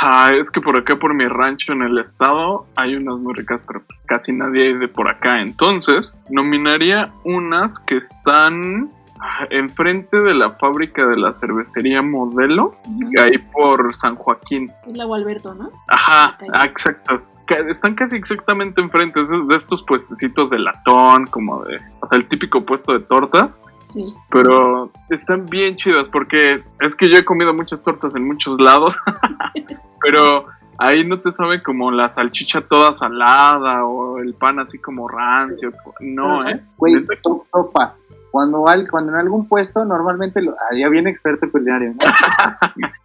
Ah, 0.03 0.31
es 0.35 0.51
que 0.51 0.61
por 0.61 0.77
acá, 0.77 0.97
por 0.97 1.15
mi 1.15 1.27
rancho 1.27 1.73
en 1.73 1.83
el 1.83 1.99
estado, 1.99 2.67
hay 2.77 2.95
unas 2.97 3.19
muy 3.19 3.35
ricas, 3.35 3.63
pero 3.67 3.83
casi 4.07 4.33
nadie 4.33 4.69
hay 4.69 4.79
de 4.79 4.89
por 4.89 5.09
acá. 5.09 5.43
Entonces, 5.43 6.19
nominaría 6.31 7.13
unas 7.25 7.79
que 7.81 7.99
están 7.99 8.89
ah, 9.21 9.47
enfrente 9.51 10.19
de 10.19 10.35
la 10.35 10.53
fábrica 10.53 11.07
de 11.07 11.19
la 11.19 11.35
cervecería 11.35 12.01
Modelo, 12.01 12.77
Ujú. 12.87 13.11
ahí 13.23 13.39
por 13.53 13.95
San 13.97 14.17
Joaquín. 14.17 14.73
Es 14.87 14.97
la 14.97 15.05
Alberto, 15.05 15.55
¿no? 15.55 15.71
Ajá, 15.89 16.39
ah, 16.53 16.65
exacto. 16.65 17.23
Están 17.69 17.97
casi 17.97 18.17
exactamente 18.17 18.81
enfrente 18.81 19.21
de 19.21 19.57
estos 19.57 19.83
puestecitos 19.83 20.51
de 20.51 20.61
latón, 20.61 21.27
como 21.27 21.65
de, 21.65 21.81
o 22.01 22.07
sea, 22.07 22.17
el 22.17 22.29
típico 22.29 22.65
puesto 22.65 22.93
de 22.93 23.01
tortas. 23.01 23.53
Sí. 23.93 24.15
Pero 24.31 24.91
están 25.09 25.47
bien 25.47 25.77
chidas 25.77 26.07
porque 26.13 26.63
es 26.81 26.95
que 26.97 27.11
yo 27.11 27.19
he 27.19 27.25
comido 27.25 27.53
muchas 27.53 27.83
tortas 27.83 28.15
en 28.15 28.27
muchos 28.27 28.61
lados. 28.61 28.97
pero 30.01 30.47
ahí 30.79 31.05
no 31.07 31.19
te 31.19 31.33
sabe 31.33 31.63
como 31.63 31.91
la 31.91 32.11
salchicha 32.11 32.63
toda 32.63 32.95
salada 32.95 33.85
o 33.85 34.19
el 34.19 34.35
pan 34.35 34.61
así 34.61 34.79
como 34.79 35.09
rancio. 35.09 35.73
No, 36.01 36.49
¿eh? 36.49 36.61
Güey, 36.77 37.05
topa. 37.23 37.95
Cuando, 38.31 38.69
al, 38.69 38.89
cuando 38.89 39.13
en 39.13 39.19
algún 39.19 39.49
puesto, 39.49 39.85
normalmente, 39.85 40.41
lo, 40.41 40.53
ah, 40.53 40.75
ya 40.77 40.89
viene 40.89 41.11
experto 41.11 41.51
culinario. 41.51 41.95
¿no? 41.95 42.07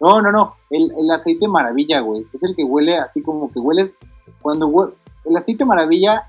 no, 0.00 0.22
no, 0.22 0.30
no. 0.32 0.54
El, 0.70 0.88
el 0.96 1.10
aceite 1.10 1.48
maravilla, 1.48 1.98
güey. 1.98 2.24
Es 2.32 2.42
el 2.44 2.54
que 2.54 2.62
huele 2.62 2.96
así 2.96 3.22
como 3.22 3.52
que 3.52 3.58
hueles. 3.58 3.98
Cuando 4.40 4.68
hue- 4.68 4.92
el 5.24 5.36
aceite 5.36 5.64
maravilla, 5.64 6.22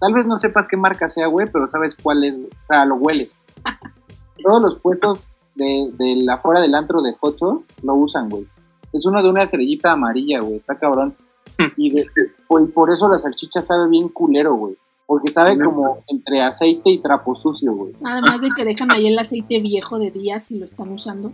tal 0.00 0.14
vez 0.14 0.26
no 0.26 0.38
sepas 0.40 0.66
qué 0.66 0.76
marca 0.76 1.08
sea, 1.08 1.28
güey, 1.28 1.46
pero 1.52 1.68
sabes 1.68 1.94
cuál 1.94 2.24
es. 2.24 2.34
O 2.34 2.66
sea, 2.66 2.84
lo 2.86 2.96
hueles. 2.96 3.32
Todos 4.42 4.62
los 4.62 4.80
puestos 4.80 5.22
de, 5.54 5.90
de 5.96 6.16
la 6.16 6.38
fuera 6.38 6.60
del 6.60 6.74
antro 6.74 7.02
de 7.02 7.14
Jocho 7.14 7.64
lo 7.82 7.94
usan, 7.94 8.28
güey. 8.28 8.46
Es 8.92 9.04
uno 9.06 9.22
de 9.22 9.30
una 9.30 9.44
estrellita 9.44 9.92
amarilla, 9.92 10.40
güey. 10.40 10.56
Está 10.56 10.78
cabrón. 10.78 11.14
Y 11.76 11.90
de, 11.90 12.04
por, 12.46 12.72
por 12.72 12.90
eso 12.90 13.08
la 13.08 13.18
salchicha 13.18 13.60
sabe 13.62 13.88
bien 13.88 14.08
culero, 14.08 14.54
güey. 14.54 14.76
Porque 15.06 15.32
sabe 15.32 15.58
como 15.58 15.98
entre 16.06 16.40
aceite 16.40 16.88
y 16.90 16.98
trapo 16.98 17.34
sucio, 17.34 17.74
güey. 17.74 17.92
Además 18.04 18.40
de 18.40 18.48
que 18.56 18.64
dejan 18.64 18.92
ahí 18.92 19.08
el 19.08 19.18
aceite 19.18 19.58
viejo 19.58 19.98
de 19.98 20.10
días 20.10 20.50
y 20.52 20.58
lo 20.58 20.66
están 20.66 20.90
usando. 20.90 21.32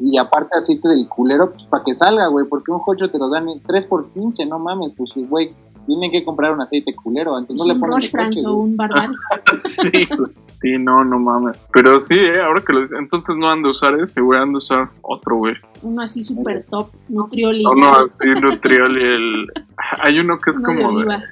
Y 0.00 0.18
aparte 0.18 0.56
aceite 0.56 0.88
del 0.88 1.08
culero, 1.08 1.52
pues 1.52 1.64
para 1.64 1.84
que 1.84 1.96
salga, 1.96 2.26
güey. 2.28 2.46
Porque 2.48 2.70
un 2.70 2.78
jocho 2.78 3.10
te 3.10 3.18
lo 3.18 3.28
dan 3.28 3.48
en 3.48 3.60
3 3.60 3.86
por 3.86 4.10
15, 4.12 4.46
no 4.46 4.58
mames. 4.58 4.92
Pues, 4.96 5.10
güey, 5.28 5.50
tienen 5.86 6.10
que 6.10 6.24
comprar 6.24 6.52
un 6.52 6.62
aceite 6.62 6.94
culero. 6.94 7.36
Antes 7.36 7.56
no 7.56 7.64
le 7.64 7.74
un 7.74 7.80
ponen 7.80 7.94
Roche 7.96 8.08
France 8.08 8.46
o 8.46 8.54
un 8.54 8.76
Barbal. 8.76 9.14
sí, 9.58 9.90
sí, 10.60 10.78
no, 10.78 11.04
no 11.04 11.18
mames. 11.18 11.56
Pero 11.72 12.00
sí, 12.00 12.14
¿eh? 12.14 12.40
ahora 12.40 12.62
que 12.66 12.72
lo 12.72 12.80
dices, 12.80 12.98
entonces 12.98 13.36
no 13.36 13.48
han 13.48 13.62
de 13.62 13.70
usar 13.70 13.98
ese, 14.00 14.20
güey, 14.20 14.40
han 14.40 14.52
de 14.52 14.58
usar 14.58 14.90
otro, 15.02 15.36
güey. 15.36 15.54
Uno 15.82 16.02
así 16.02 16.22
super 16.24 16.64
top, 16.64 16.88
Nutrioli. 17.08 17.64
No, 17.64 17.74
no, 17.74 17.88
así 17.90 18.40
Nutrioli, 18.40 19.02
el... 19.02 19.46
Hay 20.02 20.18
uno 20.18 20.38
que 20.38 20.50
es 20.50 20.58
uno 20.58 20.66
como 20.66 20.78
de- 20.78 20.86
oliva. 20.86 21.22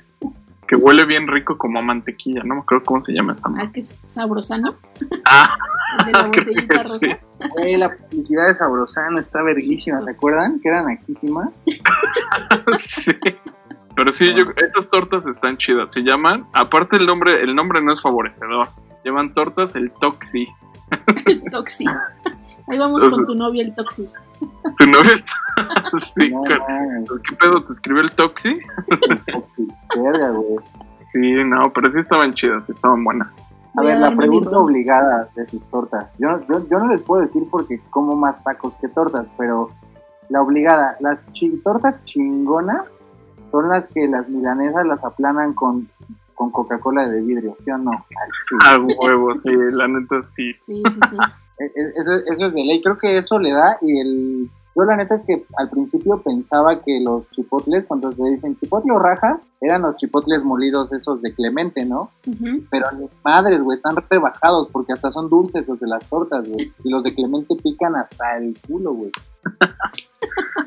Que 0.72 0.76
huele 0.76 1.04
bien 1.04 1.28
rico 1.28 1.58
como 1.58 1.80
a 1.80 1.82
mantequilla, 1.82 2.42
no 2.44 2.54
me 2.54 2.60
acuerdo 2.62 2.82
cómo 2.86 2.98
se 3.02 3.12
llama 3.12 3.34
esa 3.34 3.46
madre. 3.50 3.66
Ah, 3.68 3.72
que 3.74 3.80
es 3.80 4.00
sabrosano. 4.02 4.76
Ah, 5.26 5.54
El 5.98 6.06
de 6.06 6.12
la 6.12 6.22
botellita 6.28 6.76
rosa. 6.78 6.98
sí. 6.98 7.10
Güey, 7.50 7.76
la 7.76 7.90
publicidad 7.94 8.46
de 8.48 8.54
Sabrosano 8.54 9.18
está 9.18 9.42
verguísima, 9.42 10.02
¿se 10.02 10.10
acuerdan? 10.12 10.60
Que 10.60 10.68
eran 10.70 10.86
naquísimas. 10.86 11.50
Sí. 12.80 13.12
Pero 13.94 14.12
sí, 14.14 14.26
yo, 14.34 14.44
estas 14.56 14.88
tortas 14.88 15.26
están 15.26 15.58
chidas. 15.58 15.92
Se 15.92 16.00
llaman, 16.00 16.46
aparte 16.54 16.96
el 16.96 17.04
nombre, 17.04 17.42
el 17.42 17.54
nombre 17.54 17.82
no 17.82 17.92
es 17.92 18.00
favorecedor. 18.00 18.68
Llaman 19.04 19.34
tortas 19.34 19.74
el 19.76 19.90
Toxi. 20.00 20.46
Toxi. 21.50 21.84
Ahí 22.68 22.78
vamos 22.78 23.04
Entonces- 23.04 23.16
con 23.18 23.26
tu 23.26 23.34
novia 23.34 23.62
el 23.62 23.74
Toxi. 23.74 24.08
¿Tu 24.78 24.84
novia? 24.90 25.24
sí, 26.14 26.30
No, 26.30 26.42
mames, 26.42 27.10
¿Qué 27.28 27.36
pedo 27.36 27.62
te 27.64 27.72
escribió 27.72 28.02
el 28.02 28.10
Toxi? 28.10 28.54
verga, 29.96 30.30
güey. 30.30 30.56
Sí, 31.10 31.44
no, 31.44 31.70
pero 31.74 31.92
sí 31.92 31.98
estaban 32.00 32.32
chidas, 32.32 32.64
sí 32.66 32.72
estaban 32.72 33.04
buenas. 33.04 33.28
A 33.76 33.82
ver, 33.82 33.98
la 33.98 34.14
pregunta 34.14 34.50
obligada 34.58 35.28
de 35.34 35.46
sus 35.48 35.62
tortas. 35.70 36.10
Yo, 36.18 36.40
yo, 36.48 36.66
yo 36.68 36.78
no 36.78 36.88
les 36.88 37.00
puedo 37.02 37.22
decir 37.22 37.42
porque 37.50 37.80
como 37.90 38.14
más 38.16 38.42
tacos 38.44 38.74
que 38.80 38.88
tortas, 38.88 39.26
pero 39.38 39.70
la 40.28 40.42
obligada, 40.42 40.96
las 41.00 41.18
chi- 41.32 41.58
tortas 41.62 42.02
chingonas 42.04 42.82
son 43.50 43.68
las 43.68 43.88
que 43.88 44.06
las 44.08 44.28
milanesas 44.28 44.86
las 44.86 45.02
aplanan 45.04 45.52
con, 45.54 45.88
con 46.34 46.50
Coca-Cola 46.50 47.08
de 47.08 47.20
vidrio, 47.22 47.56
¿sí 47.64 47.70
o 47.70 47.78
no? 47.78 47.90
Al 47.92 48.30
chile. 48.48 48.60
A 48.64 48.78
huevo, 48.78 49.32
sí, 49.42 49.50
la 49.72 49.88
neta 49.88 50.22
sí. 50.34 50.52
Sí, 50.52 50.82
sí, 50.92 51.00
sí. 51.10 51.16
E- 51.58 51.64
e- 51.64 51.92
Eso, 52.00 52.12
eso 52.32 52.46
es 52.46 52.54
de 52.54 52.64
ley, 52.64 52.82
creo 52.82 52.98
que 52.98 53.18
eso 53.18 53.38
le 53.38 53.52
da 53.52 53.78
y 53.82 53.98
el... 54.00 54.48
Yo 54.74 54.84
la 54.84 54.96
neta 54.96 55.16
es 55.16 55.22
que 55.26 55.44
al 55.58 55.68
principio 55.68 56.16
pensaba 56.22 56.80
que 56.80 56.98
los 57.00 57.28
chipotles, 57.32 57.84
cuando 57.84 58.10
se 58.12 58.24
dicen 58.24 58.56
chipotle 58.58 58.90
o 58.92 58.98
rajas, 58.98 59.38
eran 59.60 59.82
los 59.82 59.98
chipotles 59.98 60.42
molidos 60.44 60.90
esos 60.94 61.20
de 61.20 61.34
Clemente, 61.34 61.84
¿no? 61.84 62.10
Pero 62.70 62.86
ni 62.98 63.06
madres, 63.22 63.60
güey, 63.62 63.76
están 63.76 63.96
rebajados 64.08 64.70
porque 64.72 64.94
hasta 64.94 65.12
son 65.12 65.28
dulces 65.28 65.68
los 65.68 65.78
de 65.78 65.88
las 65.88 66.08
tortas, 66.08 66.48
güey. 66.48 66.72
Y 66.84 66.88
los 66.90 67.02
de 67.04 67.14
Clemente 67.14 67.54
pican 67.62 67.96
hasta 67.96 68.38
el 68.38 68.56
culo, 68.66 68.92
güey. 68.94 69.10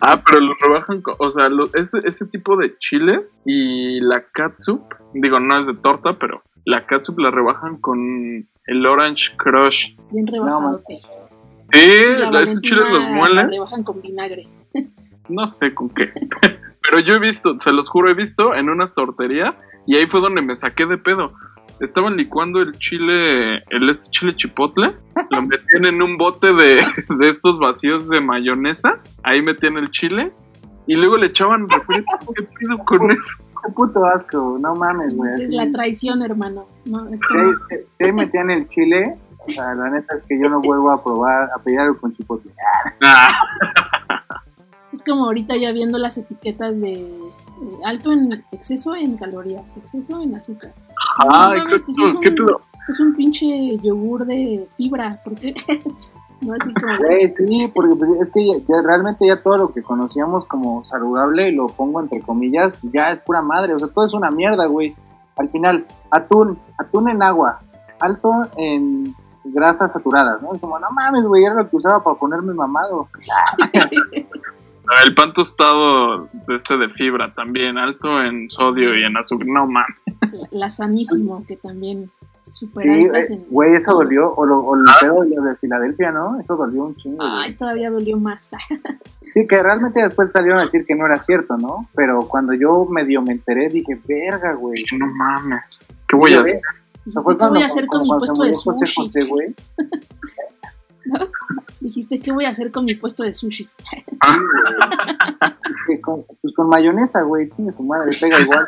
Ah, 0.02 0.22
pero 0.24 0.40
los 0.42 0.56
rebajan, 0.60 1.02
co- 1.02 1.16
o 1.18 1.32
sea, 1.32 1.48
lo- 1.50 1.74
ese, 1.74 2.00
ese 2.04 2.26
tipo 2.26 2.58
de 2.58 2.78
chile 2.80 3.26
y 3.46 4.02
la 4.02 4.22
catsup, 4.34 4.82
digo, 5.14 5.40
no 5.40 5.62
es 5.62 5.68
de 5.68 5.74
torta, 5.76 6.18
pero 6.20 6.42
la 6.66 6.86
catsup 6.86 7.18
la 7.20 7.32
rebajan 7.32 7.78
con 7.78 8.46
el 8.68 8.86
Orange 8.86 9.32
Crush. 9.38 9.96
Bien 10.12 10.28
rebajado. 10.28 10.82
Sí, 10.88 10.98
Y 11.74 12.18
la 12.18 12.42
esos 12.42 12.62
chiles 12.62 12.90
los 12.90 13.10
muelen, 13.10 13.50
rebajan 13.50 13.84
con 13.84 14.02
vinagre. 14.02 14.48
no 15.30 15.48
sé 15.48 15.74
con 15.74 15.90
qué. 15.90 16.12
pero 16.82 17.00
yo 17.00 17.16
he 17.16 17.20
visto, 17.20 17.60
se 17.60 17.72
los 17.72 17.90
juro, 17.90 18.10
he 18.10 18.14
visto 18.14 18.54
en 18.54 18.70
una 18.70 18.94
tortería 18.94 19.56
y 19.88 19.96
ahí 19.96 20.08
fue 20.08 20.22
donde 20.22 20.42
me 20.42 20.56
saqué 20.56 20.86
de 20.86 20.98
pedo. 20.98 21.34
Estaban 21.82 22.16
licuando 22.16 22.62
el 22.62 22.72
chile, 22.78 23.58
el 23.70 23.90
este 23.90 24.10
chile 24.12 24.34
chipotle, 24.36 24.94
lo 25.30 25.42
metían 25.42 25.86
en 25.86 26.02
un 26.02 26.18
bote 26.18 26.54
de, 26.54 26.76
de 27.20 27.30
estos 27.30 27.60
vacíos 27.60 28.08
de 28.08 28.22
mayonesa, 28.22 29.02
ahí 29.24 29.42
metían 29.42 29.78
el 29.78 29.92
chile 29.92 30.32
y 30.88 30.96
luego 30.96 31.18
le 31.18 31.28
echaban 31.28 31.68
refresco. 31.68 32.34
¿Qué 32.34 32.44
pido 32.60 32.78
con 32.80 33.12
eso? 33.12 33.45
Qué 33.66 33.72
puto 33.74 34.06
asco, 34.06 34.58
no 34.60 34.76
mames, 34.76 35.16
güey. 35.16 35.30
Es 35.42 35.50
la 35.50 35.72
traición, 35.72 36.22
hermano. 36.22 36.66
No, 36.86 37.08
es 37.10 37.20
ahí 38.00 38.12
metían 38.12 38.52
el 38.52 38.68
chile, 38.70 39.18
o 39.46 39.50
sea, 39.50 39.74
la 39.74 39.90
neta 39.90 40.16
es 40.18 40.24
que 40.28 40.40
yo 40.42 40.50
no 40.50 40.62
vuelvo 40.62 40.92
a 40.92 41.04
probar, 41.04 41.50
a 41.56 41.58
pedir 41.60 41.80
algo 41.80 42.00
con 42.00 42.16
chipotle. 42.16 42.52
Ah, 43.04 43.28
Es 44.94 45.04
como 45.04 45.26
ahorita 45.26 45.56
ya 45.58 45.72
viendo 45.72 45.98
las 45.98 46.18
etiquetas 46.18 46.80
de 46.80 46.94
eh, 46.94 47.20
alto 47.86 48.12
en 48.14 48.44
exceso 48.52 48.96
en 48.96 49.18
calorías, 49.18 49.76
exceso 49.78 50.22
en 50.22 50.36
azúcar. 50.36 50.72
ah, 51.20 51.26
No 51.26 51.32
mames, 51.32 51.62
exacto. 51.64 51.86
pues 51.86 51.98
es 52.14 52.20
¿Qué 52.22 52.30
un- 52.30 52.36
pedo? 52.36 52.62
Es 52.88 53.00
un 53.00 53.16
pinche 53.16 53.78
yogur 53.78 54.26
de 54.26 54.68
fibra, 54.76 55.20
¿por 55.24 55.36
qué? 55.36 55.54
no 56.42 56.54
así 56.54 56.74
como 56.74 57.48
sí, 57.48 57.72
porque 57.74 57.96
pues, 57.96 58.22
es 58.22 58.30
que 58.32 58.48
ya, 58.48 58.58
ya 58.58 58.82
realmente 58.84 59.28
ya 59.28 59.42
todo 59.42 59.58
lo 59.58 59.74
que 59.74 59.82
conocíamos 59.82 60.46
como 60.46 60.84
saludable, 60.86 61.50
y 61.50 61.56
lo 61.56 61.68
pongo 61.68 62.02
entre 62.02 62.22
comillas, 62.22 62.74
ya 62.84 63.12
es 63.12 63.20
pura 63.22 63.42
madre, 63.42 63.74
o 63.74 63.80
sea, 63.80 63.88
todo 63.88 64.06
es 64.06 64.14
una 64.14 64.30
mierda, 64.30 64.66
güey. 64.68 64.96
Al 65.38 65.50
final, 65.50 65.86
atún, 66.12 66.58
atún 66.78 67.10
en 67.10 67.22
agua, 67.22 67.60
alto 68.00 68.32
en 68.56 69.14
grasas 69.44 69.92
saturadas, 69.92 70.42
¿no? 70.42 70.54
Es 70.54 70.62
como, 70.62 70.80
no 70.80 70.90
mames, 70.92 71.24
güey, 71.24 71.44
era 71.44 71.56
lo 71.56 71.70
que 71.70 71.76
usaba 71.76 72.04
para 72.04 72.18
ponerme 72.18 72.54
mamado. 72.54 73.10
El 75.04 75.16
pan 75.16 75.34
tostado 75.34 76.26
de 76.26 76.56
este 76.56 76.78
de 76.78 76.90
fibra 76.90 77.34
también, 77.34 77.78
alto 77.78 78.22
en 78.22 78.50
sodio 78.52 78.96
y 78.96 79.04
en 79.04 79.18
azúcar. 79.18 79.48
No 79.48 79.68
la, 79.68 79.86
la 80.52 80.70
sanísimo, 80.70 81.44
que 81.48 81.58
también 81.58 82.12
super 82.56 82.84
Sí, 82.84 83.06
altas 83.06 83.30
eh, 83.30 83.34
en... 83.34 83.46
güey, 83.50 83.74
eso 83.74 83.92
dolió, 83.94 84.34
o, 84.34 84.46
lo, 84.46 84.60
o 84.60 84.76
el 84.76 84.84
pedo 85.02 85.22
de, 85.22 85.36
lo 85.36 85.42
de 85.44 85.56
Filadelfia, 85.58 86.12
¿no? 86.12 86.40
Eso 86.40 86.56
dolió 86.56 86.86
un 86.86 86.96
chingo. 86.96 87.18
güey. 87.18 87.30
Ay, 87.30 87.54
todavía 87.56 87.92
dolió 87.92 88.18
más. 88.18 88.52
Sí, 89.34 89.46
que 89.50 89.62
realmente 89.62 90.02
después 90.02 90.32
salieron 90.32 90.60
a 90.60 90.64
decir 90.64 90.86
que 90.86 90.96
no 90.96 91.06
era 91.06 91.22
cierto, 91.22 91.58
¿no? 91.58 91.90
Pero 91.94 92.22
cuando 92.22 92.54
yo 92.54 92.86
medio 92.86 93.22
me 93.22 93.34
enteré, 93.34 93.68
dije, 93.68 94.00
verga, 94.08 94.54
güey. 94.54 94.86
No 94.98 95.08
mames. 95.08 95.82
¿Qué 96.08 96.16
voy 96.16 96.34
a 96.34 96.40
hacer? 96.40 96.62
¿qué 97.04 97.12
voy 97.50 97.62
a 97.62 97.66
hacer 97.66 97.86
con 97.86 98.04
mi 98.04 98.10
puesto 98.18 98.44
de 98.44 98.54
sushi? 98.54 99.12
Dijiste, 101.82 102.22
¿qué 102.22 102.32
voy 102.32 102.46
a 102.46 102.52
hacer 102.52 102.72
con 102.72 102.86
mi 102.86 102.96
puesto 102.96 103.24
de 103.24 103.34
sushi? 103.34 103.68
con, 106.02 106.24
pues 106.42 106.54
con 106.56 106.70
mayonesa, 106.70 107.22
güey, 107.24 107.50
tiene 107.50 107.74
su 107.74 107.84
madre, 107.84 108.16
pega 108.18 108.40
igual. 108.40 108.66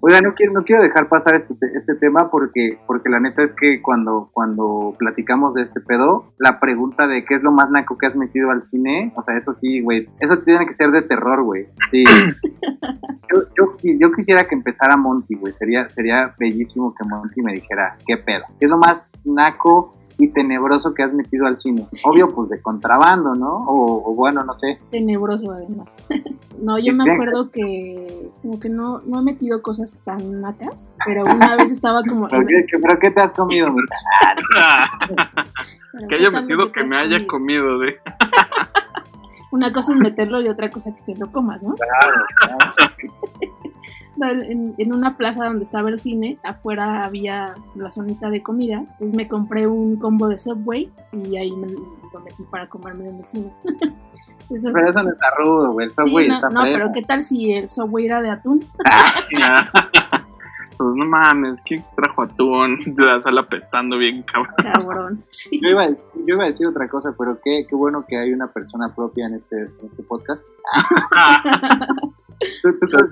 Oiga, 0.00 0.20
no 0.20 0.32
quiero, 0.34 0.52
no 0.52 0.62
quiero 0.64 0.82
dejar 0.82 1.08
pasar 1.08 1.34
este, 1.36 1.54
te- 1.54 1.76
este 1.78 1.94
tema 1.96 2.30
porque, 2.30 2.78
porque 2.86 3.08
la 3.10 3.20
neta 3.20 3.42
es 3.42 3.50
que 3.60 3.82
cuando, 3.82 4.30
cuando 4.32 4.94
platicamos 4.98 5.54
de 5.54 5.62
este 5.62 5.80
pedo, 5.80 6.24
la 6.38 6.60
pregunta 6.60 7.06
de 7.06 7.24
qué 7.24 7.34
es 7.34 7.42
lo 7.42 7.50
más 7.52 7.70
naco 7.70 7.98
que 7.98 8.06
has 8.06 8.14
metido 8.14 8.50
al 8.50 8.64
cine, 8.66 9.12
o 9.16 9.22
sea, 9.24 9.36
eso 9.36 9.54
sí, 9.60 9.80
güey, 9.80 10.08
eso 10.20 10.38
tiene 10.40 10.66
que 10.66 10.74
ser 10.74 10.90
de 10.90 11.02
terror, 11.02 11.42
güey. 11.42 11.66
Sí. 11.90 12.04
Yo, 13.30 13.42
yo, 13.58 13.76
yo 13.82 14.10
quisiera 14.12 14.44
que 14.44 14.54
empezara 14.54 14.96
Monty, 14.96 15.34
güey, 15.34 15.52
sería, 15.52 15.86
sería 15.90 16.34
bellísimo 16.38 16.94
que 16.94 17.06
Monty 17.06 17.42
me 17.42 17.52
dijera, 17.52 17.94
qué 18.06 18.16
pedo, 18.16 18.44
qué 18.58 18.64
es 18.64 18.70
lo 18.70 18.78
más 18.78 19.02
naco 19.26 19.92
y 20.20 20.28
tenebroso 20.32 20.92
que 20.94 21.04
has 21.04 21.12
metido 21.14 21.46
al 21.46 21.60
cine. 21.60 21.86
Obvio, 22.04 22.28
pues 22.34 22.48
de 22.50 22.60
contrabando, 22.60 23.34
¿no? 23.36 23.64
O, 23.68 24.10
o 24.10 24.14
bueno, 24.14 24.42
no 24.44 24.58
sé. 24.58 24.78
Tenebroso 24.90 25.52
además. 25.52 26.06
no, 26.60 26.78
yo 26.78 26.92
me 26.92 27.10
acuerdo 27.10 27.50
que 27.50 28.28
como 28.42 28.58
que 28.58 28.68
no, 28.68 29.00
no 29.06 29.20
he 29.20 29.22
metido 29.22 29.62
cosas 29.62 29.98
tan 30.04 30.40
nacas, 30.40 30.92
pero 31.06 31.22
una 31.24 31.56
vez 31.56 31.70
estaba 31.70 32.02
como... 32.02 32.26
¿Pero 32.28 32.46
qué, 32.46 32.66
qué- 32.70 32.78
pero 32.78 32.98
qué 32.98 33.10
te 33.12 33.22
has 33.22 33.30
comido, 33.32 33.68
que 35.98 36.06
¿qué 36.08 36.14
haya 36.16 36.30
metido 36.30 36.70
que 36.72 36.84
me 36.84 36.96
haya 36.98 37.26
comido? 37.26 37.64
comido 37.68 37.78
de. 37.78 37.96
Una 39.50 39.72
cosa 39.72 39.94
es 39.94 39.98
meterlo 39.98 40.40
y 40.42 40.48
otra 40.48 40.70
cosa 40.70 40.94
que 40.94 41.00
te 41.02 41.16
lo 41.18 41.32
comas, 41.32 41.62
¿no? 41.62 41.74
en, 44.20 44.74
en 44.76 44.92
una 44.92 45.16
plaza 45.16 45.44
donde 45.46 45.64
estaba 45.64 45.88
el 45.88 46.00
cine, 46.00 46.38
afuera 46.42 47.04
había 47.04 47.54
la 47.74 47.90
zonita 47.90 48.28
de 48.30 48.42
comida, 48.42 48.84
pues 48.98 49.12
me 49.14 49.28
compré 49.28 49.66
un 49.66 49.96
combo 49.96 50.28
de 50.28 50.38
Subway 50.38 50.92
y 51.12 51.36
ahí 51.36 51.52
me 51.52 51.68
lo 51.68 52.20
metí 52.20 52.42
para 52.50 52.68
comerme 52.68 53.08
en 53.08 53.18
el 53.20 53.26
cine. 53.26 53.52
Eso- 54.50 54.70
Pero 54.72 54.90
eso 54.90 55.02
no 55.02 55.10
está 55.10 55.26
rudo, 55.38 55.72
güey. 55.72 55.86
El 55.86 55.92
sí, 55.92 56.02
Subway 56.02 56.28
no, 56.28 56.34
está 56.34 56.48
no, 56.50 56.60
fresa. 56.62 56.78
pero 56.78 56.92
¿qué 56.92 57.02
tal 57.02 57.22
si 57.24 57.52
el 57.52 57.68
Subway 57.68 58.06
era 58.06 58.20
de 58.22 58.30
atún? 58.30 58.64
Pues 60.78 60.94
no 60.94 61.04
mames, 61.04 61.60
¿quién 61.66 61.84
trajo 61.96 62.22
atún? 62.22 62.78
De 62.86 63.04
la 63.04 63.20
sala 63.20 63.40
apestando 63.42 63.98
bien, 63.98 64.22
cabrón. 64.22 64.54
Cabrón. 64.72 65.24
Sí. 65.30 65.58
Yo 65.62 65.70
iba, 65.70 65.82
a, 65.82 65.88
yo 65.88 66.34
iba 66.34 66.44
a 66.44 66.48
decir 66.48 66.66
otra 66.66 66.88
cosa, 66.88 67.14
pero 67.16 67.38
qué, 67.42 67.64
qué 67.68 67.74
bueno 67.74 68.04
que 68.08 68.16
hay 68.16 68.32
una 68.32 68.46
persona 68.48 68.94
propia 68.94 69.26
en 69.26 69.34
este, 69.34 69.56
en 69.56 69.86
este 69.90 70.02
podcast. 70.02 70.42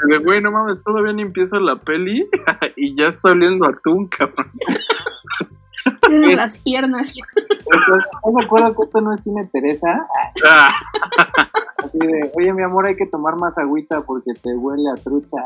De, 0.08 0.18
güey, 0.24 0.40
no 0.40 0.50
mames, 0.50 0.82
todavía 0.82 1.12
ni 1.12 1.22
empieza 1.22 1.58
la 1.58 1.76
peli 1.76 2.28
y 2.76 2.96
ya 2.96 3.08
está 3.08 3.32
oliendo 3.32 3.68
atún, 3.68 4.08
cabrón. 4.08 4.50
Tienen 6.08 6.36
las 6.36 6.56
piernas. 6.58 7.14
No 8.24 8.32
me 8.32 8.44
acuerdo 8.44 8.74
que 8.74 8.82
esto 8.84 9.00
no 9.00 9.14
es 9.14 9.22
cine 9.22 9.48
Teresa. 9.52 10.06
Ah, 10.48 10.74
Así 11.78 11.98
de, 11.98 12.32
oye, 12.34 12.52
mi 12.52 12.62
amor, 12.62 12.86
hay 12.86 12.96
que 12.96 13.06
tomar 13.06 13.36
más 13.36 13.56
agüita 13.58 14.00
porque 14.02 14.32
te 14.34 14.54
huele 14.54 14.90
a 14.90 14.94
trucha. 15.00 15.36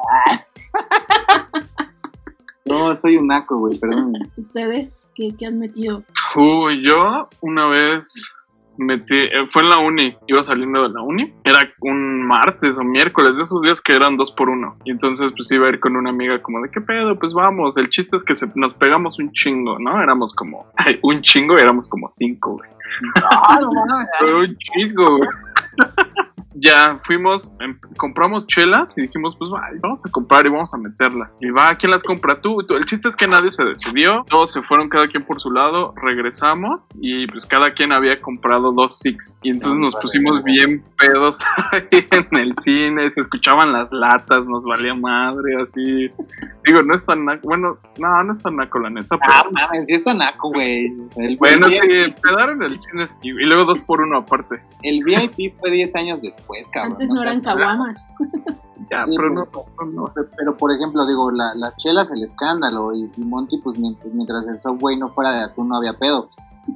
No, 2.88 2.96
soy 3.00 3.16
un 3.16 3.26
naco, 3.28 3.58
güey, 3.58 3.78
perdón. 3.78 4.12
¿Ustedes 4.36 5.10
qué, 5.14 5.30
qué 5.38 5.46
han 5.46 5.58
metido? 5.58 6.02
Uy, 6.36 6.84
yo 6.86 7.28
una 7.40 7.66
vez 7.66 8.14
metí, 8.76 9.14
eh, 9.14 9.46
fue 9.50 9.60
en 9.62 9.68
la 9.68 9.78
uni, 9.78 10.16
iba 10.26 10.42
saliendo 10.42 10.82
de 10.84 10.88
la 10.94 11.02
uni, 11.02 11.34
era 11.44 11.58
un 11.80 12.26
martes 12.26 12.78
o 12.78 12.82
miércoles, 12.84 13.36
de 13.36 13.42
esos 13.42 13.60
días 13.60 13.82
que 13.82 13.94
eran 13.94 14.16
dos 14.16 14.32
por 14.32 14.48
uno, 14.48 14.76
y 14.84 14.90
entonces 14.92 15.32
pues 15.36 15.50
iba 15.52 15.66
a 15.66 15.68
ir 15.68 15.80
con 15.80 15.96
una 15.96 16.08
amiga 16.08 16.40
como 16.40 16.62
de, 16.62 16.70
¿qué 16.70 16.80
pedo? 16.80 17.18
Pues 17.18 17.34
vamos, 17.34 17.76
el 17.76 17.90
chiste 17.90 18.16
es 18.16 18.24
que 18.24 18.34
se- 18.34 18.50
nos 18.54 18.72
pegamos 18.74 19.18
un 19.18 19.32
chingo, 19.32 19.78
¿no? 19.78 20.02
Éramos 20.02 20.34
como, 20.34 20.64
ay, 20.76 20.98
un 21.02 21.20
chingo, 21.20 21.56
éramos 21.58 21.88
como 21.90 22.08
cinco, 22.14 22.52
güey. 22.52 22.70
Ah, 23.30 23.58
no 23.60 23.70
mames. 23.70 24.06
Fue 24.18 24.34
un 24.34 24.56
chingo, 24.56 25.16
güey. 25.18 25.28
Ya 26.54 26.98
fuimos, 27.06 27.52
em- 27.60 27.78
compramos 27.96 28.46
chelas 28.48 28.92
y 28.96 29.02
dijimos, 29.02 29.36
pues 29.38 29.50
va, 29.52 29.68
vamos 29.80 30.00
a 30.04 30.10
comprar 30.10 30.44
y 30.46 30.48
vamos 30.50 30.74
a 30.74 30.78
meterlas. 30.78 31.30
Y 31.40 31.50
va, 31.50 31.74
¿quién 31.76 31.92
las 31.92 32.02
compra 32.02 32.40
tú? 32.40 32.58
Tú- 32.66 32.74
El 32.74 32.86
chiste 32.86 33.08
es 33.08 33.14
que 33.16 33.28
nadie 33.28 33.52
se 33.52 33.64
decidió, 33.64 34.24
todos 34.28 34.52
se 34.52 34.60
fueron 34.62 34.88
cada 34.88 35.06
quien 35.06 35.24
por 35.24 35.40
su 35.40 35.50
lado, 35.52 35.94
regresamos 36.02 36.86
y 37.00 37.26
pues 37.28 37.46
cada 37.46 37.70
quien 37.70 37.92
había 37.92 38.20
comprado 38.20 38.72
dos 38.72 38.98
six. 38.98 39.36
Y 39.42 39.50
entonces 39.50 39.78
No, 39.78 39.84
nos 39.86 39.94
vale, 39.94 40.02
pusimos 40.02 40.42
vale. 40.42 40.52
bien 40.52 40.84
pedos 40.98 41.38
ahí 41.72 42.06
en 42.10 42.36
el 42.38 42.54
cine, 42.62 43.08
se 43.10 43.20
escuchaban 43.20 43.72
las 43.72 43.92
latas, 43.92 44.44
nos 44.46 44.64
valía 44.64 44.94
madre, 44.94 45.54
así. 45.62 46.08
Digo, 46.66 46.82
no 46.82 46.94
es 46.96 47.04
tan 47.06 47.24
naco, 47.24 47.40
bueno, 47.48 47.78
no, 47.98 48.22
no 48.24 48.32
es 48.32 48.42
tan 48.42 48.56
naco 48.56 48.78
la 48.80 48.90
neta, 48.90 49.16
pero... 49.16 49.32
Ah, 49.32 49.44
mames, 49.52 49.84
sí 49.86 49.94
está 49.94 50.14
naco, 50.14 50.50
güey. 50.52 50.88
Bueno, 51.38 51.68
sí, 51.68 51.78
pedar 52.22 52.50
en 52.50 52.62
el 52.62 52.78
cine 52.80 53.06
sí, 53.08 53.28
y 53.28 53.32
luego 53.46 53.64
dos 53.66 53.82
por 53.84 54.00
uno 54.00 54.18
aparte. 54.18 54.60
el 54.82 55.02
VIP 55.04 55.54
fue 55.58 55.70
10 55.70 55.94
años 55.96 56.20
después, 56.20 56.39
cabrón. 56.70 56.92
Antes 56.92 57.10
no 57.12 57.22
eran 57.22 57.40
caguamas. 57.40 58.10
Ya, 58.90 59.04
Sí, 59.04 59.12
pero 59.14 59.30
no, 59.30 59.44
pero- 59.44 59.66
no, 59.86 59.92
no. 59.92 60.04
Pero, 60.36 60.56
por 60.56 60.72
ejemplo, 60.72 61.06
digo, 61.06 61.30
la, 61.30 61.54
las 61.54 61.76
chelas, 61.76 62.10
el 62.10 62.24
escándalo, 62.24 62.92
y, 62.92 63.08
y 63.16 63.20
Monty, 63.20 63.58
pues 63.58 63.78
mientras, 63.78 64.12
mientras 64.12 64.44
el 64.48 64.60
Subway 64.60 64.96
no 64.96 65.06
fuera 65.08 65.30
de 65.32 65.44
atún, 65.44 65.68
no 65.68 65.76
había 65.76 65.92
pedo. 65.92 66.28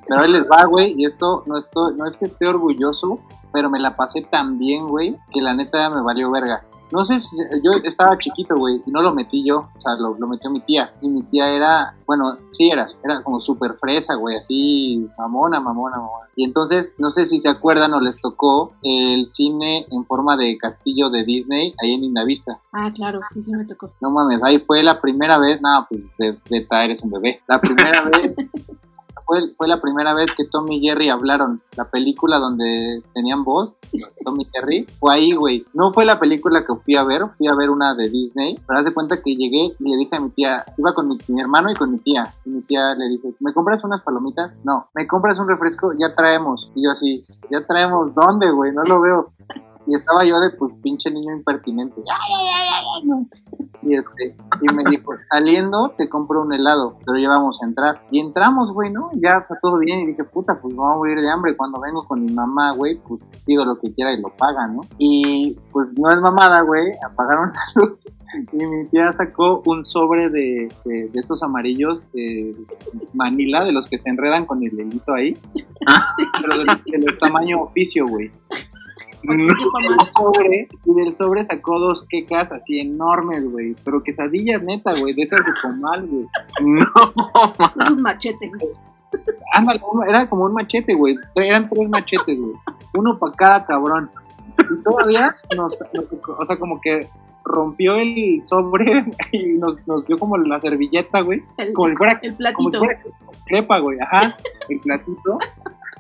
Pero 0.07 0.21
ahí 0.21 0.31
les 0.31 0.45
va, 0.45 0.65
güey, 0.67 0.95
y 0.97 1.07
esto 1.07 1.43
no, 1.47 1.59
estoy, 1.59 1.95
no 1.97 2.07
es 2.07 2.17
que 2.17 2.27
esté 2.27 2.47
orgulloso, 2.47 3.19
pero 3.53 3.69
me 3.69 3.81
la 3.81 3.97
pasé 3.97 4.21
tan 4.23 4.59
bien, 4.59 4.87
güey, 4.87 5.17
que 5.33 5.41
la 5.41 5.55
neta 5.55 5.91
me 5.91 6.03
valió 6.03 6.31
verga. 6.31 6.63
No 6.93 7.07
sé 7.07 7.21
si 7.21 7.37
yo 7.63 7.73
estaba 7.83 8.19
chiquito, 8.19 8.57
güey, 8.57 8.81
y 8.87 8.91
no 8.91 9.03
lo 9.03 9.15
metí 9.15 9.45
yo, 9.45 9.69
o 9.77 9.81
sea, 9.81 9.95
lo, 9.95 10.17
lo 10.19 10.27
metió 10.27 10.51
mi 10.51 10.61
tía. 10.61 10.93
Y 11.01 11.09
mi 11.09 11.23
tía 11.25 11.51
era, 11.51 11.95
bueno, 12.07 12.37
sí 12.53 12.71
era, 12.71 12.89
era 13.03 13.23
como 13.23 13.41
súper 13.41 13.75
fresa, 13.75 14.15
güey, 14.15 14.37
así, 14.37 15.09
mamona, 15.19 15.61
mamona, 15.61 15.97
mamona. 15.97 16.29
Y 16.37 16.45
entonces, 16.45 16.93
no 16.99 17.11
sé 17.11 17.27
si 17.27 17.41
se 17.41 17.49
acuerdan 17.49 17.95
o 17.95 18.01
les 18.01 18.21
tocó 18.21 18.73
el 18.83 19.31
cine 19.31 19.87
en 19.91 20.05
forma 20.05 20.37
de 20.37 20.57
castillo 20.59 21.11
de 21.11 21.25
Disney 21.25 21.75
ahí 21.83 21.95
en 21.95 22.05
Indavista. 22.05 22.59
Ah, 22.73 22.91
claro, 22.95 23.21
sí, 23.29 23.43
sí 23.43 23.51
me 23.53 23.65
tocó. 23.65 23.91
No 24.01 24.11
mames, 24.11 24.43
ahí 24.43 24.59
fue 24.61 24.83
la 24.83 25.01
primera 25.01 25.39
vez, 25.39 25.61
no, 25.61 25.87
pues 25.89 26.03
de, 26.19 26.39
Beta 26.51 26.85
eres 26.85 27.03
un 27.03 27.11
bebé. 27.11 27.41
La 27.47 27.61
primera 27.61 28.03
vez, 28.11 28.35
fue, 29.25 29.55
fue 29.57 29.69
la 29.69 29.81
primera 29.81 30.15
vez 30.15 30.27
que 30.37 30.45
Tom 30.45 30.71
y 30.71 30.81
Jerry 30.81 31.09
hablaron. 31.09 31.63
La 31.77 31.91
película 31.91 32.39
donde 32.39 33.03
tenían 33.13 33.45
voz, 33.45 33.73
Tom 34.25 34.41
y 34.41 34.45
Jerry, 34.47 34.87
fue 34.99 35.15
ahí, 35.15 35.33
güey. 35.33 35.65
No 35.73 35.93
fue 35.93 36.05
la 36.05 36.19
película 36.19 36.65
que 36.65 36.75
fui 36.75 36.97
a 36.97 37.05
ver, 37.05 37.23
fui 37.37 37.49
a 37.49 37.55
ver 37.55 37.71
una 37.71 37.95
de 37.95 38.09
Disney, 38.09 38.59
pero 38.67 38.79
haz 38.79 38.85
de 38.85 38.95
cuenta 38.95 39.23
que 39.23 39.35
llegué 39.35 39.75
y 39.79 39.91
le 39.91 39.97
dije 39.97 40.17
a 40.17 40.21
mi 40.21 40.31
tía, 40.31 40.65
iba 40.77 40.95
con 40.95 41.09
mi, 41.09 41.19
mi 41.29 41.41
hermano 41.41 41.71
y 41.71 41.75
con 41.75 41.91
mi 41.91 41.99
tía, 41.99 42.33
y 42.45 42.51
mi 42.51 42.63
tía 42.63 42.95
le 42.95 43.09
dije, 43.09 43.35
¿me 43.41 43.53
compras 43.53 43.83
unas 43.85 44.03
palomitas? 44.03 44.55
No, 44.65 44.89
¿me 44.95 45.07
compras 45.07 45.39
un 45.39 45.49
refresco? 45.49 45.93
Ya 45.99 46.15
traemos. 46.15 46.71
Y 46.75 46.85
yo 46.85 46.91
así, 46.91 47.25
¿ya 47.51 47.67
traemos 47.67 48.15
dónde, 48.15 48.51
güey? 48.51 48.73
No 48.73 48.83
lo 48.85 49.01
veo. 49.01 49.33
Y 49.87 49.95
estaba 49.97 50.25
yo 50.25 50.41
de 50.41 50.51
pues 50.51 50.73
pinche 50.83 51.11
niño 51.11 51.35
impertinente. 51.37 52.01
Y, 53.83 53.95
este, 53.97 54.35
y 54.63 54.75
me 54.75 54.83
dijo, 54.91 55.13
saliendo 55.31 55.91
te 55.99 56.09
compro 56.09 56.41
un 56.43 56.53
helado, 56.55 56.97
pero 57.05 57.19
ya 57.19 57.29
vamos 57.29 57.61
a 57.63 57.67
entrar. 57.67 58.01
Y 58.11 58.19
entramos, 58.21 58.73
güey, 58.73 58.91
¿no? 58.91 59.11
Ya 59.15 59.39
está 59.39 59.59
todo 59.61 59.79
bien. 59.79 60.01
Y 60.01 60.07
dije, 60.07 60.25
puta, 60.25 60.59
pues 60.61 60.75
vamos 60.75 60.95
a 60.95 60.97
morir 60.99 61.21
de 61.21 61.31
hambre. 61.31 61.55
Cuando 61.57 61.81
vengo 61.81 62.05
con 62.07 62.25
mi 62.25 62.33
mamá, 62.33 62.73
güey, 62.73 62.97
pues 63.07 63.21
pido 63.45 63.65
lo 63.65 63.79
que 63.79 63.93
quiera 63.93 64.13
y 64.13 64.21
lo 64.23 64.31
pagan, 64.31 64.77
¿no? 64.77 64.83
Y 64.99 65.59
pues 65.71 65.89
no 65.99 66.09
es 66.11 66.21
mamada, 66.21 66.63
güey, 66.63 66.93
apagaron 67.07 67.53
la 67.53 67.63
luz. 67.83 67.99
Y 68.53 68.57
mi 68.67 68.85
tía 68.89 69.13
sacó 69.13 69.63
un 69.67 69.85
sobre 69.85 70.29
de, 70.31 70.69
de, 70.85 71.09
de 71.09 71.21
estos 71.21 71.41
amarillos 71.43 72.01
de 72.13 72.53
Manila, 73.13 73.65
de 73.65 73.71
los 73.73 73.89
que 73.89 73.99
se 73.99 74.09
enredan 74.09 74.45
con 74.47 74.61
el 74.65 74.73
hilito 74.73 75.13
ahí, 75.15 75.35
Sí. 76.17 76.25
pero 76.41 76.59
del, 76.59 76.67
del 76.87 77.19
tamaño 77.19 77.63
oficio, 77.63 78.07
güey. 78.09 78.33
¿Qué 79.27 79.37
del 79.37 79.47
mamás? 79.73 80.13
sobre 80.13 80.69
y 80.85 80.95
del 80.95 81.15
sobre 81.17 81.47
sacó 81.47 81.79
dos 81.79 82.07
quecas 82.09 82.51
así 82.53 82.81
enormes, 82.81 83.51
güey. 83.51 83.75
Pero 83.85 84.03
quesadillas 84.03 84.63
neta, 84.63 84.95
güey, 84.99 85.15
de 85.15 85.23
esas 85.23 85.41
de 85.41 85.53
comal, 85.63 86.07
güey. 86.07 86.27
No, 86.61 86.85
Esos 87.81 87.99
machetes. 87.99 88.51
Ándale, 89.55 89.81
uno- 89.93 90.05
era 90.05 90.29
como 90.29 90.45
un 90.45 90.53
machete, 90.55 90.95
güey. 90.95 91.17
Eran 91.37 91.69
tres 91.71 91.89
machetes, 91.89 92.39
güey. 92.39 92.53
Uno 92.95 93.19
para 93.19 93.33
cada 93.35 93.65
cabrón. 93.67 94.11
Y 94.59 94.83
todavía 94.83 95.35
nos, 95.57 95.81
o 95.83 96.47
sea, 96.47 96.57
como 96.59 96.81
que 96.81 97.07
rompió 97.45 97.97
el 97.97 98.43
sobre 98.47 99.05
y 99.33 99.55
nos, 99.59 99.87
nos 99.87 100.07
dio 100.07 100.17
como 100.19 100.37
la 100.39 100.61
servilleta, 100.61 101.21
güey. 101.21 101.43
El, 101.59 101.73
Como 101.75 101.89
si 101.91 101.97
fuera, 101.97 102.19
el 102.23 102.35
como 102.55 102.71
platito. 102.71 102.79
fuera 102.79 103.01
crepa, 103.47 103.79
güey. 103.81 103.99
Ajá, 104.01 104.37
el 104.69 104.81
platito. 104.81 105.39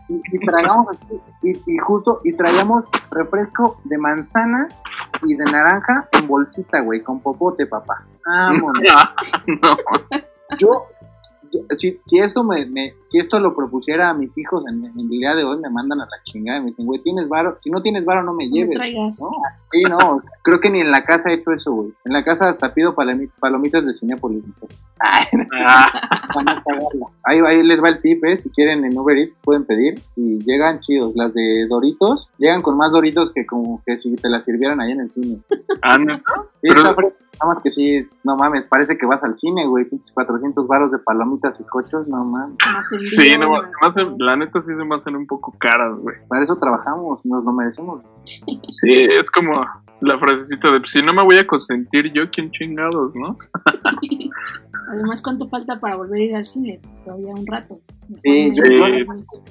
Y, 0.09 0.21
y 0.33 0.38
tragamos 0.47 0.88
así, 0.90 1.21
y, 1.43 1.51
y 1.67 1.79
justo, 1.79 2.21
y 2.25 2.35
traíamos 2.35 2.85
refresco 3.11 3.81
de 3.85 3.97
manzana 3.97 4.69
y 5.23 5.35
de 5.35 5.45
naranja 5.47 6.07
en 6.12 6.27
bolsita, 6.27 6.81
güey, 6.81 7.03
con 7.03 7.21
popote, 7.21 7.67
papá. 7.67 8.05
Vámonos. 8.27 8.83
no. 9.47 9.71
yo- 10.59 10.87
si, 11.77 11.99
si 12.07 12.19
esto 12.19 12.43
me, 12.45 12.67
me- 12.67 12.95
si 13.05 13.19
esto 13.19 13.38
lo 13.40 13.55
propusiera 13.55 14.09
a 14.11 14.14
mis 14.14 14.37
hijos 14.38 14.64
en, 14.71 14.85
en 14.85 14.99
el 15.01 15.09
día 15.09 15.35
de 15.35 15.45
hoy, 15.45 15.59
me 15.59 15.71
mandan 15.71 16.01
a 16.01 16.05
la 16.07 16.23
chingada 16.25 16.59
y 16.59 16.62
me 16.62 16.67
dicen, 16.69 16.87
güey, 16.87 17.01
tienes 17.03 17.29
varo, 17.29 17.57
si 17.62 17.71
no 17.71 17.83
tienes 17.83 18.05
varo 18.05 18.23
no 18.23 18.33
me 18.35 18.45
No 18.47 18.51
me 18.51 18.57
lleves. 18.57 18.77
traigas. 18.77 19.21
No, 19.21 19.29
sí, 19.71 19.83
no, 19.83 20.23
creo 20.43 20.61
que 20.61 20.71
ni 20.71 20.81
en 20.81 20.90
la 20.90 21.05
casa 21.05 21.31
he 21.31 21.35
hecho 21.35 21.51
eso, 21.53 21.73
güey. 21.73 21.93
En 22.05 22.12
la 22.12 22.25
casa 22.25 22.49
hasta 22.51 22.73
pido 22.75 22.95
palomi- 22.95 23.31
palomitas 23.40 23.85
de 23.85 23.95
Cinépolis. 23.95 24.45
Ay, 25.01 25.25
Ah, 25.67 25.87
van 26.35 26.49
a 26.49 26.62
cagarla. 26.62 27.07
Ahí, 27.25 27.38
ahí 27.47 27.62
les 27.62 27.83
va 27.83 27.88
el 27.88 28.01
tip, 28.01 28.25
¿eh? 28.25 28.37
Si 28.37 28.51
quieren 28.51 28.85
en 28.85 28.97
Uber 28.99 29.17
Eats 29.19 29.38
pueden 29.43 29.64
pedir 29.64 30.01
y 30.17 30.38
llegan 30.45 30.81
chidos. 30.81 31.12
Las 31.14 31.33
de 31.35 31.67
Doritos 31.69 32.29
llegan 32.38 32.62
con 32.62 32.77
más 32.77 32.93
Doritos 32.93 33.33
que 33.33 33.45
como 33.47 33.83
que 33.85 33.99
si 33.99 34.14
te 34.17 34.29
las 34.29 34.45
sirvieran 34.45 34.81
ahí 34.81 34.93
en 34.93 35.01
el 35.01 35.11
cine. 35.12 35.38
ah, 35.83 35.99
¿neta? 35.99 36.23
Sí, 36.62 36.69
Pero-. 36.69 37.12
Nada 37.40 37.55
más 37.55 37.62
que 37.62 37.70
sí, 37.73 38.07
no 38.23 38.37
mames, 38.37 38.64
parece 38.68 38.97
que 38.97 39.07
vas 39.07 39.23
al 39.23 39.38
cine, 39.38 39.66
güey. 39.66 39.85
Pinches 39.85 40.12
400 40.12 40.66
varos 40.66 40.90
de 40.92 40.99
palomitas 40.99 41.55
y 41.61 41.64
cochos, 41.64 42.09
no 42.09 42.25
mames. 42.25 42.57
Sí, 43.16 43.35
no, 43.38 43.51
más 43.51 43.70
la 44.18 44.37
neta 44.37 44.61
sí 44.62 44.73
se 44.77 44.85
me 44.85 44.94
hacen 44.94 45.16
un 45.16 45.27
poco 45.27 45.55
caras, 45.59 45.99
güey. 46.01 46.16
Para 46.29 46.44
eso 46.44 46.57
trabajamos, 46.59 47.25
nos 47.25 47.44
lo 47.44 47.53
merecemos. 47.53 48.03
Sí, 48.25 48.92
es 49.18 49.31
como 49.31 49.64
la 50.01 50.18
frasecita 50.18 50.70
de, 50.73 50.81
si 50.87 51.03
no 51.03 51.12
me 51.12 51.23
voy 51.25 51.37
a 51.37 51.47
consentir 51.47 52.12
yo, 52.12 52.31
¿quién 52.31 52.51
chingados, 52.51 53.14
no? 53.14 53.37
Además, 54.90 55.23
¿cuánto 55.23 55.47
falta 55.49 55.81
para 55.81 55.97
volver 55.97 56.20
a 56.20 56.25
ir 56.25 56.37
al 56.37 56.47
cine? 56.47 56.81
Todavía 57.05 57.33
un 57.35 57.47
rato. 57.47 57.79
Sí, 58.23 58.51
sí. 58.51 58.62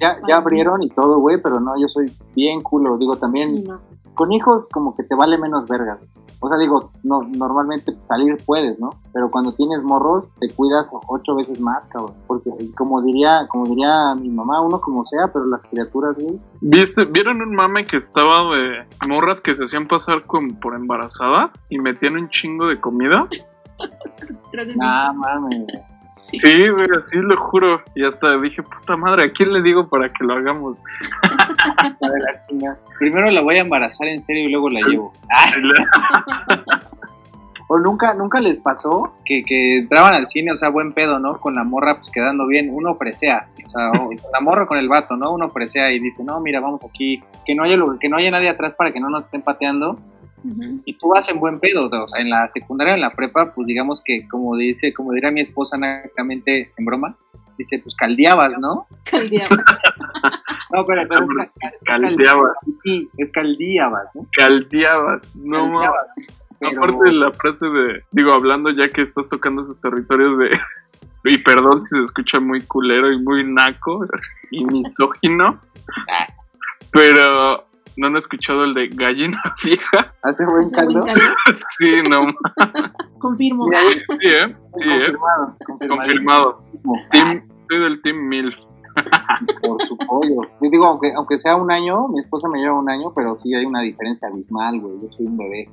Ya, 0.00 0.16
ya 0.28 0.36
abrieron 0.36 0.82
y 0.82 0.88
todo, 0.90 1.18
güey, 1.18 1.40
pero 1.42 1.58
no, 1.60 1.72
yo 1.80 1.88
soy 1.88 2.06
bien 2.36 2.62
culo. 2.62 2.96
Digo, 2.98 3.16
también 3.16 3.56
Sí, 3.56 3.64
no. 3.66 3.80
con 4.14 4.32
hijos 4.32 4.66
como 4.72 4.96
que 4.96 5.02
te 5.02 5.14
vale 5.16 5.36
menos 5.38 5.66
verga. 5.68 5.98
O 6.44 6.48
sea, 6.48 6.58
digo, 6.58 6.90
no, 7.02 7.22
normalmente 7.22 7.96
salir 8.06 8.36
puedes, 8.44 8.78
¿no? 8.78 8.90
Pero 9.14 9.30
cuando 9.30 9.54
tienes 9.54 9.82
morros, 9.82 10.24
te 10.38 10.50
cuidas 10.50 10.86
ocho 11.08 11.34
veces 11.36 11.58
más, 11.58 11.86
cabrón. 11.86 12.12
Porque 12.26 12.50
como 12.76 13.00
diría, 13.00 13.46
como 13.48 13.64
diría 13.64 14.14
mi 14.14 14.28
mamá, 14.28 14.60
uno 14.60 14.78
como 14.78 15.06
sea, 15.06 15.28
pero 15.32 15.46
las 15.46 15.62
criaturas, 15.62 16.14
güey. 16.16 16.38
¿Viste, 16.60 17.06
¿Vieron 17.06 17.40
un 17.40 17.54
mame 17.54 17.86
que 17.86 17.96
estaba 17.96 18.54
de 18.54 18.84
morras 19.08 19.40
que 19.40 19.54
se 19.54 19.64
hacían 19.64 19.88
pasar 19.88 20.20
con, 20.26 20.60
por 20.60 20.74
embarazadas 20.74 21.58
y 21.70 21.78
metían 21.78 22.16
un 22.16 22.28
chingo 22.28 22.66
de 22.66 22.78
comida? 22.78 23.26
Creo 24.50 24.66
que 24.66 24.72
sí. 24.72 24.78
Nah, 24.78 25.14
mames. 25.14 25.93
Sí. 26.30 26.38
Sí, 26.38 26.68
güey, 26.70 26.88
así 27.00 27.16
lo 27.18 27.36
juro. 27.36 27.82
Y 27.94 28.04
hasta 28.04 28.36
dije, 28.38 28.62
puta 28.62 28.96
madre, 28.96 29.24
¿a 29.24 29.30
quién 29.32 29.52
le 29.52 29.60
digo 29.62 29.88
para 29.88 30.08
que 30.10 30.24
lo 30.24 30.34
hagamos? 30.34 30.78
La. 32.00 32.76
Primero 32.98 33.30
la 33.30 33.42
voy 33.42 33.56
a 33.58 33.62
embarazar 33.62 34.08
en 34.08 34.24
serio 34.24 34.48
y 34.48 34.52
luego 34.52 34.70
la 34.70 34.80
llevo. 34.88 35.12
O 37.66 37.78
nunca, 37.78 38.12
nunca 38.14 38.40
les 38.40 38.58
pasó. 38.58 39.14
Que, 39.24 39.42
que 39.42 39.78
entraban 39.78 40.12
al 40.14 40.28
cine, 40.28 40.52
o 40.52 40.56
sea, 40.58 40.68
buen 40.68 40.92
pedo, 40.92 41.18
¿no? 41.18 41.40
Con 41.40 41.54
la 41.54 41.64
morra, 41.64 41.96
pues 41.98 42.10
quedando 42.10 42.46
bien. 42.46 42.68
Uno 42.70 42.90
ofrecea, 42.92 43.48
o 43.66 43.70
sea, 43.70 43.90
o- 43.90 44.10
la 44.32 44.40
morra 44.40 44.66
con 44.66 44.76
el 44.76 44.86
vato, 44.88 45.16
¿no? 45.16 45.32
Uno 45.32 45.46
ofrecea 45.46 45.90
y 45.90 45.98
dice, 45.98 46.22
no, 46.22 46.40
mira, 46.40 46.60
vamos 46.60 46.82
aquí. 46.84 47.22
Que 47.46 47.54
no 47.54 47.62
haya, 47.64 47.76
que 48.00 48.08
no 48.10 48.18
haya 48.18 48.30
nadie 48.30 48.50
atrás 48.50 48.74
para 48.74 48.92
que 48.92 49.00
no 49.00 49.08
nos 49.08 49.24
estén 49.24 49.40
pateando. 49.42 49.98
Y 50.84 50.92
tú 50.98 51.08
vas 51.08 51.26
en 51.30 51.40
buen 51.40 51.58
pedo, 51.58 51.88
o 51.90 52.08
sea, 52.08 52.20
en 52.20 52.28
la 52.28 52.50
secundaria, 52.50 52.94
en 52.94 53.00
la 53.00 53.10
prepa, 53.14 53.54
pues 53.54 53.66
digamos 53.66 54.02
que, 54.04 54.28
como 54.28 54.56
dice, 54.56 54.92
como 54.92 55.12
diría 55.12 55.30
mi 55.30 55.40
esposa 55.40 55.78
nácamente 55.78 56.70
en 56.76 56.84
broma, 56.84 57.16
dice, 57.56 57.78
pues 57.82 57.94
caldeabas, 57.96 58.52
¿no? 58.58 58.86
Caldeabas. 59.10 59.64
No, 60.70 60.84
pero, 60.86 61.02
pero 61.08 61.24
es 61.24 61.50
ca- 61.60 61.72
Caldeabas. 61.84 62.52
Sí, 62.82 63.08
es 63.16 63.30
caldeabas, 63.30 64.08
¿no? 64.16 64.26
Caldeabas. 64.36 65.22
No. 65.36 65.58
Caldeabas. 65.72 66.06
Pero- 66.58 66.82
Aparte 66.82 66.98
de 67.10 67.12
la 67.12 67.32
frase 67.32 67.66
de, 67.66 68.02
digo, 68.10 68.32
hablando 68.32 68.70
ya 68.70 68.88
que 68.88 69.02
estás 69.02 69.28
tocando 69.28 69.62
esos 69.62 69.80
territorios 69.80 70.36
de, 70.38 70.48
y 71.30 71.38
perdón 71.38 71.86
si 71.86 71.96
se 71.96 72.02
escucha 72.02 72.40
muy 72.40 72.60
culero 72.62 73.12
y 73.12 73.22
muy 73.22 73.44
naco 73.44 74.04
y 74.50 74.64
misógino, 74.64 75.60
pero 76.90 77.66
no 77.96 78.08
han 78.08 78.16
escuchado 78.16 78.64
el 78.64 78.74
de 78.74 78.88
gallina 78.88 79.40
vieja. 79.64 80.14
Hace 80.22 80.44
buen 80.44 80.70
caldo. 80.70 81.04
Sí, 81.78 81.90
no, 82.08 82.20
Confirmo. 83.18 83.66
Sí, 83.66 84.28
¿eh? 84.28 84.56
Sí, 84.76 84.88
¿eh? 84.88 85.12
confirmado, 85.12 85.56
confirmado. 85.66 85.96
Confirmado. 85.98 86.60
Team, 87.10 87.48
soy 87.68 87.80
del 87.80 88.02
Team 88.02 88.16
MILF. 88.28 88.54
Por 89.62 89.82
su 89.82 89.96
pollo. 89.96 90.42
Yo 90.60 90.70
digo, 90.70 90.86
aunque, 90.86 91.12
aunque 91.14 91.40
sea 91.40 91.56
un 91.56 91.70
año, 91.72 92.06
mi 92.08 92.20
esposa 92.20 92.48
me 92.48 92.60
lleva 92.60 92.78
un 92.78 92.88
año, 92.88 93.12
pero 93.14 93.38
sí 93.42 93.52
hay 93.54 93.64
una 93.64 93.80
diferencia 93.80 94.28
abismal, 94.28 94.80
güey. 94.80 95.00
Yo 95.00 95.08
soy 95.16 95.26
un 95.26 95.36
bebé. 95.36 95.68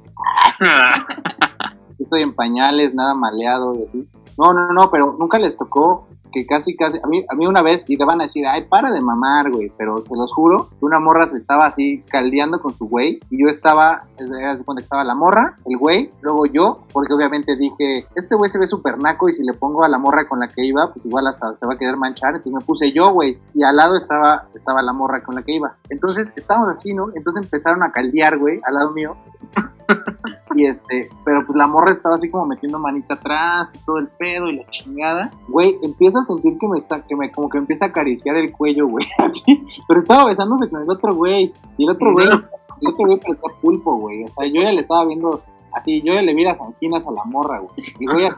Yo 0.60 2.06
estoy 2.06 2.24
en 2.24 2.34
pañales, 2.34 2.96
nada 2.96 3.14
maleado 3.14 3.76
y 3.76 3.84
así. 3.84 4.10
No, 4.38 4.54
no, 4.54 4.74
no, 4.74 4.90
pero 4.90 5.16
nunca 5.20 5.38
les 5.38 5.56
tocó 5.56 6.08
que 6.32 6.46
casi, 6.46 6.76
casi, 6.76 7.00
a 7.04 7.08
mí, 7.08 7.24
a 7.28 7.36
mí 7.36 7.46
una 7.46 7.62
vez, 7.62 7.84
y 7.88 7.98
te 7.98 8.06
van 8.06 8.22
a 8.22 8.26
decir, 8.26 8.46
ay, 8.48 8.66
para 8.66 8.92
de 8.92 9.02
mamar, 9.02 9.52
güey, 9.52 9.72
pero 9.78 10.02
te 10.02 10.16
los 10.16 10.32
juro, 10.34 10.70
una 10.82 11.00
morra 11.00 11.28
se 11.28 11.38
estaba 11.38 11.68
así 11.68 12.04
caldeando 12.10 12.60
con 12.60 12.74
su 12.74 12.88
güey, 12.88 13.20
y 13.30 13.44
yo 13.44 13.50
estaba, 13.50 14.02
de 14.18 14.64
cuenta 14.64 14.82
que 14.82 14.84
estaba 14.84 15.04
la 15.04 15.16
morra, 15.16 15.58
el 15.66 15.78
güey, 15.78 16.10
luego 16.22 16.46
yo, 16.46 16.84
porque 16.92 17.14
obviamente 17.14 17.56
dije, 17.56 18.06
este 18.16 18.36
güey 18.36 18.50
se 18.50 18.60
ve 18.60 18.68
súper 18.68 18.98
naco, 18.98 19.30
y 19.30 19.36
si 19.36 19.44
le 19.44 19.54
pongo 19.54 19.84
a 19.84 19.90
la 19.90 19.98
morra 19.98 20.28
con 20.28 20.40
la 20.40 20.48
que 20.48 20.66
iba, 20.66 20.92
pues 20.94 21.06
igual 21.06 21.28
hasta 21.28 21.58
se 21.58 21.66
va 21.66 21.74
a 21.74 21.78
querer 21.78 21.98
manchar, 21.98 22.36
entonces 22.36 22.54
me 22.54 22.66
puse 22.66 22.92
yo, 22.92 23.12
güey, 23.12 23.38
y 23.54 23.64
al 23.64 23.76
lado 23.76 23.98
estaba, 23.98 24.48
estaba 24.54 24.82
la 24.82 24.94
morra 24.94 25.24
con 25.24 25.36
la 25.36 25.44
que 25.44 25.54
iba. 25.54 25.76
Entonces, 25.90 26.28
estábamos 26.36 26.70
así, 26.70 26.94
¿no? 26.94 27.10
Entonces 27.16 27.44
empezaron 27.44 27.84
a 27.84 27.92
caldear, 27.92 28.38
güey, 28.38 28.60
al 28.64 28.76
lado 28.76 28.92
mío, 28.92 29.16
y 30.56 30.66
este, 30.66 31.10
pero 31.24 31.46
pues 31.46 31.58
la 31.58 31.68
morra 31.68 31.94
estaba 31.94 32.16
así 32.16 32.30
como 32.30 32.46
metiendo 32.46 32.80
manita 32.80 33.16
atrás 33.16 33.74
y 33.76 33.80
todo 33.86 33.98
el 33.98 34.08
pedo 34.08 34.48
y 34.48 34.58
la 34.58 34.66
chingada. 34.70 35.32
Güey, 35.48 35.78
empiezo 35.82 36.20
a 36.20 36.26
sentir 36.26 36.58
que 36.58 36.68
me 36.68 36.80
está, 36.80 37.02
que 37.02 37.16
me, 37.16 37.32
como 37.32 37.50
que 37.50 37.58
empieza 37.58 37.86
a 37.86 37.88
acariciar 37.90 38.36
el 38.36 38.52
cuello, 38.52 38.88
güey, 38.88 39.06
así. 39.18 39.66
Pero 39.88 40.02
estaba 40.02 40.26
besándose 40.26 40.70
con 40.70 40.82
el 40.82 40.90
otro 40.90 41.16
güey. 41.16 41.54
Y 41.78 41.84
el 41.84 41.92
otro 41.92 42.14
güey, 42.14 42.28
el 42.28 42.88
otro 42.88 43.06
güey 43.06 43.20
parecía 43.20 43.62
pulpo, 43.62 43.98
güey. 43.98 44.24
O 44.24 44.28
sea, 44.28 44.46
yo 44.48 44.62
ya 44.62 44.72
le 44.72 44.82
estaba 44.82 45.06
viendo, 45.06 45.42
así, 45.74 46.02
yo 46.02 46.14
ya 46.14 46.22
le 46.22 46.34
vi 46.34 46.44
las 46.44 46.60
anquinas 46.60 47.06
a 47.06 47.12
la 47.12 47.24
morra, 47.26 47.60
güey. 47.60 47.74
Y 48.00 48.06
güey 48.06 48.26
así, 48.26 48.38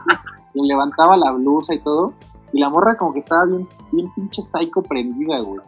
le 0.54 0.68
levantaba 0.68 1.16
la 1.16 1.32
blusa 1.32 1.74
y 1.74 1.80
todo. 1.80 2.12
Y 2.52 2.60
la 2.60 2.68
morra 2.68 2.96
como 2.96 3.12
que 3.12 3.20
estaba 3.20 3.46
bien, 3.46 3.66
bien 3.90 4.12
pinche 4.14 4.42
psycho 4.42 4.82
prendida, 4.82 5.40
güey. 5.40 5.60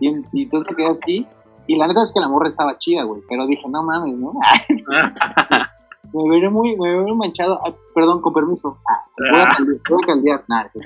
Y, 0.00 0.08
y 0.32 0.42
entonces 0.42 0.70
me 0.70 0.76
quedé 0.76 0.90
así. 0.90 1.26
Y 1.68 1.76
la 1.76 1.88
neta 1.88 2.04
es 2.04 2.12
que 2.12 2.20
la 2.20 2.28
morra 2.28 2.48
estaba 2.48 2.78
chida, 2.78 3.02
güey. 3.04 3.22
Pero 3.28 3.46
dije, 3.46 3.62
no 3.68 3.82
mames, 3.82 4.16
¿no? 4.16 4.32
Me 6.24 6.30
veré 6.30 6.48
muy, 6.50 6.76
me 6.76 6.96
veré 6.98 7.14
manchado. 7.14 7.60
Ay, 7.64 7.74
perdón, 7.94 8.20
con 8.22 8.32
permiso. 8.32 8.78
Ah, 8.88 9.04
voy 9.18 9.40
a 9.40 9.48
caldear. 9.48 9.80
Voy 9.90 9.98
a 10.02 10.06
caldear. 10.06 10.44
Nah, 10.48 10.64
sí. 10.72 10.80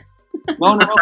no, 0.59 0.69
no, 0.71 0.77
no. 0.77 0.95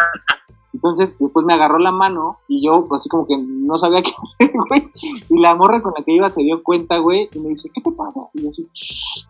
Entonces, 0.71 1.09
después 1.19 1.45
me 1.45 1.53
agarró 1.53 1.79
la 1.79 1.91
mano 1.91 2.37
y 2.47 2.63
yo, 2.63 2.87
así 2.91 3.09
como 3.09 3.25
que 3.25 3.35
no 3.37 3.77
sabía 3.79 4.01
qué 4.03 4.11
hacer, 4.21 4.51
güey. 4.69 4.87
Y 5.29 5.39
la 5.39 5.55
morra 5.55 5.81
con 5.81 5.93
la 5.97 6.03
que 6.03 6.13
iba 6.13 6.29
se 6.29 6.43
dio 6.43 6.61
cuenta, 6.61 6.99
güey, 6.99 7.27
y 7.33 7.39
me 7.39 7.49
dice, 7.49 7.69
¿qué 7.73 7.81
te 7.81 7.91
pasa? 7.91 8.19
Y 8.33 8.43
yo 8.43 8.49
así, 8.51 8.67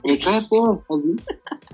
"Eh, 0.03 0.19
cállate, 0.23 0.57
así. 0.89 1.15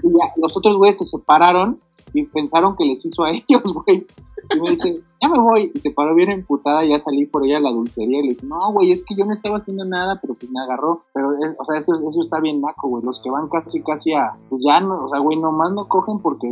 Y 0.04 0.10
ya, 0.10 0.32
los 0.38 0.56
otros 0.56 0.78
güeyes 0.78 1.00
se 1.00 1.06
separaron 1.06 1.80
y 2.14 2.24
pensaron 2.26 2.76
que 2.78 2.86
les 2.86 3.04
hizo 3.04 3.24
a 3.24 3.32
ellos, 3.32 3.64
güey. 3.86 4.06
Y 4.54 4.60
me 4.60 4.70
dice, 4.72 5.02
ya 5.22 5.30
me 5.30 5.40
voy. 5.40 5.72
Y 5.74 5.80
se 5.80 5.92
paró 5.92 6.14
bien 6.16 6.32
emputada 6.32 6.84
ya 6.84 7.00
salí 7.04 7.26
por 7.26 7.46
ella 7.46 7.58
a 7.58 7.62
la 7.62 7.72
dulcería. 7.72 8.20
Y 8.20 8.24
le 8.24 8.30
dije, 8.34 8.46
no, 8.46 8.72
güey, 8.74 8.92
es 8.92 9.04
que 9.06 9.16
yo 9.16 9.26
no 9.26 9.34
estaba 9.34 9.58
haciendo 9.58 9.86
nada, 9.86 10.20
pero 10.22 10.34
pues 10.36 10.52
me 10.52 10.60
agarró. 10.62 11.02
Pero, 11.14 11.32
es- 11.34 11.56
o 11.58 11.66
sea, 11.66 11.80
eso, 11.80 11.94
eso 11.96 12.24
está 12.24 12.40
bien 12.40 12.62
naco, 12.62 12.90
güey. 12.90 13.04
Los 13.04 13.22
que 13.24 13.30
van 13.32 13.48
casi, 13.50 13.82
casi 13.82 14.14
a, 14.14 14.34
pues 14.50 14.62
ya 14.66 14.80
no, 14.82 15.06
o 15.06 15.10
sea, 15.10 15.20
güey, 15.20 15.38
nomás 15.40 15.72
no 15.74 15.88
cogen 15.88 16.20
porque 16.20 16.48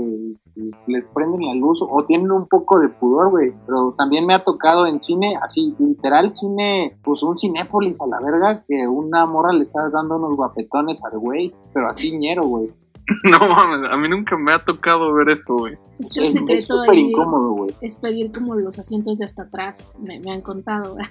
les 0.88 1.04
prenden 1.14 1.42
la 1.46 1.56
luz 1.56 1.80
o 1.82 2.04
tienen 2.06 2.32
un 2.32 2.48
poco 2.48 2.80
de 2.80 2.90
pudor, 2.90 3.32
güey. 3.32 3.52
Pero 3.66 3.94
también 3.98 4.26
me 4.26 4.34
ha 4.34 4.44
tocado 4.44 4.86
en 4.86 5.00
cine, 5.00 5.36
así, 5.42 5.76
literal 5.80 6.36
cine, 6.36 6.98
pues 7.04 7.24
un 7.24 7.36
cinépolis 7.38 8.00
a 8.00 8.08
la 8.08 8.20
verga, 8.20 8.64
que 8.68 8.88
una 8.88 9.26
morra 9.26 9.52
le 9.54 9.64
está 9.64 9.90
dando 9.90 10.18
unos 10.18 10.36
guapetones 10.36 11.04
al 11.06 11.18
güey, 11.20 11.54
pero 11.74 11.90
así 11.90 12.16
ñero, 12.18 12.44
güey. 12.44 12.70
No 13.24 13.40
mames, 13.48 13.92
a 13.92 13.98
mí 13.98 14.08
nunca 14.10 14.38
me 14.38 14.54
ha 14.54 14.60
tocado 14.60 15.14
ver 15.14 15.30
eso, 15.32 15.56
güey. 15.56 15.78
Es 16.00 16.10
que 16.12 16.20
el 16.20 16.26
Es 16.26 16.36
es 16.36 16.40
secreto 16.40 16.76
súper 16.82 16.90
ahí 16.98 17.00
incómodo, 17.12 17.50
güey. 17.52 17.76
es 17.82 17.96
pedir 17.98 18.32
como 18.32 18.56
los 18.56 18.80
asientos 18.80 19.18
de 19.18 19.26
hasta 19.26 19.44
atrás. 19.44 19.92
Me, 20.00 20.20
me 20.22 20.32
han 20.32 20.42
contado. 20.42 20.96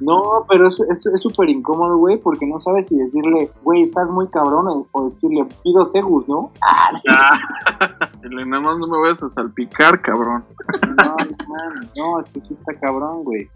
No, 0.00 0.44
pero 0.48 0.68
es 0.68 0.74
es- 0.90 1.06
es 1.06 1.20
súper 1.22 1.48
incómodo, 1.48 1.96
güey, 1.96 2.18
porque 2.18 2.46
no 2.46 2.60
sabes 2.60 2.88
si 2.88 2.96
decirle, 2.96 3.50
güey, 3.62 3.82
estás 3.82 4.08
muy 4.10 4.26
cabrón, 4.28 4.66
o- 4.68 4.86
o 4.92 5.10
decirle, 5.10 5.46
pido 5.62 5.86
Segus, 5.86 6.26
¿no? 6.28 6.50
Dile, 8.22 8.44
nada 8.46 8.62
más 8.62 8.78
no 8.78 8.86
me 8.88 8.98
vayas 9.00 9.22
a 9.22 9.30
salpicar, 9.30 10.00
cabrón. 10.00 10.44
No, 10.82 11.16
man, 11.48 11.88
no, 11.96 12.20
es 12.20 12.28
que 12.30 12.40
sí 12.40 12.54
está 12.54 12.74
cabrón, 12.80 13.22
güey. 13.24 13.48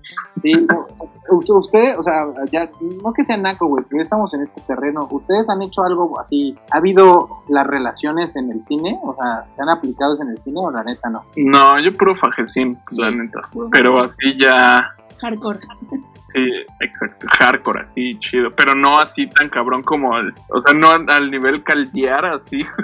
Sí, 0.42 0.52
no, 0.70 0.86
usted, 1.30 1.54
usted, 1.54 1.98
o 1.98 2.02
sea, 2.02 2.24
ya, 2.50 2.68
no 3.02 3.12
que 3.12 3.24
sea 3.24 3.36
naco, 3.36 3.66
güey, 3.66 3.84
pero 3.88 3.98
ya 4.00 4.04
estamos 4.04 4.32
en 4.34 4.42
este 4.42 4.60
terreno. 4.62 5.06
¿Ustedes 5.10 5.48
han 5.48 5.62
hecho 5.62 5.82
algo 5.82 6.18
así? 6.20 6.56
¿Ha 6.70 6.78
habido 6.78 7.28
las 7.48 7.66
relaciones 7.66 8.34
en 8.36 8.50
el 8.50 8.64
cine? 8.66 8.98
O 9.02 9.14
sea, 9.14 9.44
¿se 9.54 9.62
han 9.62 9.68
aplicado 9.68 10.20
en 10.22 10.28
el 10.30 10.38
cine 10.38 10.60
o 10.60 10.70
la 10.70 10.82
neta 10.84 11.08
no? 11.10 11.24
No, 11.36 11.80
yo 11.80 11.92
puro 11.96 12.14
fajecín, 12.16 12.78
Sí. 12.86 13.00
la 13.02 13.10
neta. 13.10 13.40
Pero 13.70 14.02
así 14.02 14.36
ya, 14.40 14.94
Hardcore. 15.20 15.60
Sí, 16.36 16.50
exacto, 16.80 17.26
hardcore, 17.38 17.80
así, 17.82 18.18
chido. 18.20 18.50
Pero 18.52 18.74
no 18.74 18.98
así 19.00 19.26
tan 19.28 19.48
cabrón 19.48 19.82
como, 19.82 20.14
al, 20.14 20.34
o 20.48 20.60
sea, 20.60 20.74
no 20.74 20.90
al, 20.90 21.30
nivel 21.30 21.62
caldear, 21.64 22.26
así. 22.26 22.64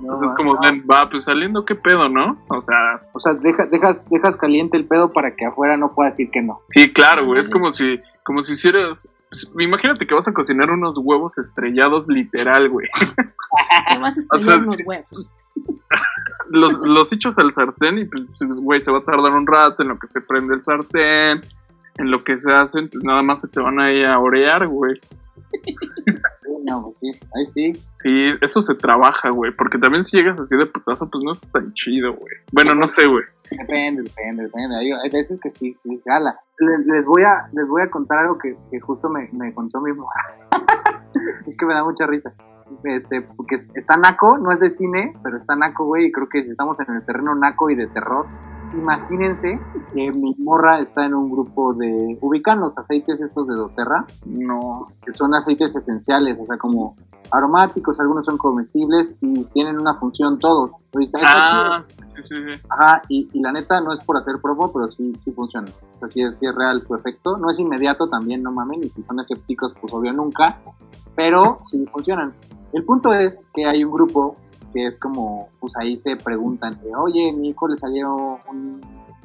No, 0.00 0.14
Entonces, 0.14 0.36
como, 0.36 0.54
no. 0.54 0.60
ven, 0.62 0.84
va, 0.90 1.08
pues 1.10 1.24
saliendo, 1.24 1.64
¿qué 1.64 1.74
pedo, 1.74 2.08
no? 2.08 2.38
O 2.48 2.60
sea, 2.60 3.00
O 3.12 3.20
sea, 3.20 3.34
deja- 3.34 3.66
dejas, 3.66 4.02
dejas 4.10 4.36
caliente 4.36 4.76
el 4.76 4.86
pedo 4.86 5.12
para 5.12 5.34
que 5.34 5.46
afuera 5.46 5.76
no 5.76 5.88
pueda 5.94 6.10
decir 6.10 6.30
que 6.30 6.42
no. 6.42 6.60
sí, 6.68 6.92
claro, 6.92 7.24
güey, 7.26 7.40
es 7.40 7.48
como 7.48 7.72
si, 7.72 7.98
como 8.22 8.44
si 8.44 8.52
hicieras... 8.52 9.08
pues, 9.30 9.48
imagínate 9.58 10.06
que 10.06 10.14
vas 10.14 10.28
a 10.28 10.32
cocinar 10.32 10.70
unos 10.70 10.96
huevos 10.98 11.36
estrellados 11.38 12.06
literal, 12.08 12.68
güey. 12.68 12.86
Te 13.88 13.98
vas 13.98 14.16
a 14.16 14.20
estrellar 14.20 14.54
sea, 14.54 14.62
unos 14.62 14.76
huevos. 14.84 15.32
Los, 16.50 16.74
los 16.74 17.12
echas 17.12 17.34
al 17.38 17.52
sartén 17.54 17.98
y 17.98 18.04
pues, 18.04 18.24
pues, 18.38 18.60
güey, 18.60 18.80
se 18.82 18.92
va 18.92 18.98
a 18.98 19.04
tardar 19.04 19.32
un 19.32 19.46
rato 19.46 19.82
en 19.82 19.88
lo 19.88 19.98
que 19.98 20.06
se 20.08 20.20
prende 20.20 20.54
el 20.54 20.62
sartén, 20.62 21.40
en 21.98 22.10
lo 22.10 22.24
que 22.24 22.38
se 22.38 22.52
hacen, 22.52 22.88
pues 22.90 23.02
nada 23.04 23.22
más 23.22 23.42
se 23.42 23.48
te 23.48 23.60
van 23.60 23.80
ahí 23.80 24.04
a 24.04 24.18
orear, 24.18 24.66
güey. 24.66 25.00
No, 26.64 26.82
pues 26.82 26.96
sí, 26.98 27.10
ahí 27.34 27.46
sí. 27.52 27.72
Sí, 27.92 28.34
eso 28.40 28.60
se 28.60 28.74
trabaja, 28.74 29.30
güey, 29.30 29.52
porque 29.56 29.78
también 29.78 30.04
si 30.04 30.16
llegas 30.16 30.38
así 30.40 30.56
de 30.56 30.66
putazo, 30.66 31.08
pues 31.08 31.22
no 31.24 31.32
es 31.32 31.40
tan 31.52 31.72
chido, 31.74 32.14
güey. 32.14 32.34
Bueno, 32.52 32.74
no 32.74 32.88
sé, 32.88 33.06
güey. 33.06 33.24
Depende, 33.50 34.02
depende, 34.02 34.44
depende. 34.44 34.76
Hay, 34.76 34.90
hay 34.90 35.10
veces 35.10 35.38
que 35.40 35.50
sí, 35.52 35.76
sí, 35.82 36.02
jala. 36.04 36.38
Les, 36.58 36.86
les 36.86 37.04
voy 37.06 37.22
a, 37.22 37.48
les 37.52 37.68
voy 37.68 37.82
a 37.82 37.90
contar 37.90 38.18
algo 38.18 38.38
que, 38.38 38.56
que 38.70 38.80
justo 38.80 39.08
me, 39.08 39.28
me 39.32 39.54
contó 39.54 39.80
mi 39.80 39.92
mujer. 39.92 40.22
es 41.46 41.56
que 41.56 41.66
me 41.66 41.74
da 41.74 41.84
mucha 41.84 42.06
risa. 42.06 42.32
Este, 42.82 43.22
porque 43.22 43.64
está 43.74 43.96
naco, 43.96 44.36
no 44.38 44.50
es 44.50 44.58
de 44.58 44.74
cine, 44.74 45.14
pero 45.22 45.36
está 45.36 45.54
naco, 45.54 45.84
güey, 45.84 46.06
y 46.06 46.12
creo 46.12 46.28
que 46.28 46.42
si 46.42 46.50
estamos 46.50 46.76
en 46.80 46.96
el 46.96 47.06
terreno 47.06 47.34
naco 47.36 47.70
y 47.70 47.76
de 47.76 47.86
terror, 47.86 48.26
imagínense 48.74 49.60
que 49.94 50.12
mi 50.12 50.34
morra 50.38 50.80
está 50.80 51.04
en 51.06 51.14
un 51.14 51.30
grupo 51.30 51.72
de, 51.74 52.18
ubican 52.20 52.60
los 52.60 52.76
aceites 52.78 53.20
estos 53.20 53.46
de 53.46 53.54
doTERRA, 53.54 54.06
No. 54.26 54.88
que 55.04 55.12
son 55.12 55.34
aceites 55.34 55.74
esenciales, 55.76 56.38
o 56.40 56.46
sea, 56.46 56.58
como 56.58 56.96
aromáticos, 57.30 57.98
algunos 58.00 58.24
son 58.24 58.38
comestibles 58.38 59.14
y 59.20 59.44
tienen 59.46 59.80
una 59.80 59.94
función 59.94 60.38
todos. 60.38 60.70
Ahorita 60.94 61.18
Ah, 61.22 61.84
sí, 62.06 62.22
sí, 62.22 62.28
sí. 62.28 62.60
Ajá, 62.68 63.02
y, 63.08 63.28
y 63.32 63.40
la 63.40 63.52
neta 63.52 63.80
no 63.80 63.92
es 63.92 64.02
por 64.04 64.16
hacer 64.16 64.36
promo, 64.40 64.72
pero 64.72 64.88
sí, 64.88 65.12
sí 65.16 65.32
funciona. 65.32 65.68
O 65.94 65.98
sea, 65.98 66.08
sí, 66.08 66.20
sí 66.34 66.46
es 66.46 66.54
real 66.54 66.82
su 66.86 66.94
efecto. 66.94 67.36
No 67.36 67.50
es 67.50 67.58
inmediato 67.58 68.08
también, 68.08 68.42
no 68.42 68.52
mamen, 68.52 68.84
y 68.84 68.90
si 68.90 69.02
son 69.02 69.18
escépticos, 69.20 69.74
pues 69.80 69.92
obvio 69.92 70.12
nunca, 70.12 70.58
pero 71.16 71.58
sí 71.64 71.84
funcionan. 71.92 72.32
El 72.72 72.84
punto 72.84 73.12
es 73.12 73.40
que 73.54 73.64
hay 73.64 73.82
un 73.84 73.92
grupo 73.92 74.36
que 74.76 74.86
es 74.86 74.98
como, 74.98 75.48
pues 75.58 75.74
ahí 75.78 75.98
se 75.98 76.16
preguntan, 76.16 76.78
de, 76.82 76.94
oye, 76.94 77.32
mi 77.32 77.48
hijo 77.48 77.66
le 77.66 77.78
salió 77.78 78.38
un 78.46 78.82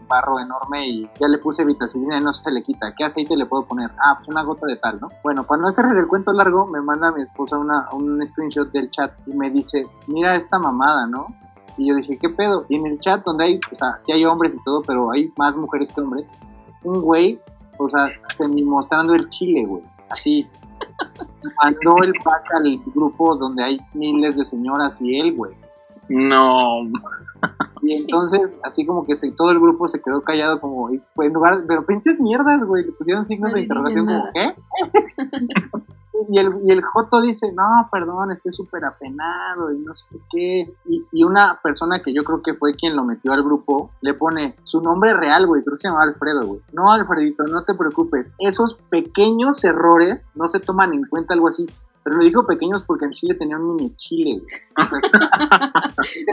barro 0.08 0.40
enorme 0.40 0.88
y 0.88 1.10
ya 1.20 1.28
le 1.28 1.40
puse 1.40 1.66
vitacilina 1.66 2.18
y 2.18 2.22
no 2.22 2.34
se 2.34 2.50
le 2.52 2.64
quita. 2.64 2.94
¿Qué 2.98 3.04
aceite 3.04 3.36
le 3.36 3.46
puedo 3.46 3.66
poner? 3.66 3.92
Ah, 4.02 4.16
pues 4.16 4.30
una 4.30 4.44
gota 4.44 4.66
de 4.66 4.78
tal, 4.78 5.02
¿no? 5.02 5.10
Bueno, 5.24 5.44
para 5.44 5.62
no 5.62 5.68
hacerles 5.68 5.98
el 5.98 6.08
cuento 6.08 6.32
largo, 6.32 6.68
me 6.68 6.82
manda 6.82 7.12
mi 7.12 7.24
esposa 7.24 7.58
una, 7.58 7.90
un 7.92 8.26
screenshot 8.30 8.72
del 8.72 8.90
chat 8.92 9.12
y 9.28 9.34
me 9.34 9.50
dice, 9.50 9.88
mira 10.08 10.38
esta 10.38 10.58
mamada, 10.58 11.06
¿no? 11.06 11.28
Y 11.78 11.90
yo 11.90 11.96
dije, 11.96 12.18
¿qué 12.18 12.30
pedo? 12.30 12.66
Y 12.70 12.76
en 12.76 12.88
el 12.88 13.00
chat 13.02 13.22
donde 13.26 13.44
hay, 13.44 13.60
o 13.72 13.76
sea, 13.76 14.00
sí 14.04 14.14
hay 14.14 14.24
hombres 14.24 14.56
y 14.56 14.64
todo, 14.64 14.82
pero 14.84 15.12
hay 15.12 15.34
más 15.38 15.54
mujeres 15.58 15.92
que 15.92 16.00
hombres, 16.00 16.26
un 16.84 17.02
güey, 17.02 17.42
o 17.78 17.90
sea, 17.90 18.08
semi 18.38 18.64
mostrando 18.64 19.16
el 19.16 19.28
chile, 19.30 19.66
güey. 19.66 19.84
Así. 20.10 20.48
Mandó 21.64 22.04
el 22.04 22.14
pack 22.24 22.54
al 22.56 22.80
grupo 22.94 23.36
donde 23.36 23.64
hay 23.64 23.80
miles 23.94 24.36
de 24.36 24.46
señoras 24.46 25.02
y 25.02 25.20
él, 25.20 25.36
güey. 25.36 25.54
No. 26.10 26.84
Y 27.82 27.94
entonces, 27.94 28.54
así 28.64 28.86
como 28.86 29.06
que 29.06 29.16
se, 29.16 29.32
todo 29.32 29.52
el 29.52 29.60
grupo 29.60 29.88
se 29.88 30.02
quedó 30.02 30.22
callado, 30.22 30.60
como, 30.60 30.90
en 30.90 31.34
lugar, 31.34 31.64
pero 31.68 31.86
pinches 31.86 32.20
mierdas, 32.20 32.64
güey, 32.64 32.86
le 32.86 32.92
pusieron 32.92 33.26
signos 33.26 33.54
de 33.54 33.62
interrogación, 33.62 34.06
como, 34.06 34.30
¿qué? 34.34 34.56
y, 36.30 36.40
el, 36.40 36.54
y 36.66 36.72
el 36.72 36.82
Joto 36.82 37.22
dice, 37.22 37.52
no, 37.54 37.90
perdón, 37.92 38.32
estoy 38.32 38.54
súper 38.54 38.86
apenado 38.86 39.72
y 39.72 39.80
no 39.80 39.96
sé 39.96 40.06
qué. 40.32 40.74
Y, 40.86 41.06
y 41.12 41.24
una 41.24 41.60
persona 41.62 42.02
que 42.02 42.14
yo 42.14 42.24
creo 42.24 42.42
que 42.42 42.54
fue 42.54 42.74
quien 42.74 42.96
lo 42.96 43.04
metió 43.04 43.34
al 43.34 43.44
grupo, 43.44 43.92
le 44.02 44.14
pone 44.14 44.56
su 44.64 44.82
nombre 44.82 45.14
real, 45.14 45.48
güey, 45.48 45.64
creo 45.64 45.76
que 45.76 45.82
se 45.82 45.88
llama 45.88 46.04
Alfredo, 46.04 46.46
güey. 46.46 46.62
No, 46.74 46.92
Alfredito, 46.92 47.44
no 47.44 47.64
te 47.64 47.74
preocupes, 47.74 48.28
esos 48.40 48.76
pequeños 48.90 49.64
errores 49.64 50.22
no 50.36 50.50
se 50.50 50.60
toman 50.60 50.94
en 50.94 51.06
cuenta, 51.06 51.34
algo 51.34 51.50
así. 51.50 51.66
Pero 52.04 52.18
le 52.18 52.26
dijo 52.26 52.46
pequeños 52.48 52.84
porque 52.88 53.06
en 53.06 53.12
Chile 53.12 53.36
tenía 53.36 53.58
un 53.58 53.76
mini 53.76 53.96
Chile. 53.98 54.42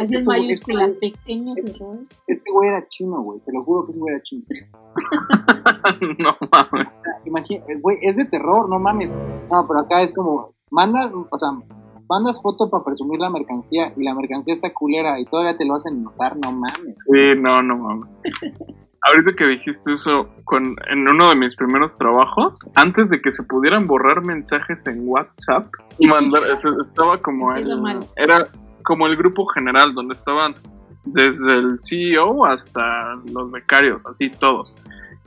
Así 0.00 0.14
en 0.14 0.20
Este- 0.20 0.24
mayúscula, 0.24 0.86
este- 0.86 1.10
pequeños 1.12 1.64
errores. 1.64 2.06
Este 2.26 2.50
güey 2.50 2.68
era 2.70 2.86
chino, 2.88 3.20
güey. 3.22 3.40
Te 3.40 3.52
lo 3.52 3.62
juro 3.64 3.84
que 3.86 3.92
ese 3.92 4.00
güey 4.00 4.14
era 4.14 4.22
chino. 4.22 4.44
no 6.18 6.36
mames. 6.50 6.88
Imagínate, 7.26 7.74
güey, 7.80 7.98
es 8.02 8.16
de 8.16 8.24
terror, 8.24 8.68
no 8.68 8.78
mames. 8.78 9.10
No, 9.50 9.66
pero 9.68 9.80
acá 9.80 10.00
es 10.00 10.14
como, 10.14 10.54
mandas, 10.70 11.10
o 11.12 11.38
sea, 11.38 11.50
mandas 12.08 12.40
foto 12.40 12.70
para 12.70 12.84
presumir 12.84 13.20
la 13.20 13.28
mercancía 13.28 13.92
y 13.96 14.02
la 14.02 14.14
mercancía 14.14 14.54
está 14.54 14.72
culera 14.72 15.20
y 15.20 15.26
todavía 15.26 15.56
te 15.58 15.66
lo 15.66 15.74
hacen 15.74 16.02
notar, 16.02 16.36
no 16.38 16.50
mames. 16.52 16.96
Sí, 17.04 17.34
no, 17.40 17.62
no 17.62 17.76
mames. 17.76 18.08
Ahorita 19.06 19.32
que 19.36 19.46
dijiste 19.46 19.92
eso, 19.92 20.28
con, 20.44 20.76
en 20.90 21.08
uno 21.08 21.30
de 21.30 21.36
mis 21.36 21.54
primeros 21.56 21.96
trabajos, 21.96 22.58
antes 22.74 23.10
de 23.10 23.20
que 23.20 23.32
se 23.32 23.42
pudieran 23.44 23.86
borrar 23.86 24.24
mensajes 24.24 24.84
en 24.86 25.08
WhatsApp, 25.08 25.68
mandar, 26.00 26.42
estaba 26.86 27.18
como 27.18 27.54
el, 27.54 27.66
era 28.16 28.48
como 28.82 29.06
el 29.06 29.16
grupo 29.16 29.46
general, 29.46 29.94
donde 29.94 30.14
estaban 30.14 30.54
desde 31.04 31.58
el 31.58 31.78
CEO 31.84 32.44
hasta 32.44 33.14
los 33.32 33.50
becarios, 33.50 34.04
así 34.06 34.30
todos. 34.30 34.74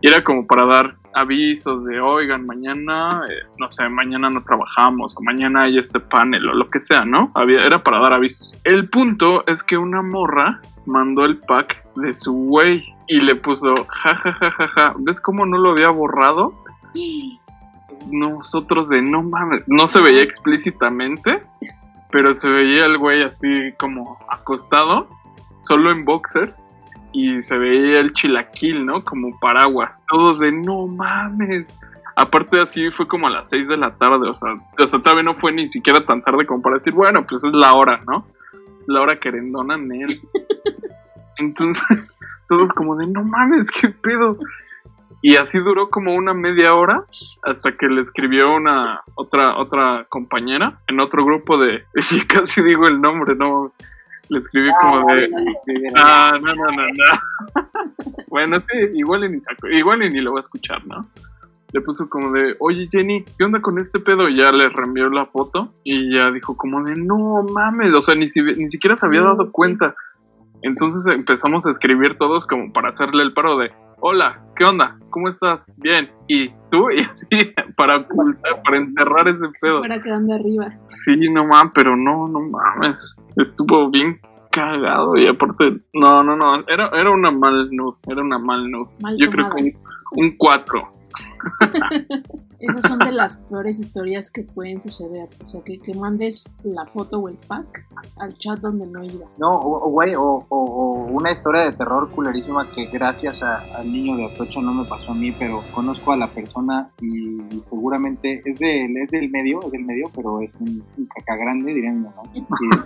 Y 0.02 0.10
era 0.10 0.24
como 0.24 0.48
para 0.48 0.66
dar 0.66 0.96
avisos 1.14 1.86
de, 1.86 2.00
oigan, 2.00 2.46
mañana, 2.46 3.24
eh, 3.30 3.46
no 3.60 3.70
sé, 3.70 3.88
mañana 3.90 4.30
no 4.30 4.44
trabajamos, 4.44 5.16
o 5.18 5.22
mañana 5.22 5.64
hay 5.64 5.78
este 5.78 6.00
panel, 6.00 6.50
o 6.50 6.54
lo 6.54 6.70
que 6.70 6.82
sea, 6.82 7.06
¿no? 7.06 7.32
Había, 7.36 7.60
era 7.60 7.84
para 7.84 8.00
dar 8.00 8.14
avisos. 8.14 8.52
El 8.64 8.90
punto 8.90 9.46
es 9.48 9.64
que 9.64 9.78
una 9.78 10.02
morra 10.02 10.62
mandó 10.86 11.26
el 11.26 11.38
pack 11.38 11.84
de 11.96 12.14
su 12.14 12.34
güey 12.34 12.94
y 13.08 13.22
le 13.22 13.36
puso, 13.36 13.76
ja, 13.88 14.16
ja, 14.16 14.34
ja, 14.34 14.52
ja, 14.52 14.68
ja, 14.68 14.94
¿ves 15.00 15.20
cómo 15.22 15.46
no 15.46 15.58
lo 15.58 15.72
había 15.72 15.90
borrado? 15.90 16.54
Nosotros 18.10 18.90
de, 18.90 19.02
no 19.02 19.24
mames, 19.24 19.64
no 19.68 19.88
se 19.88 20.02
veía 20.02 20.24
explícitamente, 20.24 21.44
pero 22.10 22.36
se 22.36 22.48
veía 22.48 22.86
el 22.86 22.98
güey 22.98 23.24
así 23.24 23.74
como 23.78 24.18
acostado, 24.30 25.08
solo 25.62 25.92
en 25.92 26.06
boxer, 26.06 26.54
y 27.14 27.42
se 27.42 27.58
veía 27.58 28.00
el 28.00 28.14
chilaquil, 28.14 28.86
¿no? 28.86 29.04
Como 29.04 29.38
paraguas. 29.40 29.92
Todos 30.10 30.40
de, 30.40 30.52
no 30.52 30.88
mames. 30.88 31.68
Aparte 32.16 32.60
así 32.62 32.90
fue 32.92 33.08
como 33.08 33.28
a 33.28 33.32
las 33.32 33.50
6 33.50 33.70
de 33.70 33.78
la 33.78 33.96
tarde, 33.96 34.30
o 34.30 34.34
sea, 34.34 34.54
o 34.54 34.88
sea, 34.88 35.00
todavía 35.02 35.24
no 35.24 35.36
fue 35.36 35.52
ni 35.52 35.70
siquiera 35.70 36.06
tan 36.06 36.22
tarde 36.22 36.46
como 36.46 36.62
para 36.62 36.78
decir, 36.78 36.94
bueno, 36.94 37.24
pues 37.28 37.44
es 37.44 37.54
la 37.54 37.74
hora, 37.74 38.02
¿no? 38.06 38.26
La 38.88 39.02
hora 39.02 39.20
querendona 39.20 39.76
en 39.76 39.92
él. 39.92 40.20
Entonces, 41.38 42.18
todos 42.50 42.72
como 42.74 42.96
de, 42.96 43.08
no 43.08 43.24
mames, 43.24 43.68
qué 43.80 43.90
pedo. 43.90 44.38
Y 45.24 45.36
así 45.36 45.60
duró 45.60 45.90
como 45.90 46.16
una 46.16 46.34
media 46.34 46.74
hora 46.74 47.04
hasta 47.44 47.72
que 47.74 47.88
le 47.88 48.02
escribió 48.02 48.56
una 48.56 49.02
otra 49.14 49.56
otra 49.58 50.06
compañera 50.10 50.80
en 50.88 51.00
otro 51.00 51.24
grupo 51.24 51.60
de 51.60 51.84
y 52.12 52.22
casi 52.26 52.64
digo 52.64 52.88
el 52.88 53.00
nombre, 53.00 53.36
no 53.36 53.72
le 54.30 54.40
escribí 54.40 54.72
como 54.82 55.06
de 55.08 55.30
ah, 55.96 56.40
no, 56.42 56.56
no, 56.56 56.66
no, 56.72 56.88
no. 56.88 58.02
bueno, 58.30 58.60
sí, 58.62 58.78
igual 58.96 59.26
y 59.26 59.30
ni 59.30 59.40
saco- 59.42 59.70
igual 59.70 60.02
y 60.04 60.10
ni 60.10 60.22
lo 60.22 60.32
voy 60.32 60.40
a 60.40 60.42
escuchar, 60.42 60.84
¿no? 60.88 61.08
Le 61.74 61.82
puso 61.82 62.10
como 62.10 62.32
de, 62.32 62.56
oye 62.60 62.88
Jenny, 62.92 63.24
¿qué 63.38 63.46
onda 63.46 63.62
con 63.62 63.80
este 63.80 64.00
pedo? 64.00 64.28
Y 64.28 64.38
ya 64.38 64.52
le 64.52 64.68
reenvió 64.70 65.10
la 65.10 65.26
foto 65.28 65.74
y 65.84 66.14
ya 66.14 66.30
dijo 66.32 66.58
como 66.58 66.84
de, 66.84 66.96
no 66.96 67.44
mames, 67.54 67.94
o 67.94 68.02
sea, 68.02 68.14
ni, 68.16 68.30
si- 68.30 68.42
ni 68.42 68.70
siquiera 68.70 68.98
se 68.98 69.06
había 69.06 69.22
dado 69.22 69.52
cuenta. 69.52 69.96
Entonces 70.64 71.06
empezamos 71.16 71.66
a 71.66 71.72
escribir 71.72 72.18
todos 72.18 72.46
como 72.46 72.72
para 72.72 72.90
hacerle 72.90 73.24
el 73.24 73.34
paro 73.34 73.58
de, 73.58 73.72
hola, 74.00 74.42
¿qué 74.56 74.66
onda? 74.66 74.98
¿Cómo 75.10 75.30
estás? 75.30 75.62
Bien. 75.78 76.10
¿Y 76.28 76.50
tú? 76.70 76.90
Y 76.96 77.02
así, 77.04 77.26
para 77.78 77.98
ocultar, 77.98 78.62
para 78.64 78.78
enterrar 78.78 79.28
ese 79.30 79.46
Se 79.56 79.68
pedo. 79.68 79.80
fuera 79.80 80.02
quedando 80.02 80.36
arriba. 80.36 80.68
Sí, 80.90 81.16
no 81.32 81.46
mames, 81.48 81.72
pero 81.74 81.96
no, 81.96 82.28
no 82.28 82.42
mames. 82.42 83.16
Estuvo 83.38 83.90
bien 83.90 84.20
cagado 84.52 85.16
y 85.16 85.26
aparte, 85.28 85.80
no, 85.94 86.22
no, 86.24 86.36
no, 86.36 86.56
era, 86.68 86.90
era 86.90 87.10
una 87.10 87.32
mal 87.32 87.70
nude, 87.72 87.96
era 88.08 88.22
una 88.22 88.38
mal 88.38 88.70
nude. 88.70 88.90
Mal 89.02 89.16
Yo 89.18 89.32
creo 89.32 89.46
tomada. 89.48 89.56
que 89.56 89.74
un, 90.18 90.26
un 90.26 90.36
4. 90.38 90.92
Esas 92.60 92.88
son 92.88 93.00
de 93.00 93.12
las 93.12 93.38
peores 93.38 93.80
historias 93.80 94.30
que 94.30 94.44
pueden 94.44 94.80
suceder. 94.82 95.28
O 95.44 95.50
sea, 95.50 95.62
que, 95.64 95.80
que 95.80 95.94
mandes 95.96 96.56
la 96.64 96.86
foto 96.86 97.20
o 97.20 97.28
el 97.30 97.36
pack 97.38 97.86
al 98.18 98.38
chat 98.38 98.60
donde 98.60 98.86
no 98.86 99.04
iba. 99.04 99.26
No, 99.40 99.50
o, 99.52 99.90
güey, 99.90 100.14
o, 100.16 100.24
o- 100.24 100.46
o 100.50 101.06
una 101.12 101.32
historia 101.32 101.62
de 101.62 101.72
terror 101.74 102.10
culerísima 102.12 102.70
que 102.72 102.86
gracias 102.86 103.42
a- 103.42 103.64
al 103.80 103.92
niño 103.92 104.16
de 104.18 104.26
Atocha 104.26 104.62
no 104.62 104.74
me 104.74 104.86
pasó 104.86 105.12
a 105.14 105.16
mí, 105.16 105.32
pero 105.32 105.62
conozco 105.74 106.12
a 106.12 106.18
la 106.18 106.28
persona 106.28 106.90
y, 107.02 107.40
seguramente 107.68 108.42
es, 108.46 108.60
del 108.60 108.96
es 108.98 109.10
del 109.10 109.30
medio, 109.32 109.60
es 109.64 109.72
del 109.72 109.84
medio, 109.84 110.12
pero 110.16 110.40
es 110.42 110.52
un, 110.60 110.84
un 110.98 111.06
caca 111.08 111.36
grande, 111.36 111.74
diría 111.74 111.92
mi 111.92 112.02
mamá. 112.02 112.22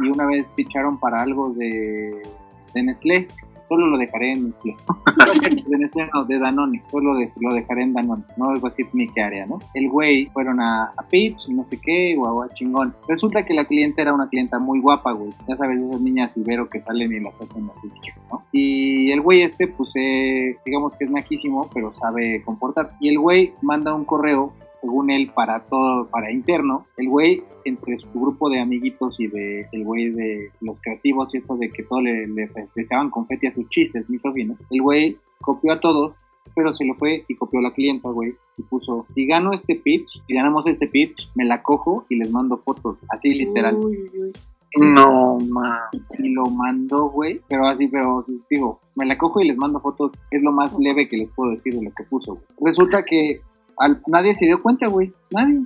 Y, 0.00 0.06
y 0.06 0.10
una 0.10 0.24
vez 0.26 0.50
ficharon 0.56 0.98
para 0.98 1.20
algo 1.20 1.50
de, 1.52 2.22
de 2.74 2.82
Nestlé, 2.82 3.28
solo 3.72 3.86
lo 3.86 3.96
dejaré 3.96 4.32
en 4.32 4.44
Nestlé. 4.48 4.76
de 5.66 5.78
Nestlé 5.78 6.10
no, 6.12 6.24
de 6.26 6.38
Danone, 6.38 6.82
solo 6.90 7.14
de- 7.16 7.32
lo 7.40 7.54
dejaré 7.54 7.84
en 7.84 7.94
Danone, 7.94 8.22
no 8.36 8.50
a 8.50 8.58
decir 8.58 8.86
ni 8.92 9.08
qué 9.08 9.22
área, 9.22 9.46
¿no? 9.46 9.60
El 9.72 9.88
güey 9.88 10.26
fueron 10.26 10.60
a, 10.60 10.92
a 10.94 11.02
Pitch 11.08 11.48
y 11.48 11.54
no 11.54 11.64
sé 11.70 11.80
qué, 11.80 12.14
guau, 12.14 12.46
chingón. 12.52 12.94
Resulta 13.08 13.46
que 13.46 13.54
la 13.54 13.64
clienta 13.64 14.02
era 14.02 14.12
una 14.12 14.28
clienta 14.28 14.58
muy 14.58 14.78
guapa, 14.80 15.12
güey. 15.12 15.30
Ya 15.48 15.56
sabes, 15.56 15.78
esas 15.80 16.02
niñas 16.02 16.32
Ibero 16.36 16.68
que 16.68 16.82
salen 16.82 17.12
y 17.14 17.20
las 17.20 17.34
hacen 17.34 17.70
así, 17.78 17.88
¿no? 18.30 18.42
Y 18.52 19.10
el 19.10 19.22
güey 19.22 19.40
este, 19.42 19.68
pues, 19.68 19.88
eh, 19.94 20.58
digamos 20.66 20.92
que 20.98 21.04
es 21.06 21.10
naquísimo, 21.10 21.70
pero 21.72 21.94
sabe 21.94 22.42
comportar. 22.44 22.92
Y 23.00 23.08
el 23.08 23.18
güey 23.18 23.54
manda 23.62 23.94
un 23.94 24.04
correo 24.04 24.52
según 24.82 25.10
él, 25.10 25.30
para 25.34 25.64
todo, 25.64 26.08
para 26.08 26.30
interno, 26.30 26.86
el 26.96 27.08
güey, 27.08 27.42
entre 27.64 27.98
su 27.98 28.20
grupo 28.20 28.50
de 28.50 28.60
amiguitos 28.60 29.18
y 29.18 29.28
de 29.28 29.66
el 29.72 29.84
güey 29.84 30.10
de 30.10 30.50
los 30.60 30.76
creativos 30.80 31.32
y 31.32 31.38
esto 31.38 31.56
de 31.56 31.70
que 31.70 31.84
todo 31.84 32.00
le, 32.00 32.26
le 32.26 32.48
festejaban 32.48 33.08
confeti 33.08 33.46
a 33.46 33.54
sus 33.54 33.68
chistes 33.68 34.10
misóginos, 34.10 34.58
el 34.70 34.82
güey 34.82 35.16
copió 35.40 35.72
a 35.72 35.80
todos, 35.80 36.14
pero 36.54 36.74
se 36.74 36.84
lo 36.84 36.94
fue 36.96 37.24
y 37.28 37.34
copió 37.36 37.60
a 37.60 37.62
la 37.62 37.72
clienta, 37.72 38.10
güey, 38.10 38.34
y 38.58 38.62
puso, 38.64 39.06
si 39.14 39.26
gano 39.26 39.52
este 39.52 39.76
pitch, 39.76 40.08
si 40.26 40.34
ganamos 40.34 40.66
este 40.66 40.88
pitch, 40.88 41.30
me 41.36 41.44
la 41.44 41.62
cojo 41.62 42.04
y 42.08 42.16
les 42.16 42.30
mando 42.30 42.58
fotos, 42.58 42.98
así 43.08 43.30
literal. 43.32 43.76
Uy, 43.76 44.10
uy, 44.12 44.20
uy. 44.20 44.32
No, 44.80 45.38
man. 45.50 45.80
Y 46.18 46.30
lo 46.30 46.46
mandó, 46.46 47.10
güey, 47.10 47.40
pero 47.46 47.68
así, 47.68 47.88
pero 47.88 48.24
digo, 48.50 48.80
me 48.94 49.04
la 49.04 49.18
cojo 49.18 49.40
y 49.40 49.48
les 49.48 49.56
mando 49.56 49.80
fotos, 49.80 50.12
es 50.30 50.42
lo 50.42 50.50
más 50.50 50.76
leve 50.78 51.08
que 51.08 51.18
les 51.18 51.30
puedo 51.30 51.52
decir 51.52 51.74
de 51.74 51.84
lo 51.84 51.90
que 51.92 52.04
puso, 52.04 52.34
güey. 52.34 52.72
Resulta 52.72 53.04
que 53.04 53.40
al, 53.78 54.02
nadie 54.06 54.34
se 54.34 54.46
dio 54.46 54.62
cuenta, 54.62 54.86
güey, 54.86 55.12
nadie. 55.30 55.62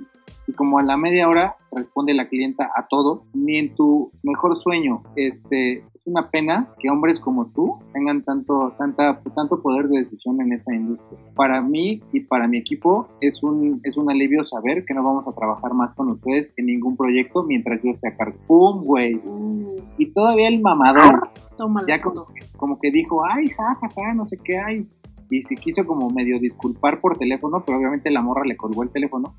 Y 0.47 0.53
como 0.53 0.79
a 0.79 0.83
la 0.83 0.95
media 0.97 1.27
hora 1.27 1.55
responde 1.71 2.13
la 2.13 2.29
clienta 2.29 2.69
a 2.75 2.87
todo, 2.87 3.23
ni 3.33 3.57
en 3.57 3.75
tu 3.75 4.11
mejor 4.23 4.61
sueño, 4.61 5.03
este, 5.15 5.83
una 6.07 6.29
pena 6.29 6.69
que 6.79 6.89
hombres 6.89 7.19
como 7.19 7.47
tú 7.47 7.79
tengan 7.93 8.23
tanto, 8.23 8.73
tanta, 8.77 9.19
tanto 9.35 9.61
poder 9.61 9.89
de 9.89 9.99
decisión 9.99 10.39
en 10.41 10.53
esta 10.53 10.73
industria. 10.73 11.19
Para 11.35 11.61
mí 11.61 12.01
y 12.13 12.21
para 12.21 12.47
mi 12.47 12.57
equipo 12.57 13.09
es 13.19 13.43
un, 13.43 13.81
es 13.83 13.97
un 13.97 14.09
alivio 14.09 14.45
saber 14.45 14.85
que 14.85 14.93
no 14.93 15.03
vamos 15.03 15.27
a 15.27 15.37
trabajar 15.37 15.73
más 15.73 15.93
con 15.93 16.09
ustedes 16.11 16.53
en 16.55 16.67
ningún 16.67 16.95
proyecto 16.95 17.43
mientras 17.43 17.81
yo 17.83 17.91
esté 17.91 18.07
a 18.07 18.15
cargo. 18.15 18.37
¡Pum, 18.47 18.83
güey! 18.85 19.15
Uh, 19.15 19.75
Y 19.97 20.11
todavía 20.13 20.47
el 20.47 20.61
mamador 20.61 21.29
tómalo. 21.57 21.87
ya 21.87 22.01
como, 22.01 22.27
como 22.55 22.79
que 22.79 22.89
dijo, 22.89 23.21
ay, 23.25 23.47
jajaja, 23.47 24.13
no 24.13 24.27
sé 24.27 24.37
qué 24.43 24.57
hay. 24.57 24.87
Y 25.29 25.43
se 25.43 25.55
quiso 25.55 25.85
como 25.85 26.09
medio 26.09 26.39
disculpar 26.39 27.01
por 27.01 27.17
teléfono, 27.17 27.61
pero 27.65 27.77
obviamente 27.77 28.09
la 28.09 28.21
morra 28.21 28.43
le 28.45 28.55
colgó 28.55 28.83
el 28.83 28.89
teléfono. 28.89 29.33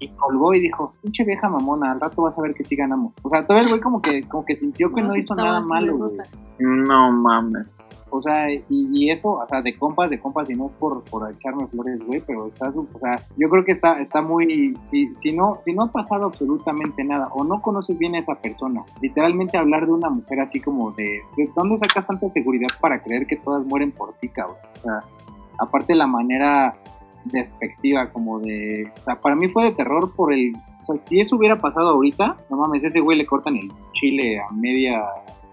Y 0.00 0.08
colgó 0.08 0.54
y 0.54 0.60
dijo, 0.60 0.94
pinche 1.02 1.24
vieja 1.24 1.48
mamona, 1.48 1.92
al 1.92 2.00
rato 2.00 2.22
vas 2.22 2.36
a 2.36 2.42
ver 2.42 2.54
que 2.54 2.64
sí 2.64 2.74
ganamos. 2.74 3.12
O 3.22 3.28
sea, 3.28 3.46
todavía 3.46 3.64
el 3.64 3.70
güey 3.70 3.80
como 3.80 4.02
que, 4.02 4.22
como 4.22 4.44
que 4.44 4.56
sintió 4.56 4.92
que 4.92 5.02
no, 5.02 5.16
hizo 5.16 5.34
nada 5.34 5.60
malo, 5.68 5.98
güey. 5.98 6.16
No 6.58 7.12
mames. 7.12 7.66
O 8.10 8.22
sea, 8.22 8.50
y, 8.50 8.62
y 8.68 9.10
eso, 9.10 9.32
o 9.32 9.46
sea, 9.48 9.62
de 9.62 9.76
compas, 9.76 10.10
de 10.10 10.18
compas, 10.18 10.48
y 10.50 10.54
no 10.54 10.66
es 10.66 10.72
por, 10.72 11.02
por 11.04 11.30
echarme 11.30 11.66
flores, 11.66 11.98
güey, 12.06 12.22
pero 12.26 12.46
está, 12.46 12.68
o 12.68 12.98
sea, 13.00 13.16
yo 13.36 13.48
creo 13.48 13.64
que 13.64 13.72
está, 13.72 14.00
está 14.00 14.22
muy, 14.22 14.76
si, 14.90 15.08
si 15.20 15.32
no, 15.32 15.58
si 15.64 15.72
no 15.72 15.84
ha 15.84 15.92
pasado 15.92 16.26
absolutamente 16.26 17.04
nada, 17.04 17.28
o 17.32 17.44
no 17.44 17.60
conoces 17.60 17.98
bien 17.98 18.14
a 18.14 18.20
esa 18.20 18.34
persona, 18.36 18.84
literalmente 19.00 19.58
hablar 19.58 19.86
de 19.86 19.92
una 19.92 20.10
mujer 20.10 20.40
así 20.40 20.60
como 20.60 20.92
de, 20.92 21.20
¿de 21.36 21.50
dónde 21.54 21.78
sacas 21.78 22.06
tanta 22.06 22.30
seguridad 22.30 22.68
para 22.80 23.02
creer 23.02 23.26
que 23.26 23.36
todas 23.36 23.64
mueren 23.66 23.92
por 23.92 24.14
ti, 24.14 24.28
cabrón? 24.28 24.56
O 24.78 24.82
sea, 24.82 25.00
aparte 25.58 25.94
la 25.94 26.06
manera 26.06 26.76
despectiva, 27.24 28.10
como 28.10 28.38
de, 28.40 28.90
o 29.00 29.04
sea, 29.04 29.20
para 29.20 29.36
mí 29.36 29.48
fue 29.48 29.64
de 29.64 29.72
terror 29.72 30.14
por 30.14 30.32
el, 30.32 30.54
o 30.82 30.86
sea, 30.86 31.00
si 31.06 31.20
eso 31.20 31.36
hubiera 31.36 31.58
pasado 31.58 31.90
ahorita, 31.90 32.36
no 32.50 32.56
mames, 32.56 32.84
ese 32.84 33.00
güey 33.00 33.18
le 33.18 33.26
cortan 33.26 33.56
el 33.56 33.70
chile 33.92 34.40
a 34.40 34.52
media, 34.54 35.02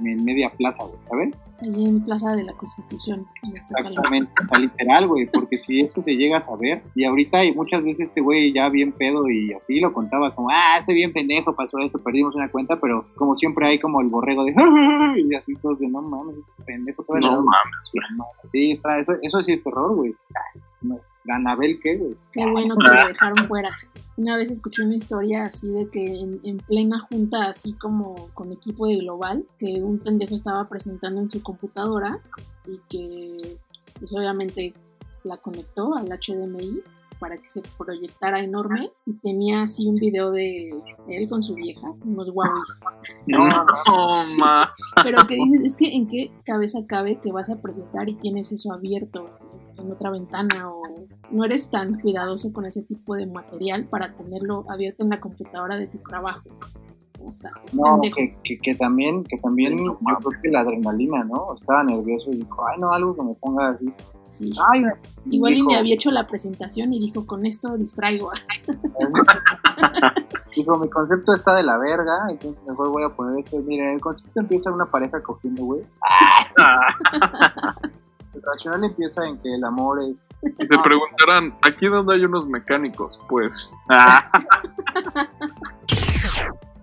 en 0.04 0.24
media 0.26 0.50
plaza, 0.50 0.84
güey, 0.84 0.98
¿sabes? 1.10 1.36
Ahí 1.62 1.86
en 1.86 2.02
Plaza 2.04 2.36
de 2.36 2.44
la 2.44 2.52
Constitución. 2.54 3.26
el. 3.44 3.56
Exactamente, 3.56 4.30
sea, 4.50 4.60
literal, 4.60 5.08
güey, 5.08 5.26
porque 5.28 5.58
si 5.58 5.80
eso 5.82 6.02
te 6.02 6.16
llega 6.18 6.40
a 6.40 6.42
saber, 6.42 6.82
y 6.96 7.06
ahorita 7.06 7.46
y 7.46 7.54
muchas 7.54 7.82
veces 7.84 8.08
este 8.10 8.20
güey 8.22 8.52
ya 8.54 8.68
bien 8.70 8.92
pedo 8.92 9.30
y 9.30 9.54
así 9.54 9.80
lo 9.80 9.94
contaba 9.94 10.36
como, 10.36 10.50
ah, 10.50 10.80
ese 10.82 10.94
bien 10.94 11.14
pendejo, 11.14 11.56
pasó 11.56 11.80
esto, 11.80 11.98
perdimos 12.04 12.36
una 12.36 12.50
cuenta, 12.50 12.76
pero 12.80 13.06
como 13.16 13.36
siempre 13.38 13.68
hay 13.68 13.80
como 13.80 14.02
el 14.02 14.10
borrego 14.10 14.44
de, 14.44 14.52
y 15.22 15.34
así 15.36 15.56
todos 15.62 15.80
de, 15.80 15.88
no 15.88 16.02
mames, 16.02 16.36
ese 16.36 16.64
pendejo 16.66 17.04
todavía 17.04 17.30
No 17.30 17.36
le 17.36 17.38
da- 17.38 17.44
mames. 17.44 18.32
Sí, 18.52 18.72
está, 18.74 19.00
eso, 19.00 19.14
eso 19.22 19.42
sí 19.42 19.54
es 19.54 19.64
terror, 19.64 19.96
güey. 19.96 20.14
Ay, 20.54 20.62
no, 20.82 20.98
Anabel, 21.34 21.80
¿qué, 21.82 21.96
güey? 21.98 22.16
Qué 22.34 22.46
bueno 22.46 22.76
que 22.78 22.88
lo 22.88 23.08
dejaron 23.08 23.44
fuera. 23.46 23.70
Una 24.18 24.38
vez 24.38 24.50
escuché 24.50 24.82
una 24.84 24.96
historia 24.96 25.44
así 25.44 25.70
de 25.70 25.90
que 25.90 26.06
en, 26.06 26.40
en 26.44 26.58
plena 26.58 27.00
junta, 27.00 27.48
así 27.48 27.74
como 27.74 28.30
con 28.34 28.52
equipo 28.54 28.88
de 28.88 28.98
Global, 28.98 29.46
que 29.60 29.82
un 29.84 30.00
pendejo 30.00 30.36
estaba 30.36 30.70
presentando 30.70 31.20
en 31.20 31.30
su 31.30 31.44
computadora 31.44 32.20
y 32.66 32.80
que 32.90 33.58
pues 34.00 34.14
obviamente 34.14 34.74
la 35.24 35.38
conectó 35.38 35.96
al 35.96 36.08
HDMI 36.08 36.82
para 37.20 37.38
que 37.38 37.50
se 37.50 37.62
proyectara 37.78 38.40
enorme 38.40 38.92
y 39.06 39.14
tenía 39.20 39.64
así 39.64 39.88
un 39.88 39.96
video 39.96 40.32
de 40.32 40.70
él 41.10 41.30
con 41.30 41.42
su 41.44 41.56
vieja, 41.56 41.92
unos 42.04 42.32
guauis. 42.32 42.82
No, 43.28 43.50
Sí. 44.10 44.40
ma. 44.40 44.74
Pero 45.04 45.26
que 45.28 45.36
dices, 45.36 45.62
es 45.64 45.76
que 45.78 45.96
en 45.96 46.08
qué 46.08 46.32
cabeza 46.46 46.80
cabe 46.88 47.20
que 47.20 47.32
vas 47.32 47.50
a 47.50 47.62
presentar 47.62 48.10
y 48.10 48.16
tienes 48.16 48.52
eso 48.52 48.74
abierto 48.74 49.30
en 49.78 49.92
otra 49.92 50.10
ventana 50.10 50.70
o 50.70 50.84
no 51.32 51.44
eres 51.44 51.70
tan 51.70 52.00
cuidadoso 52.00 52.54
con 52.54 52.66
ese 52.66 52.84
tipo 52.84 53.16
de 53.16 53.26
material 53.28 53.88
para 53.88 54.16
tenerlo 54.16 54.66
abierto 54.70 55.04
en 55.04 55.10
la 55.10 55.20
computadora 55.20 55.78
de 55.78 55.88
tu 55.88 55.98
trabajo. 56.00 56.50
Es 57.66 57.76
No, 57.76 58.00
que, 58.02 58.36
que, 58.44 58.58
que 58.62 58.74
también, 58.76 59.24
que 59.24 59.38
también, 59.38 59.76
No 59.76 59.94
yo 59.94 59.98
creo 60.20 60.32
que 60.42 60.50
la 60.52 60.62
adrenalina, 60.62 61.24
¿no? 61.24 61.56
Estaba 61.56 61.84
nervioso 61.84 62.30
y 62.32 62.38
dijo, 62.38 62.66
ay, 62.68 62.80
no, 62.80 62.92
algo 62.92 63.16
que 63.16 63.24
me 63.24 63.34
ponga 63.36 63.70
así. 63.70 63.86
Sí. 64.26 64.52
Ay, 64.74 64.84
Igual 65.30 65.54
y 65.54 65.56
dijo- 65.56 65.70
me 65.70 65.78
había 65.78 65.96
hecho 65.96 66.12
la 66.12 66.28
presentación 66.28 66.94
y 66.94 67.00
dijo, 67.00 67.26
con 67.26 67.46
esto 67.46 67.78
distraigo. 67.78 68.32
Dijo, 70.56 70.78
mi 70.80 70.90
concepto 70.90 71.34
está 71.36 71.54
de 71.56 71.64
la 71.64 71.78
verga, 71.78 72.14
entonces 72.30 72.64
mejor 72.66 72.90
voy 72.90 73.04
a 73.04 73.10
poner 73.10 73.40
esto. 73.44 73.58
Miren, 73.60 73.96
el 73.96 74.00
concepto 74.00 74.40
empieza 74.40 74.70
en 74.70 74.76
una 74.76 74.86
pareja 74.86 75.22
cogiendo, 75.22 75.66
güey. 75.66 75.82
El 78.34 78.42
racional 78.42 78.84
empieza 78.84 79.26
en 79.26 79.38
que 79.40 79.54
el 79.56 79.64
amor 79.64 80.04
es... 80.04 80.28
Y 80.44 80.66
se 80.68 80.78
preguntarán, 80.84 81.56
¿aquí 81.62 81.88
donde 81.88 82.16
hay 82.16 82.26
unos 82.26 82.46
mecánicos? 82.50 83.18
Pues. 83.30 83.72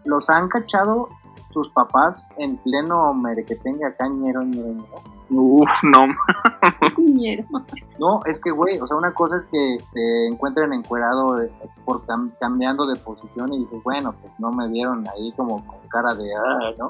Los 0.04 0.28
han 0.30 0.48
cachado 0.48 1.08
sus 1.52 1.68
papás 1.70 2.28
en 2.38 2.56
pleno 2.58 3.12
merequetengue 3.14 3.84
acá, 3.84 4.08
ñero, 4.08 4.42
ñero, 4.42 4.68
ñero. 4.68 4.86
uf, 5.30 5.68
no. 5.82 6.06
No, 7.98 8.20
es 8.24 8.40
que, 8.40 8.50
güey, 8.50 8.78
o 8.80 8.86
sea, 8.86 8.96
una 8.96 9.12
cosa 9.12 9.36
es 9.36 9.44
que 9.50 9.78
te 9.92 10.26
encuentren 10.28 10.72
encuerado 10.72 11.36
de- 11.36 11.52
por 11.84 12.04
cam- 12.06 12.32
cambiando 12.40 12.86
de 12.86 12.96
posición 12.96 13.52
y 13.52 13.58
dices, 13.60 13.82
bueno, 13.84 14.14
pues 14.20 14.32
no 14.38 14.50
me 14.50 14.66
vieron 14.68 15.06
ahí 15.08 15.30
como 15.36 15.64
con 15.66 15.78
cara 15.88 16.14
de, 16.14 16.34
ah, 16.34 16.70
¿no? 16.78 16.88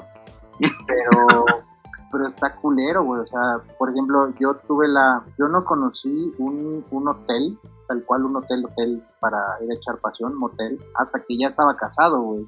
Pero, 0.87 1.45
pero 2.11 2.27
está 2.27 2.55
culero, 2.55 3.03
güey, 3.03 3.21
o 3.21 3.27
sea, 3.27 3.57
por 3.77 3.89
ejemplo, 3.89 4.29
yo 4.39 4.55
tuve 4.67 4.87
la, 4.87 5.23
yo 5.37 5.47
no 5.47 5.63
conocí 5.65 6.33
un, 6.37 6.83
un 6.91 7.07
hotel, 7.07 7.57
tal 7.87 8.03
cual 8.05 8.25
un 8.25 8.37
hotel, 8.37 8.65
hotel 8.65 9.03
para 9.19 9.39
ir 9.61 9.71
a 9.71 9.75
echar 9.75 9.97
pasión, 9.97 10.35
motel, 10.37 10.79
hasta 10.95 11.19
que 11.19 11.37
ya 11.37 11.47
estaba 11.49 11.75
casado, 11.75 12.21
güey. 12.21 12.47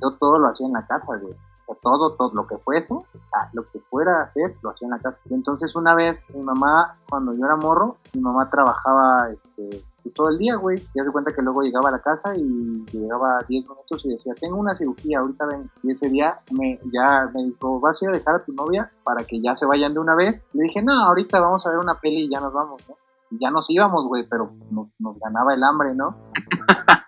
Yo 0.00 0.12
todo 0.18 0.38
lo 0.38 0.48
hacía 0.48 0.66
en 0.66 0.72
la 0.72 0.86
casa, 0.86 1.16
güey. 1.16 1.34
O 1.66 1.76
todo, 1.76 2.14
todo 2.14 2.32
lo 2.34 2.46
que 2.46 2.58
fuese, 2.58 2.92
ah, 3.34 3.48
lo 3.52 3.62
que 3.62 3.78
fuera 3.88 4.22
hacer, 4.22 4.56
lo 4.62 4.70
hacía 4.70 4.86
en 4.86 4.90
la 4.90 4.98
casa. 4.98 5.18
Y 5.30 5.34
entonces 5.34 5.74
una 5.76 5.94
vez, 5.94 6.24
mi 6.34 6.42
mamá, 6.42 6.96
cuando 7.08 7.34
yo 7.34 7.44
era 7.44 7.56
morro, 7.56 7.98
mi 8.14 8.20
mamá 8.20 8.50
trabajaba 8.50 9.30
este, 9.30 9.84
pues, 10.02 10.14
todo 10.14 10.30
el 10.30 10.38
día, 10.38 10.56
güey. 10.56 10.82
Y 10.94 11.00
hace 11.00 11.10
cuenta 11.10 11.32
que 11.32 11.42
luego 11.42 11.62
llegaba 11.62 11.88
a 11.88 11.92
la 11.92 12.00
casa 12.00 12.34
y 12.36 12.84
llegaba 12.92 13.38
10 13.48 13.64
minutos 13.64 14.04
y 14.04 14.08
decía, 14.10 14.34
tengo 14.40 14.56
una 14.56 14.74
cirugía, 14.74 15.20
ahorita 15.20 15.46
ven. 15.46 15.70
Y 15.82 15.92
ese 15.92 16.08
día 16.08 16.40
me, 16.50 16.80
ya 16.92 17.30
me 17.32 17.44
dijo, 17.44 17.80
¿vas 17.80 18.02
a 18.02 18.06
ir 18.06 18.10
a 18.10 18.18
dejar 18.18 18.34
a 18.36 18.44
tu 18.44 18.52
novia 18.52 18.90
para 19.04 19.24
que 19.24 19.40
ya 19.40 19.54
se 19.56 19.66
vayan 19.66 19.94
de 19.94 20.00
una 20.00 20.16
vez? 20.16 20.44
Le 20.52 20.64
dije, 20.64 20.82
no, 20.82 20.92
ahorita 20.92 21.40
vamos 21.40 21.64
a 21.66 21.70
ver 21.70 21.78
una 21.78 21.94
peli 21.94 22.24
y 22.24 22.30
ya 22.30 22.40
nos 22.40 22.52
vamos, 22.52 22.82
¿no? 22.88 22.96
Y 23.30 23.38
ya 23.40 23.50
nos 23.50 23.70
íbamos, 23.70 24.06
güey, 24.06 24.26
pero 24.28 24.52
nos, 24.70 24.88
nos 24.98 25.18
ganaba 25.18 25.54
el 25.54 25.62
hambre, 25.62 25.94
¿no? 25.94 26.16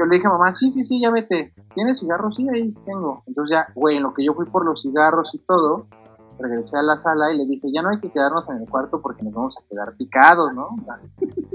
yo 0.00 0.06
le 0.06 0.16
dije 0.16 0.26
a 0.26 0.30
mamá, 0.30 0.52
sí, 0.54 0.70
sí, 0.72 0.82
sí, 0.82 1.00
ya 1.00 1.10
vete. 1.10 1.52
¿Tienes 1.74 2.00
cigarros? 2.00 2.34
Sí, 2.36 2.48
ahí 2.48 2.72
tengo. 2.86 3.22
Entonces 3.26 3.54
ya, 3.56 3.66
güey, 3.74 3.98
en 3.98 4.02
lo 4.02 4.14
que 4.14 4.24
yo 4.24 4.34
fui 4.34 4.46
por 4.46 4.64
los 4.64 4.80
cigarros 4.82 5.30
y 5.34 5.38
todo, 5.40 5.86
regresé 6.38 6.78
a 6.78 6.82
la 6.82 6.98
sala 6.98 7.30
y 7.32 7.36
le 7.36 7.44
dije, 7.46 7.70
ya 7.70 7.82
no 7.82 7.90
hay 7.90 8.00
que 8.00 8.10
quedarnos 8.10 8.48
en 8.48 8.56
el 8.62 8.68
cuarto 8.68 9.00
porque 9.02 9.22
nos 9.22 9.34
vamos 9.34 9.58
a 9.58 9.68
quedar 9.68 9.94
picados, 9.96 10.54
¿no? 10.54 10.68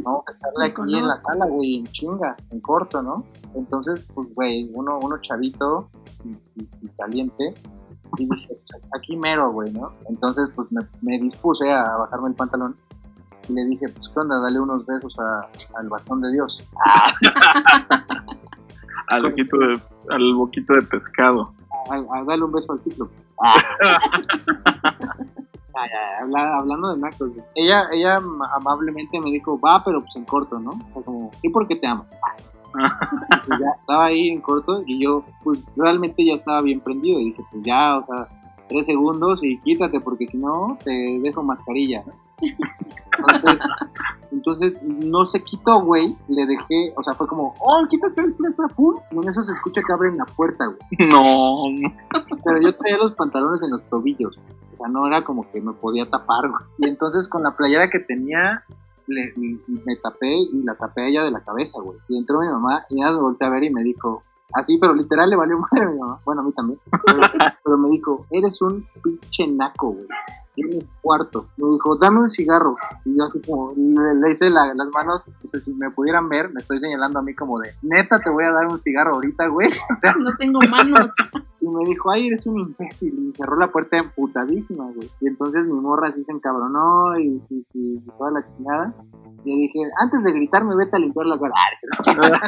Vamos 0.03 0.23
a 0.27 0.31
estarle 0.31 0.65
aquí 0.67 0.95
en 0.95 1.07
la 1.07 1.13
sala, 1.13 1.47
güey, 1.47 1.77
en 1.77 1.85
chinga, 1.87 2.35
en 2.51 2.59
corto, 2.61 3.01
¿no? 3.01 3.23
Entonces, 3.55 4.05
pues, 4.13 4.33
güey, 4.35 4.69
uno, 4.75 4.99
uno 5.01 5.17
chavito 5.21 5.89
y, 6.23 6.29
y- 6.61 6.69
y 6.83 6.87
caliente. 6.97 7.53
Y 8.17 8.29
dije, 8.29 8.47
"Pues, 8.69 8.81
aquí 8.95 9.17
mero, 9.17 9.51
güey, 9.51 9.71
¿no? 9.73 9.91
Entonces, 10.07 10.49
pues 10.55 10.71
me, 10.71 10.81
me 11.01 11.17
dispuse 11.19 11.69
a 11.71 11.97
bajarme 11.97 12.29
el 12.29 12.35
pantalón 12.35 12.75
y 13.47 13.53
le 13.53 13.65
dije, 13.65 13.87
pues, 13.89 14.09
¿qué 14.13 14.19
onda? 14.19 14.39
Dale 14.39 14.59
unos 14.59 14.85
besos 14.85 15.15
a- 15.19 15.47
al 15.79 15.89
bastón 15.89 16.21
de 16.21 16.31
Dios. 16.31 16.63
Al, 19.07 19.23
ojito 19.25 19.57
de, 19.57 19.79
al 20.09 20.33
boquito 20.33 20.73
de 20.73 20.81
pescado. 20.81 21.53
a, 21.91 22.17
a 22.17 22.23
darle 22.23 22.43
un 22.45 22.51
beso 22.51 22.73
al 22.73 22.81
ciclo. 22.81 23.07
Habla- 26.21 26.57
hablando 26.57 26.93
de 26.93 26.97
nacos, 27.01 27.31
ella, 27.53 27.87
ella 27.91 28.15
am- 28.15 28.41
amablemente 28.55 29.19
me 29.19 29.29
dijo, 29.31 29.59
va, 29.59 29.83
pero 29.83 29.99
pues 30.01 30.15
en 30.15 30.23
corto, 30.25 30.57
¿no? 30.59 30.71
O 30.71 30.93
sea, 30.93 31.01
como, 31.03 31.31
¿y 31.43 31.49
por 31.49 31.67
qué 31.67 31.75
te 31.75 31.85
amo? 31.85 32.05
Ya 33.59 33.71
estaba 33.79 34.05
ahí 34.05 34.29
en 34.29 34.41
corto 34.41 34.83
y 34.85 35.03
yo, 35.03 35.23
pues 35.43 35.59
realmente 35.75 36.25
ya 36.25 36.35
estaba 36.35 36.61
bien 36.61 36.79
prendido 36.79 37.19
y 37.19 37.25
dije, 37.25 37.43
pues 37.51 37.61
ya, 37.63 37.97
o 37.97 38.05
sea, 38.05 38.27
tres 38.69 38.85
segundos 38.85 39.39
y 39.43 39.59
quítate 39.59 39.99
porque 39.99 40.27
si 40.27 40.37
no 40.37 40.77
te 40.83 41.19
dejo 41.21 41.43
mascarilla, 41.43 42.03
¿no? 42.07 42.13
Entonces, 43.17 43.59
entonces 44.31 44.73
no 44.83 45.25
se 45.25 45.41
quitó, 45.41 45.81
güey, 45.81 46.15
le 46.27 46.45
dejé, 46.45 46.93
o 46.97 47.03
sea, 47.03 47.13
fue 47.13 47.27
como, 47.27 47.55
oh, 47.59 47.85
quítate 47.89 48.21
el 48.21 48.33
plata, 48.33 48.67
pum, 48.75 48.95
y 49.11 49.17
en 49.17 49.29
eso 49.29 49.43
se 49.43 49.53
escucha 49.53 49.81
que 49.85 49.93
abren 49.93 50.17
la 50.17 50.25
puerta, 50.25 50.65
güey. 50.65 51.09
No. 51.09 51.63
Pero 52.43 52.61
yo 52.61 52.75
traía 52.75 52.97
los 52.97 53.13
pantalones 53.13 53.61
en 53.63 53.71
los 53.71 53.83
tobillos. 53.89 54.37
O 54.73 54.77
sea, 54.77 54.87
no 54.89 55.07
era 55.07 55.23
como 55.23 55.49
que 55.51 55.61
me 55.61 55.71
podía 55.73 56.05
tapar, 56.05 56.49
güey. 56.49 56.61
Y 56.79 56.87
entonces 56.89 57.27
con 57.29 57.43
la 57.43 57.55
playera 57.55 57.89
que 57.89 57.99
tenía, 57.99 58.63
le- 59.07 59.33
y- 59.37 59.61
y 59.67 59.81
me 59.85 59.95
tapé 59.95 60.35
y 60.35 60.63
la 60.63 60.75
tapé 60.75 61.03
a 61.03 61.07
ella 61.07 61.23
de 61.23 61.31
la 61.31 61.39
cabeza, 61.41 61.79
güey. 61.81 61.97
Y 62.09 62.17
entró 62.17 62.39
mi 62.41 62.47
mamá 62.49 62.85
y 62.89 62.97
ella 63.01 63.11
me 63.13 63.21
volteó 63.21 63.47
a 63.47 63.51
ver 63.51 63.63
y 63.63 63.69
me 63.69 63.83
dijo, 63.83 64.21
así, 64.53 64.77
pero 64.77 64.93
literal 64.93 65.29
le 65.29 65.37
valió 65.37 65.57
madre 65.59 65.85
a 65.85 65.89
mi 65.89 65.97
mamá. 65.97 66.19
Bueno, 66.25 66.41
a 66.41 66.43
mí 66.43 66.51
también. 66.51 66.79
Pero, 67.05 67.21
pero 67.63 67.77
me 67.77 67.87
dijo, 67.89 68.25
eres 68.31 68.61
un 68.61 68.85
pinche 69.01 69.47
naco, 69.47 69.91
güey. 69.93 70.07
En 70.57 70.75
un 70.75 70.87
cuarto. 71.01 71.47
Me 71.57 71.69
dijo, 71.69 71.97
dame 71.97 72.19
un 72.21 72.29
cigarro. 72.29 72.75
Y 73.05 73.17
yo 73.17 73.25
así 73.25 73.41
como, 73.45 73.73
le, 73.75 74.15
le 74.15 74.31
hice 74.31 74.49
la- 74.49 74.73
las 74.73 74.87
manos, 74.93 75.27
o 75.43 75.47
sea, 75.47 75.59
si 75.59 75.73
me 75.73 75.89
pudieran 75.91 76.29
ver, 76.29 76.49
me 76.53 76.61
estoy 76.61 76.79
señalando 76.79 77.19
a 77.19 77.21
mí 77.21 77.33
como 77.35 77.59
de, 77.59 77.71
neta 77.81 78.19
te 78.19 78.29
voy 78.29 78.43
a 78.45 78.51
dar 78.51 78.67
un 78.67 78.79
cigarro 78.79 79.15
ahorita, 79.15 79.47
güey. 79.47 79.69
O 79.95 79.99
sea, 79.99 80.13
No 80.17 80.35
tengo 80.37 80.59
manos. 80.69 81.13
y 81.61 81.67
me 81.67 81.83
dijo, 81.85 82.11
ay, 82.11 82.27
eres 82.27 82.45
un 82.47 82.59
imbécil. 82.59 83.13
Y 83.13 83.33
cerró 83.37 83.57
la 83.57 83.67
puerta 83.71 83.97
emputadísima, 83.97 84.85
güey. 84.95 85.09
Y 85.21 85.27
entonces 85.27 85.65
mi 85.65 85.79
morra 85.79 86.09
así 86.09 86.23
se 86.23 86.31
encabronó 86.31 87.17
y, 87.19 87.41
y, 87.49 87.65
y 87.73 87.99
toda 88.17 88.31
la 88.31 88.45
chingada. 88.55 88.93
Y 89.43 89.51
le 89.55 89.61
dije, 89.63 89.79
antes 90.01 90.23
de 90.23 90.31
gritarme, 90.31 90.75
vete 90.75 90.95
a 90.95 90.99
limpiar 90.99 91.25
la 91.27 91.37
cara. 91.39 92.39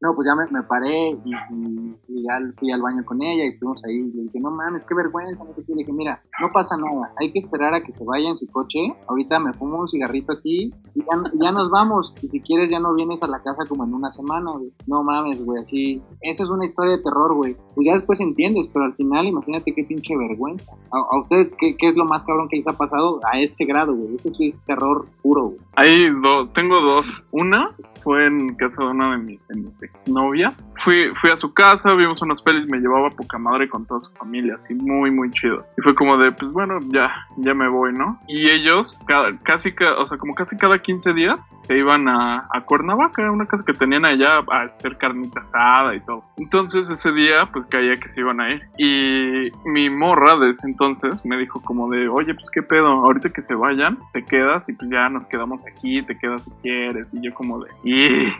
No, 0.00 0.14
pues 0.16 0.26
ya 0.26 0.34
me, 0.34 0.46
me 0.50 0.62
paré 0.64 1.10
y, 1.24 1.30
y- 1.50 1.92
ya 2.24 2.38
fui 2.58 2.70
al 2.70 2.82
baño 2.82 3.02
con 3.04 3.20
ella 3.22 3.44
y 3.44 3.48
estuvimos 3.48 3.82
ahí. 3.84 3.96
Y 3.96 4.12
le 4.12 4.22
dije, 4.24 4.38
no 4.40 4.50
mames, 4.50 4.84
qué 4.84 4.94
vergüenza. 4.94 5.42
No 5.44 5.54
sé 5.54 5.64
qué. 5.64 5.72
Le 5.72 5.78
dije, 5.78 5.92
mira, 5.92 6.20
no 6.40 6.51
pasa 6.52 6.76
nada. 6.76 7.12
Hay 7.18 7.32
que 7.32 7.40
esperar 7.40 7.74
a 7.74 7.82
que 7.82 7.92
se 7.92 8.04
vaya 8.04 8.30
en 8.30 8.38
su 8.38 8.46
coche. 8.46 8.78
Ahorita 9.08 9.38
me 9.38 9.52
fumo 9.52 9.78
un 9.78 9.88
cigarrito 9.88 10.32
aquí 10.32 10.72
y 10.94 11.00
ya, 11.00 11.30
ya 11.40 11.52
nos 11.52 11.70
vamos. 11.70 12.14
Y 12.22 12.28
si 12.28 12.40
quieres, 12.40 12.70
ya 12.70 12.80
no 12.80 12.94
vienes 12.94 13.22
a 13.22 13.26
la 13.26 13.42
casa 13.42 13.64
como 13.68 13.84
en 13.84 13.94
una 13.94 14.12
semana, 14.12 14.52
güey. 14.52 14.72
No 14.86 15.02
mames, 15.02 15.44
güey, 15.44 15.62
así. 15.62 16.02
Esa 16.20 16.44
es 16.44 16.48
una 16.48 16.66
historia 16.66 16.96
de 16.96 17.02
terror, 17.02 17.34
güey. 17.34 17.56
Pues 17.74 17.86
ya 17.86 17.94
después 17.94 18.20
entiendes, 18.20 18.68
pero 18.72 18.84
al 18.84 18.94
final, 18.94 19.26
imagínate 19.26 19.74
qué 19.74 19.84
pinche 19.84 20.16
vergüenza. 20.16 20.72
¿A, 20.90 21.18
ustedes 21.18 21.52
qué, 21.58 21.76
qué 21.76 21.88
es 21.88 21.96
lo 21.96 22.04
más 22.04 22.22
cabrón 22.22 22.48
que 22.48 22.58
les 22.58 22.68
ha 22.68 22.72
pasado 22.72 23.20
a 23.32 23.38
ese 23.38 23.64
grado, 23.64 23.94
güey? 23.94 24.18
Sí 24.18 24.48
es 24.48 24.58
terror 24.66 25.06
puro, 25.22 25.44
güey. 25.44 25.58
Hay 25.76 26.10
dos, 26.22 26.52
tengo 26.52 26.80
dos. 26.80 27.06
Una 27.30 27.74
fue 28.02 28.26
en 28.26 28.54
casa 28.56 28.82
de 28.82 28.90
una 28.90 29.12
de 29.12 29.18
mis, 29.18 29.48
de 29.48 29.56
mis 29.56 29.82
exnovias. 29.82 30.54
Fui, 30.84 31.10
fui 31.20 31.30
a 31.30 31.36
su 31.36 31.52
casa, 31.52 31.94
vimos 31.94 32.20
unas 32.22 32.42
pelis, 32.42 32.66
me 32.66 32.78
llevaba 32.78 33.10
poca 33.10 33.38
madre 33.38 33.68
con 33.68 33.86
toda 33.86 34.00
su 34.00 34.10
familia, 34.12 34.58
así 34.62 34.74
muy, 34.74 35.10
muy 35.10 35.30
chido. 35.30 35.64
Y 35.78 35.82
fue 35.82 35.94
como 35.94 36.16
de, 36.16 36.32
pues 36.42 36.52
bueno, 36.52 36.80
ya, 36.88 37.08
ya 37.36 37.54
me 37.54 37.68
voy, 37.68 37.92
¿no? 37.92 38.18
Y 38.26 38.50
ellos, 38.50 38.98
cada- 39.06 39.36
casi, 39.44 39.72
ca- 39.72 39.94
o 39.96 40.06
sea, 40.08 40.18
como 40.18 40.34
casi 40.34 40.56
cada 40.56 40.76
15 40.80 41.12
días, 41.12 41.38
se 41.68 41.78
iban 41.78 42.08
a, 42.08 42.48
a 42.52 42.60
Cuernavaca, 42.62 43.30
una 43.30 43.46
casa 43.46 43.62
que 43.64 43.72
tenían 43.74 44.04
allá 44.04 44.38
a 44.50 44.62
hacer 44.62 44.98
carnita 44.98 45.40
asada 45.40 45.94
y 45.94 46.00
todo. 46.00 46.24
Entonces 46.36 46.90
ese 46.90 47.12
día, 47.12 47.46
pues 47.52 47.66
caía 47.68 47.94
que 47.94 48.08
se 48.08 48.20
iban 48.20 48.40
a 48.40 48.50
ir. 48.50 48.62
Y 48.76 49.52
mi 49.68 49.88
morra 49.88 50.36
de 50.40 50.50
ese 50.50 50.66
entonces 50.66 51.24
me 51.24 51.38
dijo 51.38 51.62
como 51.62 51.88
de, 51.90 52.08
oye, 52.08 52.34
pues 52.34 52.50
qué 52.52 52.62
pedo, 52.62 52.88
ahorita 52.88 53.30
que 53.30 53.42
se 53.42 53.54
vayan, 53.54 53.98
te 54.12 54.24
quedas 54.24 54.68
y 54.68 54.72
pues 54.72 54.90
ya 54.90 55.08
nos 55.08 55.24
quedamos 55.28 55.62
aquí, 55.64 56.02
te 56.02 56.18
quedas 56.18 56.42
si 56.42 56.50
quieres. 56.62 57.14
Y 57.14 57.20
yo 57.22 57.32
como 57.34 57.60
de, 57.62 57.70
y 57.84 58.32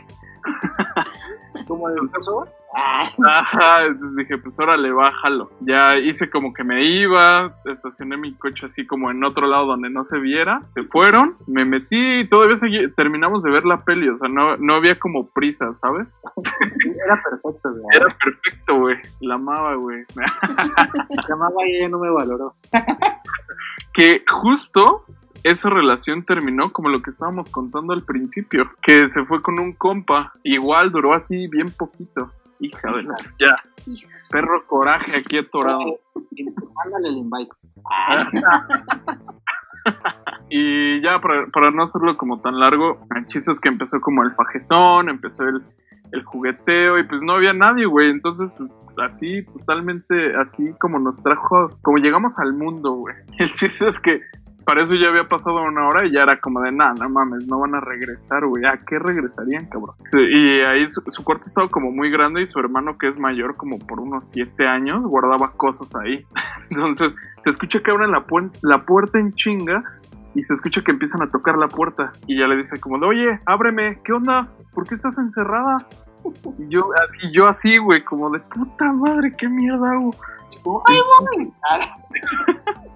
¿Cómo 1.67 1.89
de 1.89 1.95
eso? 2.19 2.45
Ajá, 2.75 3.85
entonces 3.85 4.17
dije, 4.17 4.37
pues 4.39 4.57
órale, 4.57 4.91
bájalo. 4.91 5.49
Ya 5.59 5.97
hice 5.97 6.29
como 6.29 6.53
que 6.53 6.63
me 6.63 6.83
iba, 6.83 7.53
estacioné 7.65 8.17
mi 8.17 8.33
coche 8.33 8.65
así 8.65 8.87
como 8.87 9.11
en 9.11 9.23
otro 9.23 9.45
lado 9.47 9.67
donde 9.67 9.89
no 9.89 10.05
se 10.05 10.17
viera. 10.19 10.61
Se 10.73 10.83
fueron, 10.83 11.35
me 11.47 11.65
metí 11.65 12.21
y 12.21 12.27
todavía 12.27 12.57
seguí, 12.57 12.91
terminamos 12.93 13.43
de 13.43 13.51
ver 13.51 13.65
la 13.65 13.83
peli, 13.83 14.09
o 14.09 14.17
sea, 14.17 14.27
no, 14.27 14.57
no 14.57 14.75
había 14.75 14.97
como 14.99 15.27
prisa, 15.27 15.73
¿sabes? 15.75 16.07
Era 17.05 17.21
perfecto, 17.21 17.71
güey. 17.71 17.85
Era 17.93 18.17
perfecto, 18.23 18.79
güey. 18.79 18.97
La 19.21 19.35
amaba, 19.35 19.75
güey. 19.75 20.03
llamaba 21.29 21.67
y 21.67 21.75
ella 21.75 21.89
no 21.89 21.99
me 21.99 22.09
valoró. 22.09 22.55
que 23.93 24.23
justo 24.27 25.05
esa 25.43 25.69
relación 25.69 26.23
terminó 26.23 26.71
como 26.71 26.89
lo 26.89 27.01
que 27.01 27.11
estábamos 27.11 27.49
contando 27.49 27.93
al 27.93 28.03
principio, 28.03 28.71
que 28.81 29.09
se 29.09 29.25
fue 29.25 29.41
con 29.41 29.59
un 29.59 29.73
compa, 29.73 30.33
igual 30.43 30.91
duró 30.91 31.13
así 31.13 31.47
bien 31.47 31.67
poquito. 31.77 32.31
Hija 32.59 32.91
de 32.93 33.03
la... 33.03 33.15
Ya, 33.39 33.55
perro 34.29 34.55
coraje 34.69 35.17
aquí 35.17 35.37
atorado. 35.37 35.99
Mándale 36.75 37.09
el 37.09 37.17
invite. 37.17 37.51
Y 40.49 41.01
ya, 41.01 41.19
para, 41.19 41.47
para 41.47 41.71
no 41.71 41.83
hacerlo 41.83 42.15
como 42.15 42.39
tan 42.39 42.59
largo, 42.59 42.99
el 43.15 43.25
chiste 43.27 43.51
es 43.51 43.59
que 43.59 43.69
empezó 43.69 43.99
como 43.99 44.23
el 44.23 44.33
fajezón, 44.33 45.09
empezó 45.09 45.43
el, 45.43 45.63
el 46.11 46.23
jugueteo 46.23 46.99
y 46.99 47.03
pues 47.03 47.21
no 47.21 47.33
había 47.33 47.53
nadie, 47.53 47.85
güey. 47.85 48.11
Entonces, 48.11 48.51
pues 48.57 48.69
así, 49.01 49.43
totalmente 49.45 50.35
así 50.35 50.71
como 50.79 50.99
nos 50.99 51.21
trajo, 51.23 51.71
como 51.81 51.97
llegamos 51.97 52.37
al 52.39 52.53
mundo, 52.53 52.93
güey. 52.93 53.15
El 53.39 53.51
chiste 53.53 53.89
es 53.89 53.99
que 53.99 54.21
para 54.65 54.83
eso 54.83 54.93
ya 54.95 55.09
había 55.09 55.27
pasado 55.27 55.61
una 55.63 55.87
hora 55.87 56.05
y 56.05 56.11
ya 56.11 56.21
era 56.23 56.39
como 56.39 56.61
de, 56.61 56.71
nada, 56.71 56.93
no 56.99 57.09
mames, 57.09 57.45
no 57.47 57.59
van 57.59 57.75
a 57.75 57.79
regresar, 57.79 58.45
güey. 58.45 58.65
¿A 58.65 58.77
qué 58.85 58.99
regresarían, 58.99 59.67
cabrón? 59.67 59.95
Sí, 60.05 60.17
y 60.19 60.61
ahí 60.61 60.87
su, 60.89 61.01
su 61.09 61.23
cuarto 61.23 61.45
estaba 61.47 61.67
como 61.69 61.91
muy 61.91 62.09
grande 62.09 62.41
y 62.41 62.47
su 62.47 62.59
hermano, 62.59 62.97
que 62.97 63.07
es 63.09 63.17
mayor 63.19 63.55
como 63.55 63.77
por 63.79 63.99
unos 63.99 64.27
siete 64.31 64.67
años, 64.67 65.03
guardaba 65.05 65.51
cosas 65.53 65.93
ahí. 65.95 66.25
Entonces, 66.69 67.13
se 67.43 67.49
escucha 67.49 67.81
que 67.81 67.91
abren 67.91 68.11
la, 68.11 68.25
puen- 68.25 68.51
la 68.61 68.79
puerta 68.79 69.19
en 69.19 69.33
chinga 69.33 69.83
y 70.35 70.41
se 70.41 70.53
escucha 70.53 70.81
que 70.81 70.91
empiezan 70.91 71.21
a 71.21 71.29
tocar 71.29 71.57
la 71.57 71.67
puerta 71.67 72.11
y 72.25 72.39
ya 72.39 72.47
le 72.47 72.55
dice 72.57 72.79
como 72.79 72.97
de, 72.99 73.05
oye, 73.05 73.39
ábreme, 73.45 73.99
¿qué 74.03 74.13
onda? 74.13 74.47
¿Por 74.73 74.87
qué 74.87 74.95
estás 74.95 75.17
encerrada? 75.19 75.85
Y 76.57 76.69
yo 76.69 76.89
así, 77.07 77.19
yo 77.33 77.47
así, 77.47 77.77
güey, 77.77 78.03
como 78.03 78.29
de 78.31 78.39
puta 78.39 78.91
madre, 78.93 79.33
¿qué 79.37 79.47
mierda 79.49 79.91
hago? 79.91 80.11
¡Ay, 80.87 80.97
voy! 81.35 81.53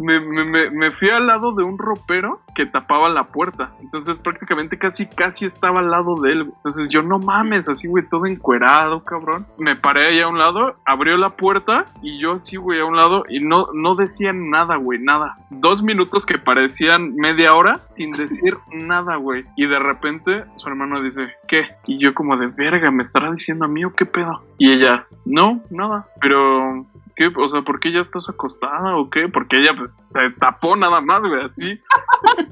Me, 0.00 0.20
me, 0.20 0.44
me, 0.44 0.70
me 0.70 0.90
fui 0.90 1.10
al 1.10 1.26
lado 1.26 1.52
de 1.52 1.62
un 1.62 1.78
ropero 1.78 2.40
que 2.54 2.66
tapaba 2.66 3.08
la 3.08 3.24
puerta. 3.24 3.72
Entonces 3.80 4.16
prácticamente 4.16 4.78
casi, 4.78 5.06
casi 5.06 5.46
estaba 5.46 5.80
al 5.80 5.90
lado 5.90 6.14
de 6.20 6.32
él. 6.32 6.44
güey. 6.44 6.54
Entonces 6.64 6.90
yo 6.90 7.02
no 7.02 7.18
mames, 7.18 7.68
así, 7.68 7.88
güey, 7.88 8.08
todo 8.08 8.26
encuerado, 8.26 9.04
cabrón. 9.04 9.46
Me 9.58 9.76
paré 9.76 10.06
ahí 10.06 10.20
a 10.20 10.28
un 10.28 10.38
lado, 10.38 10.76
abrió 10.86 11.16
la 11.16 11.30
puerta 11.30 11.86
y 12.02 12.18
yo 12.18 12.34
así, 12.34 12.56
güey, 12.56 12.80
a 12.80 12.84
un 12.84 12.96
lado 12.96 13.24
y 13.28 13.40
no, 13.40 13.68
no 13.74 13.94
decían 13.94 14.50
nada, 14.50 14.76
güey, 14.76 14.98
nada. 15.00 15.36
Dos 15.50 15.82
minutos 15.82 16.26
que 16.26 16.38
parecían 16.38 17.14
media 17.14 17.54
hora 17.54 17.80
sin 17.96 18.12
decir 18.12 18.56
nada, 18.72 19.16
güey. 19.16 19.44
Y 19.56 19.66
de 19.66 19.78
repente 19.78 20.44
su 20.56 20.68
hermano 20.68 21.02
dice, 21.02 21.28
¿qué? 21.48 21.66
Y 21.86 21.98
yo 21.98 22.14
como 22.14 22.36
de 22.36 22.48
verga, 22.48 22.90
¿me 22.90 23.02
estará 23.02 23.30
diciendo 23.32 23.64
a 23.64 23.68
mí 23.68 23.84
o 23.84 23.94
qué 23.94 24.06
pedo? 24.06 24.42
Y 24.58 24.72
ella, 24.72 25.06
no, 25.24 25.60
nada. 25.70 26.06
Pero 26.20 26.84
¿Qué? 27.20 27.30
O 27.36 27.48
sea, 27.50 27.60
¿por 27.60 27.78
qué 27.80 27.92
ya 27.92 28.00
estás 28.00 28.30
acostada 28.30 28.96
o 28.96 29.10
qué? 29.10 29.28
Porque 29.28 29.58
ella 29.58 29.72
pues 29.76 29.90
se 30.10 30.30
tapó 30.40 30.74
nada 30.74 31.02
más, 31.02 31.20
güey, 31.20 31.44
así. 31.44 31.78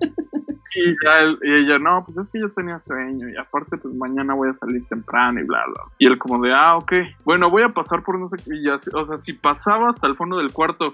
y, 0.77 0.91
ya 1.03 1.14
él- 1.23 1.39
y 1.43 1.55
ella, 1.55 1.79
no, 1.79 2.05
pues 2.05 2.19
es 2.19 2.31
que 2.31 2.39
yo 2.41 2.51
tenía 2.51 2.79
sueño 2.79 3.31
y 3.31 3.37
aparte 3.39 3.79
pues 3.79 3.95
mañana 3.95 4.35
voy 4.35 4.51
a 4.51 4.53
salir 4.59 4.87
temprano 4.87 5.41
y 5.41 5.45
bla, 5.45 5.64
bla. 5.69 5.85
Y 5.99 6.07
él 6.07 6.19
como 6.19 6.39
de, 6.43 6.53
ah, 6.53 6.77
ok, 6.77 6.93
bueno, 7.25 7.49
voy 7.49 7.62
a 7.62 7.71
pasar 7.71 8.03
por 8.03 8.19
no 8.19 8.29
sé 8.29 8.37
qué. 8.45 8.57
Y 8.57 8.64
ya, 8.64 8.75
o 8.75 9.07
sea, 9.07 9.19
si 9.23 9.33
pasaba 9.33 9.89
hasta 9.89 10.07
el 10.07 10.16
fondo 10.16 10.37
del 10.37 10.53
cuarto 10.53 10.91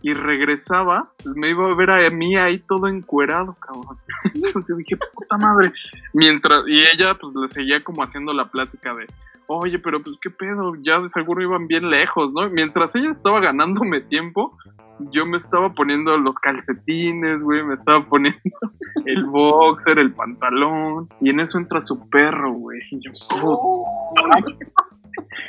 y 0.00 0.14
regresaba, 0.14 1.10
pues 1.22 1.36
me 1.36 1.50
iba 1.50 1.66
a 1.70 1.74
ver 1.74 1.90
a 1.90 2.08
mí 2.08 2.34
ahí 2.36 2.60
todo 2.60 2.88
encuerado, 2.88 3.54
cabrón. 3.60 3.98
Entonces 4.34 4.68
yo 4.68 4.76
dije, 4.76 4.96
puta 5.12 5.36
madre. 5.36 5.70
Mientras, 6.14 6.62
y 6.66 6.80
ella 6.80 7.14
pues 7.20 7.34
le 7.34 7.48
seguía 7.48 7.84
como 7.84 8.02
haciendo 8.02 8.32
la 8.32 8.46
plática 8.46 8.94
de, 8.94 9.06
oye, 9.48 9.78
pero 9.78 10.02
pues 10.02 10.16
qué 10.22 10.30
pedo, 10.30 10.74
ya 10.82 11.00
de 11.00 11.08
seguro 11.10 11.42
iban 11.42 11.66
bien 11.66 11.90
lejos, 11.90 12.32
¿no? 12.32 12.48
Mientras 12.50 12.94
ella 12.94 13.10
estaba 13.10 13.40
ganándome 13.40 14.02
tiempo, 14.02 14.56
yo 15.12 15.26
me 15.26 15.38
estaba 15.38 15.72
poniendo 15.72 16.16
los 16.18 16.36
calcetines, 16.36 17.40
güey, 17.40 17.64
me 17.64 17.74
estaba 17.74 18.04
poniendo 18.04 18.40
el 19.06 19.24
boxer, 19.24 19.98
el 19.98 20.12
pantalón, 20.12 21.08
y 21.20 21.30
en 21.30 21.40
eso 21.40 21.58
entra 21.58 21.84
su 21.84 22.08
perro, 22.10 22.52
güey. 22.52 22.78
Y 22.90 23.00
yo, 23.00 23.10
"Puta". 23.30 24.44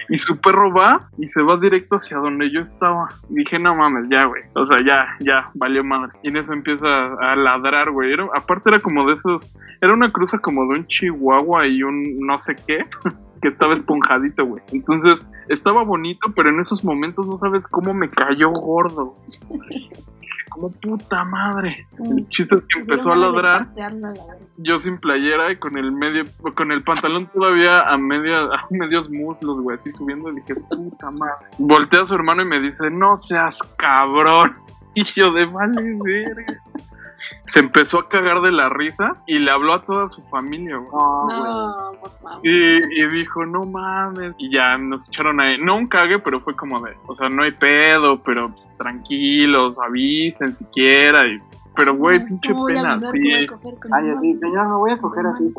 Y 0.09 0.17
su 0.17 0.39
perro 0.41 0.73
va 0.73 1.09
y 1.19 1.27
se 1.27 1.43
va 1.43 1.55
directo 1.57 1.97
hacia 1.97 2.17
donde 2.17 2.51
yo 2.51 2.61
estaba. 2.61 3.07
Dije, 3.29 3.59
no 3.59 3.75
mames, 3.75 4.05
ya, 4.09 4.25
güey. 4.25 4.41
O 4.55 4.65
sea, 4.65 4.77
ya, 4.83 5.07
ya, 5.19 5.47
valió 5.53 5.83
madre. 5.83 6.13
Y 6.23 6.29
en 6.29 6.37
eso 6.37 6.51
empieza 6.51 7.13
a 7.13 7.35
ladrar, 7.35 7.91
güey. 7.91 8.15
Aparte 8.35 8.71
era 8.71 8.79
como 8.79 9.07
de 9.07 9.13
esos, 9.13 9.53
era 9.79 9.93
una 9.93 10.11
cruza 10.11 10.39
como 10.39 10.63
de 10.63 10.79
un 10.79 10.87
chihuahua 10.87 11.67
y 11.67 11.83
un 11.83 12.19
no 12.25 12.41
sé 12.41 12.55
qué. 12.65 12.83
que 13.41 13.47
estaba 13.47 13.75
esponjadito, 13.75 14.45
güey. 14.45 14.63
Entonces, 14.71 15.19
estaba 15.47 15.83
bonito, 15.83 16.27
pero 16.35 16.49
en 16.49 16.59
esos 16.59 16.83
momentos 16.83 17.25
no 17.25 17.37
sabes 17.39 17.67
cómo 17.67 17.93
me 17.93 18.09
cayó 18.09 18.49
gordo. 18.51 19.15
Como 20.49 20.71
puta 20.71 21.23
madre. 21.25 21.87
El 21.99 22.27
chiste 22.29 22.55
es 22.55 22.65
que 22.67 22.79
empezó 22.79 23.11
a 23.11 23.15
ladrar 23.15 23.67
yo 24.57 24.79
sin 24.81 24.97
playera 24.97 25.51
y 25.51 25.57
con 25.57 25.77
el 25.77 25.91
medio, 25.91 26.23
con 26.55 26.71
el 26.71 26.83
pantalón 26.83 27.27
todavía 27.27 27.81
a 27.81 27.97
media, 27.97 28.41
a 28.41 28.67
medios 28.71 29.09
muslos, 29.09 29.61
güey, 29.61 29.77
así 29.77 29.89
subiendo, 29.91 30.31
y 30.31 30.35
dije, 30.35 30.55
puta 30.55 31.11
madre. 31.11 31.47
Voltea 31.57 32.01
a 32.01 32.07
su 32.07 32.15
hermano 32.15 32.41
y 32.41 32.45
me 32.45 32.59
dice, 32.59 32.89
no 32.89 33.17
seas 33.19 33.59
cabrón. 33.77 34.55
Y 34.95 35.03
yo 35.03 35.31
de 35.31 35.45
vale 35.45 35.97
verga. 36.03 36.58
Se 37.45 37.59
empezó 37.59 37.99
a 37.99 38.09
cagar 38.09 38.41
de 38.41 38.51
la 38.51 38.69
risa 38.69 39.15
y 39.27 39.39
le 39.39 39.51
habló 39.51 39.73
a 39.73 39.81
toda 39.83 40.09
su 40.09 40.21
familia, 40.29 40.77
güey. 40.77 40.89
No, 40.91 41.25
güey. 41.25 41.51
No, 41.51 41.91
por 42.01 42.11
favor. 42.19 42.47
Y, 42.47 43.01
y 43.01 43.07
dijo, 43.09 43.45
no 43.45 43.65
mames. 43.65 44.33
Y 44.37 44.51
ya 44.51 44.77
nos 44.77 45.07
echaron 45.09 45.39
ahí. 45.39 45.57
No 45.59 45.77
un 45.77 45.87
cague, 45.87 46.19
pero 46.19 46.39
fue 46.41 46.55
como 46.55 46.79
de, 46.81 46.95
o 47.07 47.15
sea, 47.15 47.29
no 47.29 47.43
hay 47.43 47.51
pedo, 47.51 48.21
pero 48.23 48.49
pues, 48.49 48.77
tranquilos, 48.77 49.77
avisen 49.79 50.55
siquiera. 50.57 51.27
Y, 51.27 51.39
pero, 51.75 51.95
güey, 51.95 52.23
pinche 52.25 52.49
¿Cómo 52.49 52.63
voy 52.63 52.77
a 52.77 52.81
pena. 52.81 52.97
Sí, 52.97 53.07
que 53.11 53.19
voy 53.19 53.43
a 53.43 53.47
coger 53.47 53.79
con 53.79 53.93
Ay, 53.93 54.07
mamá? 54.07 54.21
señor, 54.21 54.67
me 54.67 54.75
voy 54.75 54.91
a 54.91 54.97
coger 54.97 55.25
así. 55.27 55.53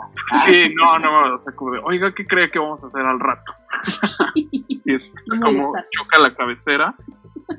Sí, 0.44 0.74
no, 0.74 0.98
no, 0.98 1.34
o 1.34 1.38
sea, 1.38 1.54
como 1.54 1.72
de, 1.72 1.80
oiga, 1.82 2.12
¿qué 2.14 2.26
cree 2.26 2.50
que 2.50 2.58
vamos 2.58 2.82
a 2.84 2.88
hacer 2.88 3.02
al 3.02 3.20
rato? 3.20 3.52
Y 4.34 4.94
es 4.94 5.12
No 5.26 5.40
como 5.40 5.72
choca 5.90 6.20
la 6.20 6.34
cabecera, 6.34 6.94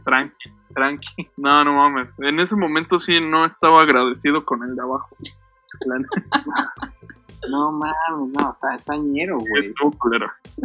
tranqui, 0.03 0.51
tranqui. 0.73 1.07
No, 1.37 1.63
no 1.63 1.73
mames. 1.73 2.13
En 2.19 2.39
ese 2.39 2.55
momento 2.55 2.99
sí 2.99 3.19
no 3.21 3.45
estaba 3.45 3.81
agradecido 3.81 4.43
con 4.45 4.63
el 4.63 4.75
de 4.75 4.81
abajo. 4.81 5.15
No 7.49 7.71
mames, 7.71 8.33
no, 8.35 8.51
está, 8.53 8.75
está 8.75 8.95
ñero, 8.97 9.39
güey. 9.39 9.73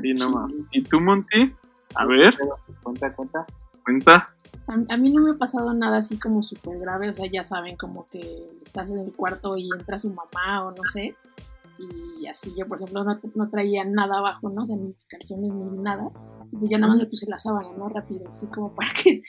Sí, 0.03 0.13
no 0.13 0.31
mames. 0.31 0.57
¿Y 0.73 0.83
tú, 0.83 1.01
Monty? 1.01 1.55
A 1.95 2.05
ver, 2.05 2.35
Cuenta, 2.83 3.15
cuenta. 3.15 3.47
cuenta. 3.83 4.31
A, 4.69 4.95
a 4.95 4.97
mí 4.99 5.11
no 5.11 5.23
me 5.23 5.31
ha 5.31 5.39
pasado 5.39 5.73
nada 5.73 5.97
así 5.99 6.19
como 6.19 6.43
súper 6.43 6.79
grave, 6.79 7.09
o 7.11 7.15
sea, 7.15 7.31
ya 7.33 7.45
saben, 7.45 7.77
como 7.77 8.07
que 8.11 8.51
estás 8.63 8.91
en 8.91 8.99
el 8.99 9.13
cuarto 9.15 9.57
y 9.57 9.71
entra 9.73 9.99
su 9.99 10.11
mamá 10.11 10.65
o 10.67 10.73
no 10.73 10.85
sé. 10.85 11.17
Y 12.19 12.27
así 12.27 12.55
yo, 12.59 12.67
por 12.67 12.79
ejemplo, 12.81 13.05
no, 13.05 13.21
no 13.35 13.51
traía 13.51 13.85
nada 13.85 14.19
abajo, 14.19 14.49
¿no? 14.51 14.63
O 14.63 14.67
sea, 14.67 14.77
ni 14.77 14.95
calzones 15.09 15.53
ni 15.53 15.83
nada. 15.83 16.09
Y 16.61 16.69
ya 16.71 16.79
nada 16.79 16.93
más 16.95 17.03
me 17.03 17.07
puse 17.07 17.29
la 17.29 17.39
sábana, 17.39 17.69
¿no? 17.77 17.89
Rápido, 17.89 18.31
así 18.33 18.47
como 18.49 18.75
para 18.75 18.89
que... 19.03 19.21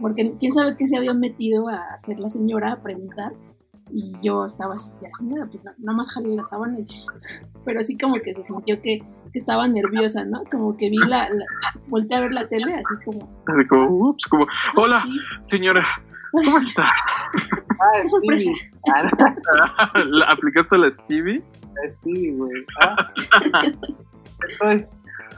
Porque 0.00 0.34
quién 0.38 0.52
sabe 0.52 0.76
qué 0.76 0.86
se 0.86 0.96
había 0.96 1.14
metido 1.14 1.68
a 1.68 1.94
hacer 1.94 2.20
la 2.20 2.28
señora, 2.28 2.72
a 2.74 2.82
preguntar. 2.82 3.32
Y 3.90 4.12
yo 4.22 4.44
estaba 4.44 4.74
así, 4.74 4.92
ya 5.00 5.08
señora, 5.18 5.46
pues 5.50 5.64
na- 5.64 5.74
nada 5.78 5.96
más 5.96 6.12
jalé 6.12 6.36
la 6.36 6.44
sábana 6.44 6.78
y... 6.78 6.86
Pero 7.64 7.80
así 7.80 7.96
como 7.96 8.14
que 8.16 8.34
se 8.34 8.44
sintió 8.44 8.80
que, 8.82 8.98
que 9.32 9.38
estaba 9.38 9.66
nerviosa, 9.66 10.24
¿no? 10.24 10.42
Como 10.50 10.76
que 10.76 10.90
vi 10.90 10.98
la... 10.98 11.28
la 11.30 11.44
volteé 11.88 12.18
a 12.18 12.20
ver 12.20 12.32
la 12.32 12.46
tele, 12.48 12.74
así 12.74 12.94
como... 13.04 13.28
Así 13.46 13.66
como, 13.68 14.08
ups, 14.10 14.26
como, 14.28 14.46
hola, 14.76 15.00
"Sí, 15.00 15.10
señora, 15.46 15.84
¿cómo 16.32 16.58
está? 16.68 16.84
Ah, 16.84 18.00
Qué 18.02 18.08
sorpresa. 18.08 18.50
Ah, 18.94 19.90
¿La- 20.04 20.32
¿Aplicaste 20.32 20.76
la 20.78 20.90
Stevie? 21.04 21.42
Es 21.84 21.96
Stevie, 21.98 22.32
güey. 22.32 22.64
Ah. 22.82 23.12
Estoy 24.48 24.86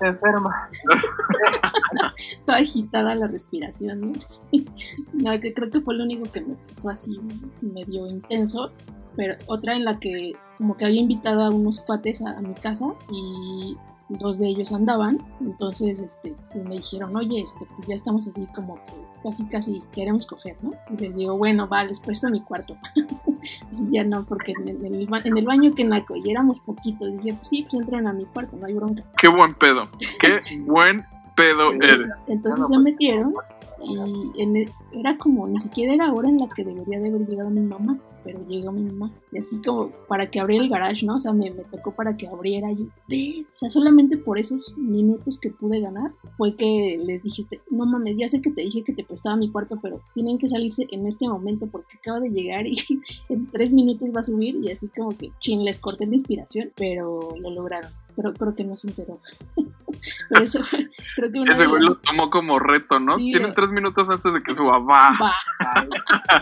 enferma. 0.01 0.69
toda 2.47 2.59
agitada 2.59 3.15
la 3.15 3.27
respiración, 3.27 4.01
¿no? 4.01 4.13
Sí. 4.19 4.67
No, 5.13 5.39
que 5.39 5.53
creo 5.53 5.71
que 5.71 5.81
fue 5.81 5.95
lo 5.95 6.05
único 6.05 6.31
que 6.33 6.41
me 6.41 6.55
pasó 6.55 6.89
así 6.89 7.21
medio 7.61 8.07
intenso, 8.07 8.73
pero 9.17 9.35
otra 9.47 9.75
en 9.75 9.85
la 9.85 9.99
que 9.99 10.33
como 10.57 10.77
que 10.77 10.87
había 10.87 11.01
invitado 11.01 11.43
a 11.43 11.51
unos 11.51 11.81
cuates 11.81 12.23
a, 12.23 12.31
a 12.31 12.41
mi 12.41 12.55
casa 12.55 12.87
y 13.11 13.77
dos 14.19 14.39
de 14.39 14.49
ellos 14.49 14.73
andaban, 14.73 15.19
entonces 15.41 15.99
este, 16.01 16.35
pues 16.53 16.65
me 16.65 16.77
dijeron, 16.77 17.17
oye, 17.17 17.41
este, 17.41 17.67
pues 17.77 17.89
ya 17.89 17.95
estamos 17.95 18.27
así 18.29 18.47
como 18.55 18.77
que 18.77 18.93
casi 19.23 19.45
casi 19.47 19.83
queremos 19.93 20.27
coger, 20.27 20.57
¿no? 20.63 20.73
Y 20.91 20.97
les 20.97 21.15
digo, 21.15 21.37
bueno, 21.37 21.69
va, 21.69 21.85
les 21.85 22.01
presto 22.01 22.29
mi 22.29 22.41
cuarto. 22.41 22.77
Así 23.71 23.87
ya 23.91 24.05
no, 24.05 24.25
porque 24.25 24.53
en 24.53 24.69
el, 24.69 24.85
en 24.85 25.39
el 25.39 25.47
baño 25.47 25.75
que 25.75 25.85
naco 25.85 26.15
y 26.17 26.31
éramos 26.31 26.61
poquitos, 26.61 27.13
dije, 27.19 27.35
pues 27.35 27.49
sí, 27.49 27.63
pues 27.63 27.75
entren 27.75 28.07
a 28.07 28.13
mi 28.13 28.25
cuarto, 28.27 28.57
no 28.57 28.67
hay 28.67 28.75
bronca. 28.75 29.03
Qué 29.17 29.29
buen 29.29 29.55
pedo. 29.55 29.83
Qué 30.21 30.61
buen 30.67 31.05
pedo 31.37 31.73
eres. 31.73 32.07
Entonces, 32.27 32.67
se 32.69 32.75
no, 32.75 32.83
metieron 32.83 33.35
y 33.83 34.43
en 34.43 34.57
el- 34.57 34.71
era 34.93 35.17
como, 35.19 35.47
ni 35.47 35.59
siquiera 35.59 35.95
era 35.95 36.13
hora 36.13 36.29
en 36.29 36.39
la 36.39 36.49
que 36.49 36.65
debería 36.65 36.99
de 37.01 37.09
haber 37.09 37.27
llegado 37.27 37.51
mi 37.51 37.61
mamá, 37.61 37.99
pero 38.25 38.47
llegó 38.47 38.73
mi 38.73 38.83
mamá. 38.83 39.13
Y 39.33 39.39
así 39.39 39.57
como 39.63 39.91
para 40.09 40.31
que 40.31 40.41
abriera 40.41 40.65
el 40.65 40.71
garage, 40.71 41.07
¿no? 41.07 41.17
O 41.17 41.21
sea, 41.21 41.33
me, 41.33 41.51
me 41.51 41.65
tocó 41.65 41.93
para 41.93 42.17
que 42.17 42.27
abriera. 42.27 42.71
Yo, 42.73 42.85
o 42.85 43.45
sea, 43.59 43.71
solamente 43.71 44.17
por 44.17 44.39
esos 44.39 44.75
minutos 44.77 45.39
que 45.39 45.51
pude 45.51 45.81
ganar 45.81 46.13
fue 46.37 46.55
que 46.57 47.01
les 47.05 47.23
dijiste, 47.23 47.61
no 47.71 47.87
mames, 47.87 48.17
ya 48.19 48.29
sé 48.29 48.41
que 48.41 48.51
te 48.51 48.63
dije 48.63 48.83
que 48.85 48.93
te 48.93 49.05
prestaba 49.05 49.37
mi 49.37 49.51
cuarto, 49.51 49.79
pero 49.81 50.01
tienen 50.15 50.39
que 50.39 50.49
salirse 50.49 50.87
en 50.91 51.07
este 51.07 51.29
momento 51.29 51.67
porque 51.67 51.97
acaba 51.99 52.21
de 52.21 52.31
llegar 52.31 52.67
y 52.67 52.75
en 53.29 53.47
tres 53.51 53.73
minutos 53.73 54.11
va 54.15 54.21
a 54.21 54.25
subir 54.25 54.57
y 54.63 54.71
así 54.71 54.89
como 54.89 55.11
que, 55.17 55.31
chin, 55.41 55.65
les 55.65 55.79
corté 55.79 56.07
la 56.07 56.15
inspiración, 56.15 56.71
pero 56.77 57.35
lo 57.41 57.51
lograron. 57.51 57.91
Pero 58.17 58.35
creo 58.35 58.55
que 58.55 58.65
no 58.65 58.77
se 58.77 58.89
enteró. 58.89 59.19
pero 60.29 60.45
eso 60.45 60.65
fue, 60.65 60.89
creo 61.17 61.33
que 61.33 61.41
una 61.41 61.55
Ese 61.55 61.67
güey 61.67 61.83
lo 61.83 61.95
tomó 62.01 62.31
como 62.31 62.59
reto, 62.59 62.99
¿no? 62.99 63.17
Sí, 63.17 63.31
Tienen 63.33 63.51
eh. 63.51 63.55
tres 63.55 63.71
minutos 63.71 64.09
antes 64.09 64.33
de 64.33 64.43
que 64.43 64.55
suba. 64.55 64.79
Va. 64.79 65.11
Va, 65.21 65.33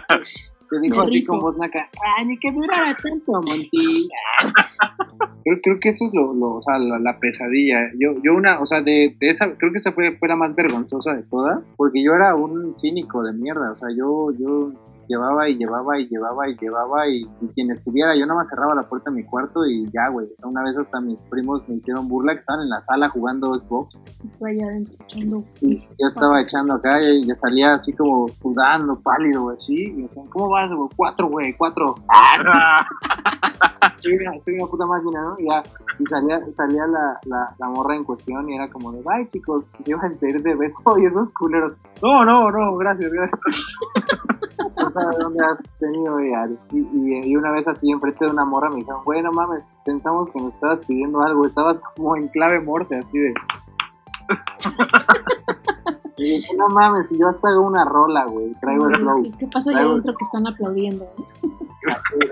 Ay. 0.09 0.21
Te 0.71 0.79
dijo 0.81 1.01
así 1.01 1.25
con 1.25 1.41
voz 1.41 1.57
naca, 1.57 1.89
ah, 2.05 2.23
ni 2.25 2.39
que 2.39 2.53
durara 2.53 2.95
tanto, 2.95 3.33
Monty. 3.33 4.07
Creo, 5.43 5.59
creo 5.63 5.81
que 5.81 5.89
eso 5.89 6.05
es 6.07 6.13
lo, 6.13 6.35
lo- 6.35 6.57
o 6.57 6.63
sea, 6.63 6.79
la, 6.79 6.99
la 6.99 7.19
pesadilla. 7.19 7.91
Yo, 7.99 8.21
yo 8.23 8.35
una, 8.35 8.61
o 8.61 8.67
sea, 8.67 8.83
de, 8.83 9.17
de 9.19 9.31
esa, 9.31 9.51
creo 9.57 9.73
que 9.73 9.79
esa 9.79 9.93
fue, 9.93 10.19
fue 10.19 10.29
la 10.29 10.37
más 10.37 10.55
vergonzosa 10.55 11.15
de 11.15 11.23
todas, 11.23 11.61
porque 11.79 12.05
yo 12.05 12.13
era 12.13 12.35
un 12.35 12.79
cínico 12.79 13.23
de 13.23 13.33
mierda, 13.33 13.73
o 13.73 13.79
sea, 13.79 13.89
yo, 13.97 14.31
yo 14.39 14.73
llevaba 15.09 15.49
y 15.49 15.57
llevaba 15.57 15.99
y 15.99 16.09
llevaba 16.09 16.49
y 16.49 16.57
llevaba 16.57 17.09
y, 17.09 17.23
y 17.41 17.49
quien 17.55 17.71
estuviera, 17.71 18.15
yo 18.15 18.27
nada 18.27 18.41
más 18.41 18.49
cerraba 18.49 18.75
la 18.75 18.89
puerta 18.89 19.11
de 19.11 19.17
mi 19.17 19.25
cuarto 19.25 19.67
y 19.67 19.91
ya, 19.91 20.09
güey. 20.09 20.29
Una 20.45 20.63
vez 20.63 20.77
hasta 20.77 21.01
mis 21.01 21.21
primos 21.23 21.69
me 21.69 21.77
hicieron 21.77 22.09
burla 22.09 22.35
que 22.35 22.41
estaban 22.41 22.63
en 22.63 22.71
la 22.71 22.85
sala 22.85 23.09
jugando 23.09 23.55
Xbox 23.55 23.97
fue 24.39 24.51
allá 24.51 24.67
adentro 24.67 24.95
echando. 25.05 25.45
y 25.61 25.79
yo 25.79 26.09
estaba 26.09 26.41
echando 26.41 26.75
acá 26.75 27.01
y 27.03 27.25
ya 27.25 27.37
salía 27.37 27.75
así 27.75 27.93
como 27.93 28.29
sudando, 28.41 28.99
pálido, 29.01 29.43
güey, 29.43 29.57
así. 29.57 29.85
Y 29.85 29.93
me 29.93 30.03
decían, 30.03 30.27
¿cómo 30.29 30.49
vas, 30.49 30.71
güey? 30.71 30.89
Cuatro, 30.97 31.29
güey, 31.29 31.55
cuatro. 31.57 31.95
¡Ah! 32.09 32.87
soy, 34.03 34.55
una, 34.57 34.67
puta 34.67 34.87
máquina, 34.87 35.23
¿no? 35.23 35.37
Y 35.39 35.47
ya, 35.47 35.63
y 35.99 36.07
salía, 36.07 36.41
salía 36.57 36.87
la, 36.87 37.19
la, 37.27 37.55
la 37.59 37.69
morra 37.69 37.97
en 37.97 38.05
cuestión 38.05 38.49
y 38.49 38.57
era 38.57 38.69
como 38.69 38.93
de, 38.93 39.03
bye, 39.03 39.29
chicos, 39.31 39.65
y 39.85 39.91
iban 39.91 40.13
a 40.13 40.19
pedir 40.19 40.43
de 40.43 40.55
beso 40.55 40.99
y 40.99 41.07
esos 41.07 41.31
culeros. 41.31 41.77
No, 42.03 42.25
no, 42.25 42.51
no, 42.51 42.77
gracias, 42.77 43.13
gracias. 43.13 43.41
no 44.99 45.13
sabes 45.13 45.19
dónde 45.19 45.45
has 45.45 45.59
tenido 45.79 46.21
ya. 46.21 46.49
Y, 46.73 46.79
y, 46.79 47.31
y 47.31 47.37
una 47.37 47.53
vez 47.53 47.67
así, 47.69 47.91
enfrente 47.91 48.25
de 48.25 48.31
una 48.31 48.45
morra, 48.45 48.71
me 48.71 48.77
dijeron, 48.77 49.03
güey, 49.05 49.23
no 49.23 49.33
mames, 49.33 49.65
pensamos 49.85 50.31
que 50.31 50.41
nos 50.41 50.55
estabas 50.55 50.81
pidiendo 50.87 51.23
algo, 51.23 51.47
estabas 51.47 51.77
como 51.97 52.17
en 52.17 52.29
clave 52.29 52.61
morte, 52.61 52.97
así 52.97 53.19
de... 53.19 53.35
Y 56.19 56.25
dije, 56.25 56.57
no 56.57 56.69
mames, 56.69 57.07
yo 57.11 57.29
hasta 57.29 57.49
hago 57.49 57.61
una 57.61 57.85
rola, 57.85 58.25
güey, 58.25 58.53
traigo 58.61 58.89
el 58.89 58.97
flow. 58.97 59.23
¿Qué, 59.39 59.47
pasó 59.47 59.71
allá 59.71 59.83
adentro 59.83 60.13
que 60.15 60.25
están 60.25 60.49
aplaudiendo? 60.49 61.07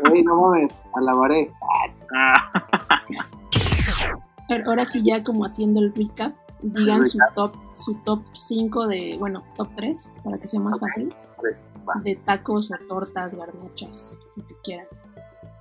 Güey, 0.08 0.24
no 0.24 0.40
mames, 0.40 0.82
alabaré. 0.94 1.52
Ah, 2.12 2.50
ahora 4.66 4.86
sí, 4.86 5.02
ya 5.04 5.22
como 5.22 5.44
haciendo 5.44 5.80
el 5.80 5.94
recap, 5.94 6.34
digan 6.62 7.06
su 7.06 7.18
top 7.34 7.54
su 7.72 7.94
top 8.04 8.22
5 8.32 8.88
de, 8.88 9.16
bueno, 9.18 9.44
top 9.56 9.68
3, 9.76 10.12
para 10.24 10.38
que 10.38 10.48
sea 10.48 10.60
más 10.60 10.80
fácil. 10.80 11.14
De 12.02 12.16
tacos 12.16 12.70
o 12.70 12.86
tortas, 12.88 13.34
garnachas, 13.34 14.20
lo 14.36 14.46
que 14.46 14.54
quieran. 14.62 14.86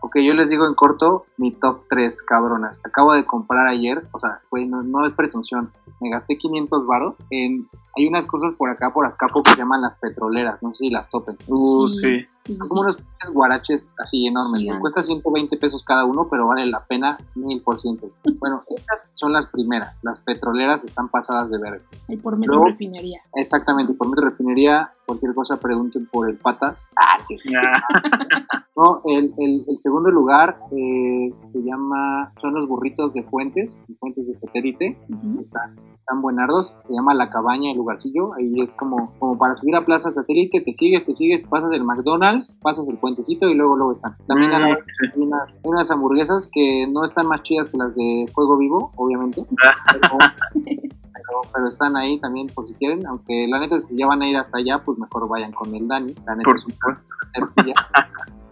Ok, 0.01 0.17
yo 0.19 0.33
les 0.33 0.49
digo 0.49 0.67
en 0.67 0.75
corto 0.75 1.25
mi 1.37 1.51
top 1.51 1.81
3, 1.89 2.21
cabronas. 2.23 2.79
Acabo 2.83 3.13
de 3.13 3.25
comprar 3.25 3.67
ayer, 3.67 4.05
o 4.11 4.19
sea, 4.19 4.41
güey, 4.51 4.67
no, 4.67 4.83
no 4.83 5.05
es 5.05 5.13
presunción. 5.13 5.71
Me 5.99 6.09
gasté 6.09 6.37
500 6.37 6.85
varos 6.85 7.15
en... 7.31 7.67
Hay 7.97 8.07
unas 8.07 8.25
cosas 8.25 8.53
por 8.55 8.69
acá, 8.69 8.91
por 8.93 9.05
acá, 9.05 9.27
que 9.33 9.49
se 9.51 9.57
llaman 9.57 9.81
las 9.81 9.97
petroleras. 9.99 10.61
No 10.61 10.71
sé 10.73 10.85
si 10.85 10.89
las 10.89 11.09
topen. 11.09 11.37
uh, 11.47 11.87
Sí. 11.89 11.99
sí. 12.45 12.57
Son 12.57 12.67
como 12.67 12.81
unos 12.81 12.97
guaraches 13.33 13.89
así 13.97 14.27
enormes. 14.27 14.61
Sí, 14.61 14.69
cuesta 14.79 15.01
120 15.03 15.57
pesos 15.57 15.83
cada 15.83 16.05
uno, 16.05 16.27
pero 16.29 16.45
vale 16.47 16.67
la 16.67 16.85
pena 16.85 17.17
mil 17.35 17.61
por 17.61 17.79
ciento. 17.79 18.07
Bueno, 18.39 18.61
estas 18.69 19.09
son 19.15 19.31
las 19.33 19.47
primeras. 19.47 19.95
Las 20.03 20.19
petroleras 20.19 20.83
están 20.83 21.09
pasadas 21.09 21.49
de 21.49 21.57
verga. 21.57 21.81
Ahí 22.09 22.17
por 22.17 22.37
metro 22.37 22.55
Luego- 22.55 22.67
refinería. 22.69 23.21
Exactamente, 23.33 23.93
por 23.93 24.09
metro 24.09 24.29
refinería, 24.29 24.91
cualquier 25.07 25.33
cosa 25.33 25.57
pregunten 25.57 26.05
por 26.07 26.29
el 26.29 26.37
patas. 26.37 26.87
Ah, 26.97 27.17
sí. 27.27 27.35
Ah, 27.55 27.81
No, 28.77 29.01
el, 29.05 29.33
el, 29.37 29.63
el 29.69 29.79
segundo 29.79 30.11
lugar 30.11 30.57
eh, 30.73 31.31
se 31.33 31.63
llama, 31.63 32.33
son 32.41 32.53
los 32.55 32.67
burritos 32.67 33.13
de 33.13 33.23
Fuentes, 33.23 33.77
Fuentes 34.01 34.27
de 34.27 34.35
satélite, 34.35 34.99
están 35.39 36.21
buenardos, 36.21 36.73
se 36.85 36.93
llama 36.93 37.13
La 37.13 37.29
Cabaña, 37.29 37.71
el 37.71 37.77
lugarcillo, 37.85 38.33
ahí 38.33 38.61
es 38.61 38.73
como, 38.75 39.13
como 39.19 39.37
para 39.37 39.55
subir 39.57 39.75
a 39.75 39.85
Plaza 39.85 40.11
Satélite, 40.11 40.61
te 40.61 40.73
sigues, 40.73 41.05
te 41.05 41.15
sigues, 41.15 41.47
pasas 41.47 41.71
el 41.73 41.83
McDonald's, 41.83 42.57
pasas 42.61 42.87
el 42.87 42.97
puentecito 42.97 43.47
y 43.47 43.53
luego 43.53 43.75
luego 43.75 43.93
están. 43.93 44.15
También 44.27 44.45
Mm, 44.59 44.63
hay, 44.63 44.73
unas, 45.15 45.55
hay 45.55 45.61
unas 45.63 45.91
hamburguesas 45.91 46.49
que 46.51 46.87
no 46.87 47.03
están 47.03 47.27
más 47.27 47.43
chidas 47.43 47.69
que 47.69 47.77
las 47.77 47.95
de 47.95 48.25
Fuego 48.33 48.57
Vivo, 48.57 48.91
obviamente, 48.95 49.43
pero, 49.91 50.17
pero, 50.53 51.41
pero 51.53 51.67
están 51.67 51.95
ahí 51.95 52.19
también 52.19 52.47
por 52.47 52.67
si 52.67 52.73
quieren, 52.75 53.05
aunque 53.07 53.47
la 53.47 53.59
neta 53.59 53.75
es 53.75 53.83
que 53.83 53.89
si 53.89 53.97
ya 53.97 54.07
van 54.07 54.21
a 54.21 54.27
ir 54.27 54.37
hasta 54.37 54.57
allá, 54.57 54.81
pues 54.83 54.97
mejor 54.97 55.27
vayan 55.27 55.51
con 55.51 55.73
el 55.75 55.87
Dani, 55.87 56.13
la 56.25 56.35
neta 56.35 56.49
por 56.49 56.59
supuesto. 56.59 57.03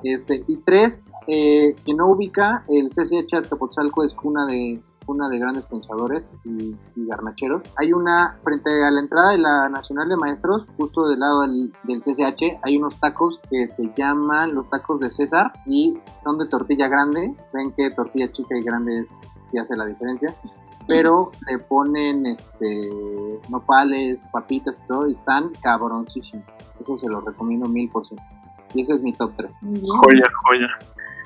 Este, 0.04 0.44
y 0.48 0.58
tres, 0.58 1.02
eh, 1.28 1.76
que 1.86 1.94
no 1.94 2.10
ubica, 2.10 2.66
el 2.68 2.90
CCH 2.90 3.36
Azcapotzalco 3.36 4.04
es 4.04 4.14
cuna 4.14 4.46
de 4.46 4.82
cuna 5.06 5.30
de 5.30 5.40
grandes 5.40 5.66
pensadores 5.68 6.34
y, 6.44 6.76
y 6.96 7.06
garnacheros. 7.06 7.62
Hay 7.78 7.94
una, 7.94 8.38
frente 8.44 8.70
a 8.84 8.92
la 8.92 9.00
entrada 9.00 9.32
de 9.32 9.38
la 9.38 9.70
Nacional 9.70 10.10
de 10.10 10.18
Maestros, 10.18 10.66
justo 10.78 11.08
del 11.08 11.20
lado 11.20 11.42
del, 11.42 11.74
del 11.84 12.02
CCH, 12.02 12.60
hay 12.62 12.78
unos 12.78 13.00
tacos 13.00 13.40
que 13.50 13.68
se 13.68 13.92
llaman 13.96 14.54
los 14.54 14.70
tacos 14.70 15.00
de 15.00 15.12
César 15.12 15.52
y 15.66 15.98
son 16.24 16.38
de 16.38 16.48
tortilla 16.48 16.88
grande. 16.88 17.36
Ven 17.54 17.72
que 17.72 17.92
tortilla 17.92 18.32
chica 18.32 18.58
y 18.58 18.64
grande 18.64 19.00
es, 19.00 19.22
sí 19.52 19.58
hace 19.58 19.76
la 19.76 19.86
diferencia. 19.86 20.34
Pero 20.86 21.32
le 21.48 21.60
ponen 21.60 22.26
este 22.26 22.90
nopales, 23.50 24.24
papitas 24.34 24.82
y 24.84 24.88
todo, 24.88 25.08
y 25.08 25.14
están 25.14 25.52
cabroncísimos. 25.62 26.46
Eso 26.82 26.98
se 26.98 27.08
lo 27.08 27.22
recomiendo 27.22 27.68
mil 27.70 27.90
por 27.90 28.06
ciento. 28.06 28.26
Y 28.74 28.82
ese 28.82 28.96
es 28.96 29.02
mi 29.02 29.14
top 29.14 29.32
3. 29.38 29.52
Muy 29.62 29.80
bien. 29.80 29.98
Joya, 30.04 30.24
joya. 30.44 30.68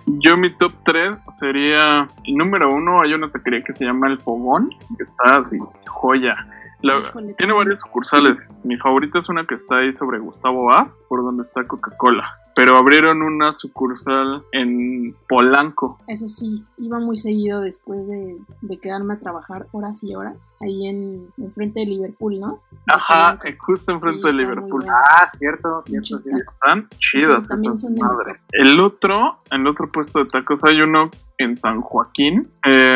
Yo 0.08 0.38
mi 0.38 0.54
top 0.56 0.72
3 0.86 1.18
sería, 1.40 2.08
número 2.28 2.74
uno, 2.74 3.02
hay 3.02 3.14
una 3.14 3.28
taquería 3.28 3.62
que 3.64 3.74
se 3.74 3.86
llama 3.86 4.08
El 4.08 4.20
Fogón, 4.20 4.70
que 4.98 5.04
está 5.04 5.40
así, 5.42 5.58
joya. 5.86 6.36
La- 6.82 7.02
tiene 7.38 7.54
varias 7.54 7.80
sucursales. 7.82 8.48
Mi 8.64 8.78
favorita 8.78 9.20
es 9.20 9.28
una 9.30 9.46
que 9.46 9.56
está 9.56 9.78
ahí 9.78 9.94
sobre 9.94 10.20
Gustavo 10.20 10.72
A, 10.74 10.90
por 11.10 11.24
donde 11.24 11.44
está 11.44 11.66
Coca-Cola. 11.66 12.24
Pero 12.58 12.76
abrieron 12.76 13.22
una 13.22 13.54
sucursal 13.54 14.44
en 14.52 15.16
Polanco. 15.30 16.00
Eso 16.08 16.28
sí, 16.28 16.64
iba 16.80 17.00
muy 17.00 17.18
seguido 17.18 17.62
después 17.62 18.08
de, 18.08 18.36
de 18.62 18.78
quedarme 18.80 19.14
a 19.14 19.20
trabajar 19.20 19.68
horas 19.72 20.04
y 20.04 20.16
horas 20.16 20.52
ahí 20.60 20.88
en, 20.88 21.28
en 21.38 21.52
frente 21.52 21.82
de 21.82 21.86
Liverpool, 21.86 22.40
¿no? 22.40 22.60
De 22.72 22.78
Ajá, 22.94 23.38
Polanco. 23.38 23.48
eh, 23.48 23.58
justo 23.60 23.92
enfrente 23.92 24.22
Sí, 24.32 24.38
de 24.38 24.44
Liverpool. 24.44 24.84
Ah, 24.90 25.30
cierto, 25.38 25.84
cierto. 25.86 26.52
Están 26.64 26.90
chidas. 26.98 27.48
también 27.48 27.74
esas 27.74 27.82
son 27.84 27.96
de 27.96 28.02
madres. 28.02 28.38
El 28.52 28.82
otro, 28.82 29.38
el 29.52 29.68
otro 29.68 29.92
puesto 29.92 30.20
de 30.24 30.26
tacos, 30.26 30.60
hay 30.64 30.82
uno 30.82 31.12
en 31.38 31.56
San 31.58 31.82
Joaquín, 31.82 32.50
eh, 32.70 32.94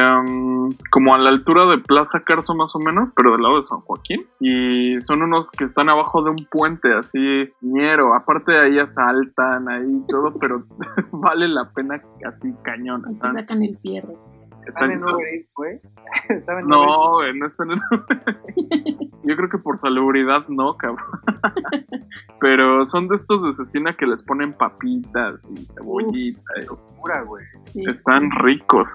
como 0.91 1.13
a 1.13 1.17
la 1.17 1.29
altura 1.29 1.65
de 1.67 1.77
Plaza 1.79 2.21
Carso 2.25 2.53
más 2.55 2.75
o 2.75 2.79
menos, 2.79 3.09
pero 3.15 3.31
del 3.33 3.41
lado 3.41 3.61
de 3.61 3.67
San 3.67 3.79
Joaquín. 3.81 4.25
Y 4.39 5.01
son 5.03 5.21
unos 5.21 5.49
que 5.51 5.65
están 5.65 5.89
abajo 5.89 6.23
de 6.23 6.31
un 6.31 6.45
puente, 6.49 6.93
así, 6.93 7.19
ñero. 7.61 8.13
Aparte 8.13 8.51
de 8.51 8.59
ahí 8.59 8.79
asaltan, 8.79 9.69
ahí 9.69 10.03
todo, 10.07 10.33
pero 10.39 10.63
vale 11.11 11.47
la 11.47 11.69
pena 11.73 12.01
así 12.27 12.53
cañón. 12.63 13.03
Ahí 13.05 13.13
te 13.13 13.17
Están- 13.27 13.33
sacan 13.33 13.63
el 13.63 13.77
fierro. 13.77 14.13
¿Están 14.67 14.91
en 14.91 14.99
Uber 14.99 15.25
Eats, 15.33 15.49
güey? 15.55 15.79
¿Estaban 16.29 16.65
en 16.65 16.67
Uber? 16.67 16.77
No, 16.87 17.11
güey, 17.13 17.39
no 17.39 17.47
están 17.47 17.71
en... 17.71 17.79
Yo 19.23 19.35
creo 19.35 19.49
que 19.49 19.57
por 19.57 19.79
salubridad 19.79 20.47
no, 20.49 20.77
cabrón. 20.77 21.07
Pero 22.39 22.85
son 22.85 23.07
de 23.07 23.15
estos 23.15 23.43
de 23.43 23.53
cecina 23.53 23.95
que 23.95 24.05
les 24.05 24.21
ponen 24.23 24.53
papitas 24.53 25.43
y 25.49 25.65
cebollita. 25.73 26.51
y- 26.61 26.65
Locura, 26.67 27.21
güey. 27.23 27.43
Sí. 27.61 27.83
Están 27.89 28.29
ricos. 28.43 28.87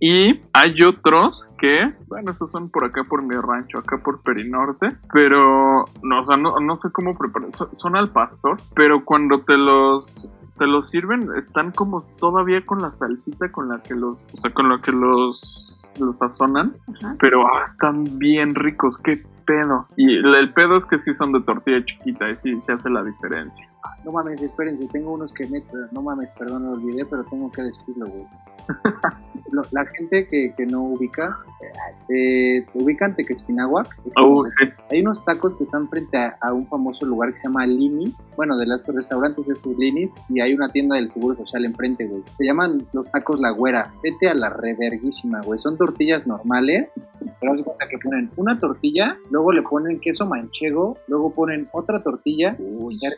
Y 0.00 0.40
hay 0.54 0.74
otros 0.86 1.44
que, 1.58 1.92
bueno, 2.08 2.32
esos 2.32 2.50
son 2.50 2.70
por 2.70 2.84
acá 2.84 3.04
por 3.04 3.22
mi 3.22 3.34
rancho, 3.34 3.78
acá 3.78 3.98
por 4.02 4.22
Perinorte, 4.22 4.88
pero 5.12 5.84
no, 6.02 6.20
o 6.20 6.24
sea, 6.24 6.38
no, 6.38 6.58
no 6.58 6.76
sé 6.76 6.88
cómo 6.90 7.16
preparar, 7.16 7.50
son, 7.56 7.76
son 7.76 7.96
al 7.96 8.08
pastor, 8.08 8.56
pero 8.74 9.04
cuando 9.04 9.42
te 9.42 9.56
los 9.56 10.28
te 10.58 10.66
los 10.66 10.90
sirven 10.90 11.26
están 11.38 11.70
como 11.70 12.02
todavía 12.18 12.64
con 12.66 12.82
la 12.82 12.90
salsita 12.92 13.50
con 13.50 13.68
la 13.68 13.82
que 13.82 13.94
los, 13.94 14.16
o 14.36 14.40
sea, 14.40 14.52
con 14.52 14.68
la 14.68 14.80
que 14.80 14.92
los 14.92 15.66
los 15.98 16.18
sazonan, 16.18 16.76
Ajá. 16.88 17.16
pero 17.18 17.46
ah, 17.46 17.64
están 17.64 18.18
bien 18.18 18.54
ricos, 18.54 18.98
qué 19.02 19.22
pedo. 19.46 19.86
Y 19.96 20.16
el, 20.16 20.34
el 20.34 20.52
pedo 20.52 20.76
es 20.76 20.84
que 20.86 20.98
sí 20.98 21.12
son 21.14 21.32
de 21.32 21.40
tortilla 21.40 21.84
chiquita 21.84 22.30
y 22.30 22.36
sí 22.36 22.60
se 22.62 22.72
hace 22.72 22.88
la 22.88 23.02
diferencia. 23.02 23.68
No 24.04 24.12
mames, 24.12 24.40
espérense, 24.42 24.86
tengo 24.88 25.12
unos 25.12 25.32
que 25.32 25.46
neta, 25.48 25.76
no 25.92 26.02
mames, 26.02 26.30
perdón, 26.32 26.62
me 26.64 26.68
olvidé, 26.70 27.04
pero 27.04 27.24
tengo 27.24 27.50
que 27.50 27.62
decirlo, 27.62 28.06
güey. 28.06 28.26
Lo- 29.52 29.62
la 29.72 29.84
gente 29.86 30.28
que, 30.28 30.54
que 30.56 30.64
no 30.66 30.82
ubica, 30.82 31.36
eh, 32.08 32.64
ubican 32.74 33.16
Tequespinahuac. 33.16 33.86
Es 34.06 34.12
Oh, 34.16 34.44
sí. 34.44 34.66
Hay 34.90 35.00
unos 35.00 35.24
tacos 35.24 35.56
que 35.56 35.64
están 35.64 35.88
frente 35.88 36.16
a, 36.18 36.36
a 36.40 36.52
un 36.52 36.66
famoso 36.68 37.04
lugar 37.04 37.32
que 37.32 37.40
se 37.40 37.48
llama 37.48 37.66
Lini, 37.66 38.14
bueno, 38.36 38.56
de 38.56 38.66
los 38.66 38.84
restaurantes 38.86 39.48
estos 39.48 39.76
Linis, 39.76 40.10
y 40.28 40.40
hay 40.40 40.54
una 40.54 40.70
tienda 40.70 40.96
del 40.96 41.12
Seguro 41.12 41.36
Social 41.36 41.64
enfrente, 41.64 42.06
güey. 42.06 42.22
Se 42.38 42.44
llaman 42.44 42.82
los 42.92 43.10
tacos 43.10 43.40
La 43.40 43.50
Güera. 43.50 43.92
Vete 44.02 44.28
a 44.28 44.34
la 44.34 44.50
reverguísima, 44.50 45.40
güey. 45.42 45.58
Son 45.58 45.76
tortillas 45.76 46.26
normales, 46.26 46.88
pero 47.40 47.52
haz 47.52 47.58
de 47.58 47.64
cuenta 47.64 47.88
que 47.88 47.98
ponen 47.98 48.30
una 48.36 48.58
tortilla, 48.60 49.16
luego 49.30 49.52
le 49.52 49.62
ponen 49.62 50.00
queso 50.00 50.26
manchego, 50.26 50.96
luego 51.08 51.32
ponen 51.34 51.68
otra 51.72 52.00
tortilla, 52.02 52.54
Uy, 52.58 52.96
le 53.02 53.08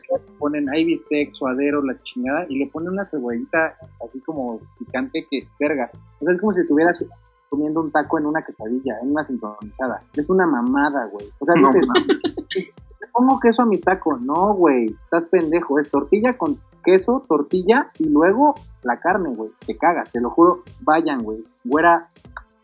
ponen 0.53 0.69
ahí 0.69 0.85
bistec, 0.85 1.33
suadero, 1.33 1.83
la 1.83 1.97
chingada, 2.03 2.45
y 2.49 2.59
le 2.59 2.67
ponen 2.67 2.91
una 2.91 3.05
cebollita 3.05 3.75
así 4.05 4.21
como 4.21 4.61
picante 4.79 5.27
que 5.31 5.47
verga. 5.59 5.91
O 6.21 6.25
sea, 6.25 6.35
es 6.35 6.41
como 6.41 6.53
si 6.53 6.61
estuvieras 6.61 7.03
comiendo 7.49 7.81
un 7.81 7.91
taco 7.91 8.19
en 8.19 8.27
una 8.27 8.43
quesadilla, 8.43 8.99
en 9.03 9.13
una 9.13 9.25
sincronizada. 9.25 10.03
Es 10.15 10.29
una 10.29 10.47
mamada, 10.47 11.07
güey. 11.07 11.27
O 11.39 11.47
sea, 11.47 11.55
No 11.61 11.73
dices, 11.73 12.73
pongo 13.13 13.41
queso 13.41 13.63
a 13.63 13.67
mi 13.67 13.79
taco. 13.79 14.19
No, 14.19 14.55
güey, 14.55 14.87
estás 15.05 15.25
pendejo. 15.25 15.79
Es 15.79 15.91
tortilla 15.91 16.37
con 16.37 16.59
queso, 16.85 17.25
tortilla 17.29 17.91
y 17.99 18.09
luego 18.09 18.55
la 18.83 19.01
carne, 19.01 19.35
güey. 19.35 19.51
Te 19.67 19.77
cagas, 19.77 20.11
te 20.11 20.21
lo 20.21 20.31
juro. 20.31 20.63
Vayan, 20.81 21.23
güey. 21.23 21.45
Güera. 21.65 22.09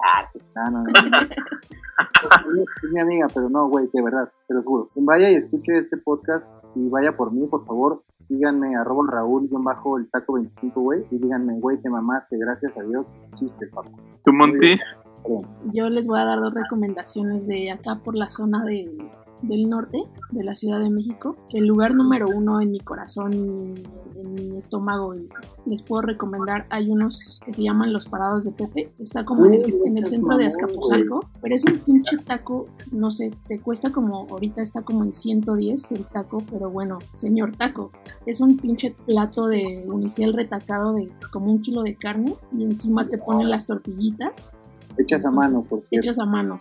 Ah, 0.02 0.28
no, 0.70 0.70
no, 0.70 0.82
no. 0.82 0.90
Es 2.82 2.92
mi 2.92 3.00
amiga, 3.00 3.26
pero 3.34 3.48
no, 3.48 3.68
güey, 3.68 3.88
de 3.92 4.02
verdad, 4.02 4.30
te 4.48 4.54
lo 4.54 4.62
juro. 4.62 4.90
Vaya 4.96 5.30
y 5.30 5.36
escuche 5.36 5.78
este 5.78 5.98
podcast 5.98 6.44
y 6.74 6.88
vaya 6.88 7.16
por 7.16 7.32
mí, 7.32 7.46
por 7.46 7.64
favor. 7.66 8.02
Síganme, 8.26 8.76
arroba 8.76 9.04
Raúl, 9.10 9.48
guion 9.48 9.62
bajo 9.62 9.98
el 9.98 10.10
taco 10.10 10.34
25, 10.34 10.80
güey. 10.80 11.04
Y 11.10 11.18
díganme, 11.18 11.60
güey, 11.60 11.80
te 11.80 11.88
mamaste, 11.88 12.36
gracias 12.38 12.76
a 12.76 12.82
Dios. 12.82 13.06
Existe, 13.28 13.66
papá. 13.68 13.90
¿Tú, 14.24 14.32
Monty? 14.32 14.78
yo 15.72 15.88
les 15.90 16.06
voy 16.06 16.20
a 16.20 16.24
dar 16.24 16.38
dos 16.40 16.54
recomendaciones 16.54 17.46
de 17.46 17.72
acá 17.72 18.00
por 18.02 18.16
la 18.16 18.28
zona 18.28 18.64
de, 18.64 18.88
del 19.42 19.68
norte 19.68 20.02
de 20.30 20.44
la 20.44 20.54
Ciudad 20.54 20.80
de 20.80 20.90
México. 20.90 21.36
El 21.52 21.66
lugar 21.66 21.94
número 21.94 22.28
uno 22.28 22.60
en 22.60 22.70
mi 22.70 22.80
corazón 22.80 23.32
y 23.32 23.74
en 24.20 24.34
mi 24.34 24.58
estómago 24.58 25.14
y 25.14 25.28
les 25.66 25.82
puedo 25.82 26.02
recomendar, 26.02 26.66
hay 26.70 26.90
unos 26.90 27.40
que 27.44 27.52
se 27.52 27.62
llaman 27.62 27.92
Los 27.92 28.06
Parados 28.08 28.44
de 28.44 28.52
Pepe. 28.52 28.92
Está 28.98 29.24
como 29.24 29.46
en 29.46 29.54
el, 29.54 29.64
en 29.86 29.98
el 29.98 30.06
centro 30.06 30.36
de 30.36 30.46
Azcapotzalco, 30.46 31.24
pero 31.40 31.54
es 31.54 31.64
un 31.64 31.78
pinche 31.78 32.16
taco, 32.18 32.66
no 32.90 33.10
sé, 33.10 33.32
te 33.46 33.60
cuesta 33.60 33.90
como, 33.90 34.26
ahorita 34.30 34.62
está 34.62 34.82
como 34.82 35.04
en 35.04 35.12
110 35.12 35.92
el 35.92 36.06
taco, 36.06 36.42
pero 36.50 36.70
bueno, 36.70 36.98
señor 37.12 37.54
taco, 37.56 37.92
es 38.26 38.40
un 38.40 38.56
pinche 38.56 38.94
plato 39.06 39.46
de 39.46 39.84
unicel 39.86 40.32
retacado 40.32 40.92
de 40.92 41.10
como 41.32 41.52
un 41.52 41.60
kilo 41.60 41.82
de 41.82 41.96
carne 41.96 42.34
y 42.52 42.64
encima 42.64 43.06
te 43.08 43.18
ponen 43.18 43.50
las 43.50 43.66
tortillitas 43.66 44.56
Hechas 44.98 45.24
a 45.24 45.30
mano, 45.30 45.62
por 45.62 45.80
cierto. 45.86 46.04
hechas 46.04 46.18
a 46.18 46.26
mano. 46.26 46.60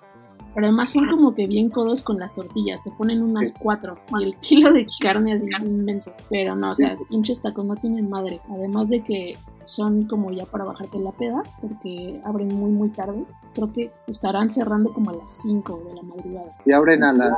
Pero 0.58 0.70
además 0.70 0.92
son 0.92 1.08
como 1.08 1.36
que 1.36 1.46
bien 1.46 1.70
codos 1.70 2.02
con 2.02 2.18
las 2.18 2.34
tortillas, 2.34 2.82
te 2.84 2.90
ponen 2.90 3.22
unas 3.22 3.54
cuatro 3.54 4.00
y 4.20 4.24
el 4.24 4.36
kilo 4.40 4.74
de 4.74 4.88
carne 5.00 5.34
es 5.34 5.44
inmenso. 5.64 6.14
Pero 6.32 6.56
no, 6.56 6.72
o 6.72 6.76
sea, 6.76 6.98
pinches 7.10 7.44
tacos 7.44 7.64
no 7.64 7.76
tienen 7.76 8.10
madre. 8.10 8.42
Además 8.50 8.90
de 8.90 9.04
que 9.04 9.38
son 9.66 10.08
como 10.08 10.32
ya 10.32 10.46
para 10.46 10.64
bajarte 10.64 10.98
la 10.98 11.12
peda, 11.12 11.44
porque 11.62 12.20
abren 12.26 12.48
muy 12.48 12.72
muy 12.72 12.90
tarde. 12.90 13.24
Creo 13.54 13.72
que 13.72 13.92
estarán 14.08 14.50
cerrando 14.50 14.92
como 14.94 15.12
a 15.12 15.14
las 15.14 15.32
5 15.44 15.84
de 15.90 15.94
la 15.94 16.02
madrugada. 16.02 16.56
Y 16.66 16.72
abren 16.72 17.04
a 17.04 17.14
la... 17.14 17.38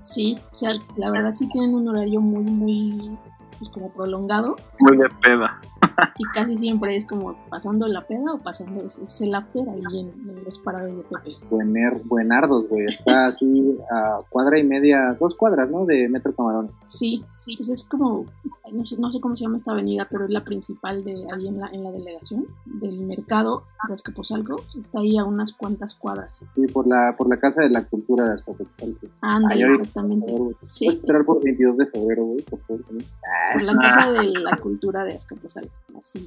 Sí, 0.00 0.36
o 0.52 0.54
sea, 0.54 0.74
la 0.96 1.10
verdad 1.12 1.32
sí 1.34 1.48
tienen 1.48 1.74
un 1.74 1.88
horario 1.88 2.20
muy 2.20 2.44
muy 2.44 3.18
pues 3.58 3.70
como 3.70 3.88
prolongado 3.88 4.56
Muy 4.80 4.98
de 4.98 5.08
peda. 5.22 5.58
Y 6.18 6.24
casi 6.34 6.56
siempre 6.56 6.96
es 6.96 7.06
como 7.06 7.36
pasando 7.48 7.86
la 7.88 8.02
peda 8.02 8.34
o 8.34 8.38
pasando 8.38 8.82
es, 8.82 9.20
el 9.20 9.34
after 9.34 9.68
ahí 9.68 10.00
en, 10.00 10.28
en 10.28 10.44
los 10.44 10.58
parados 10.58 10.96
de 10.96 11.02
Pepe. 11.04 11.36
Buener, 11.50 12.00
buenardos, 12.04 12.68
güey. 12.68 12.86
Está 12.86 13.26
así 13.26 13.78
a 13.90 14.20
cuadra 14.28 14.58
y 14.58 14.64
media, 14.64 15.16
dos 15.18 15.36
cuadras, 15.36 15.70
¿no? 15.70 15.86
De 15.86 16.08
Metro 16.08 16.34
Camarón. 16.34 16.70
Sí, 16.84 17.24
sí, 17.32 17.56
pues 17.56 17.68
es 17.68 17.84
como, 17.84 18.26
no 18.72 18.84
sé, 18.84 18.98
no 18.98 19.12
sé 19.12 19.20
cómo 19.20 19.36
se 19.36 19.44
llama 19.44 19.56
esta 19.56 19.72
avenida, 19.72 20.06
pero 20.10 20.24
es 20.24 20.30
la 20.30 20.44
principal 20.44 21.04
de 21.04 21.26
ahí 21.32 21.48
en 21.48 21.60
la, 21.60 21.68
en 21.68 21.84
la 21.84 21.90
delegación 21.90 22.46
del 22.64 23.00
mercado 23.00 23.64
de 23.88 23.94
Azcapotzalco. 23.94 24.62
Está 24.78 25.00
ahí 25.00 25.18
a 25.18 25.24
unas 25.24 25.52
cuantas 25.52 25.94
cuadras. 25.94 26.44
Sí, 26.54 26.66
por 26.72 26.86
la, 26.86 27.14
por 27.16 27.28
la 27.28 27.36
Casa 27.38 27.62
de 27.62 27.70
la 27.70 27.84
Cultura 27.84 28.26
de 28.26 28.34
Azcapotzalco. 28.34 29.06
Ándale, 29.20 29.66
exactamente. 29.66 30.32
Por. 30.32 30.56
Sí, 30.62 30.86
Puedes 30.86 31.00
entrar 31.00 31.24
por 31.24 31.42
22 31.42 31.76
de 31.76 31.86
febrero, 31.86 32.24
güey, 32.24 32.42
por 32.42 32.60
favor. 32.60 32.84
por 32.84 33.62
la 33.62 33.76
casa 33.76 34.12
de 34.12 34.28
la 34.30 34.56
cultura 34.56 35.04
de 35.04 35.14
Azcapotzalco. 35.14 35.72
Así, 35.98 36.26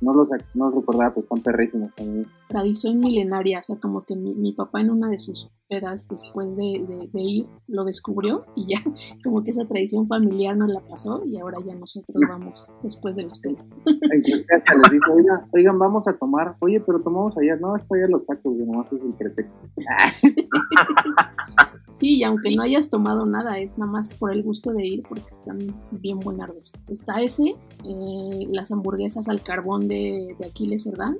no 0.00 0.14
los, 0.14 0.28
no 0.54 0.66
los 0.66 0.74
recordaba, 0.74 1.14
pues 1.14 1.26
son 1.28 1.40
perrísimos 1.42 1.94
también. 1.94 2.26
tradición 2.48 2.98
milenaria, 2.98 3.60
o 3.60 3.62
sea, 3.62 3.76
como 3.76 4.04
que 4.04 4.16
mi, 4.16 4.34
mi 4.34 4.52
papá 4.52 4.80
en 4.80 4.90
una 4.90 5.08
de 5.08 5.18
sus 5.18 5.48
pedas 5.68 6.08
después 6.08 6.56
de, 6.56 6.84
de- 6.88 7.08
de 7.12 7.20
ir 7.20 7.46
lo 7.66 7.84
descubrió 7.84 8.46
y 8.56 8.74
ya 8.74 8.82
como 9.24 9.42
que 9.44 9.50
esa 9.50 9.64
tradición 9.66 10.06
familiar 10.06 10.56
nos 10.56 10.70
la 10.70 10.80
pasó 10.80 11.22
y 11.24 11.38
ahora 11.38 11.58
ya 11.64 11.74
nosotros 11.76 12.20
vamos 12.28 12.70
después 12.82 13.14
de 13.16 13.22
los 13.24 13.38
pedas. 13.40 13.68
Les 13.86 14.92
dijo, 14.92 15.12
oigan, 15.12 15.46
oigan, 15.52 15.78
vamos 15.78 16.08
a 16.08 16.16
tomar. 16.18 16.56
Oye, 16.60 16.80
pero 16.80 17.00
tomamos 17.00 17.36
allá. 17.38 17.56
No, 17.56 17.76
es 17.76 17.84
para 17.84 18.02
allá 18.04 18.12
los 18.12 18.26
tacos, 18.26 18.56
nomás 18.56 18.92
es 18.92 19.00
el 19.02 19.14
pretexto. 19.14 19.54
Sí, 21.90 22.16
y 22.18 22.22
aunque 22.22 22.54
no 22.54 22.62
hayas 22.62 22.90
tomado 22.90 23.24
nada, 23.26 23.58
es 23.58 23.78
nada 23.78 23.90
más 23.90 24.12
por 24.14 24.30
el 24.32 24.42
gusto 24.42 24.72
de 24.72 24.86
ir 24.86 25.02
porque 25.08 25.30
están 25.30 25.58
bien 25.90 26.20
buenardos. 26.20 26.74
Está 26.88 27.20
ese, 27.22 27.54
eh, 27.84 28.46
las 28.50 28.70
hamburguesas 28.70 29.28
al 29.28 29.40
carbón 29.42 29.88
de, 29.88 30.36
de 30.38 30.46
Aquiles 30.46 30.84
Cerdán, 30.84 31.16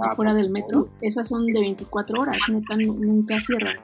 Ah, 0.00 0.06
afuera 0.12 0.32
por 0.32 0.40
del 0.40 0.50
metro. 0.50 0.88
Esas 1.02 1.28
son 1.28 1.44
de 1.46 1.60
24 1.60 2.20
horas, 2.22 2.36
neta, 2.50 2.74
nu- 2.76 2.94
nunca 2.98 3.38
cierran. 3.40 3.76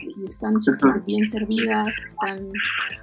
Y 0.00 0.24
están 0.24 0.60
súper 0.62 1.02
bien 1.06 1.28
servidas, 1.28 1.88
están 2.06 2.50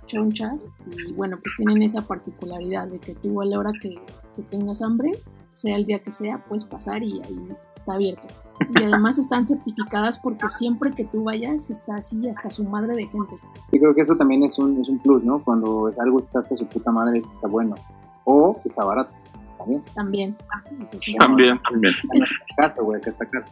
chonchas. 0.08 0.72
Y 1.08 1.14
bueno, 1.14 1.38
pues 1.42 1.56
tienen 1.56 1.84
esa 1.84 2.02
particularidad 2.02 2.88
de 2.88 3.00
que 3.00 3.14
tú 3.14 3.42
a 3.42 3.46
la 3.46 3.60
hora 3.60 3.72
que, 3.80 3.96
que 4.36 4.42
tengas 4.42 4.82
hambre, 4.82 5.12
sea 5.54 5.76
el 5.76 5.86
día 5.86 6.00
que 6.00 6.12
sea, 6.12 6.44
puedes 6.46 6.66
pasar 6.66 7.04
y 7.04 7.22
ahí 7.22 7.50
está 7.76 7.94
abierto. 7.94 8.28
Y 8.70 8.84
además 8.84 9.18
están 9.18 9.46
certificadas 9.46 10.18
porque 10.20 10.50
siempre 10.50 10.92
que 10.92 11.06
tú 11.06 11.24
vayas 11.24 11.70
está 11.70 11.96
así 11.96 12.28
hasta 12.30 12.50
su 12.50 12.64
madre 12.64 12.96
de 12.96 13.08
gente. 13.08 13.36
Yo 13.72 13.80
creo 13.80 13.96
que 13.96 14.02
eso 14.02 14.16
también 14.16 14.44
es 14.44 14.58
un, 14.58 14.82
es 14.82 14.88
un 14.90 15.00
plus, 15.00 15.24
¿no? 15.24 15.44
Cuando 15.44 15.92
algo 16.00 16.20
está 16.20 16.40
hasta 16.40 16.56
su 16.58 16.66
puta 16.68 16.92
madre, 16.92 17.20
está 17.20 17.48
bueno. 17.48 17.76
O 18.24 18.60
está 18.66 18.84
barato. 18.86 19.14
También. 19.58 19.84
También. 19.94 20.36
También, 21.20 21.60
también. 21.70 21.94
Caso, 22.58 22.84
güey, 22.84 23.02
que 23.02 23.10
está 23.10 23.26
caro. 23.26 23.46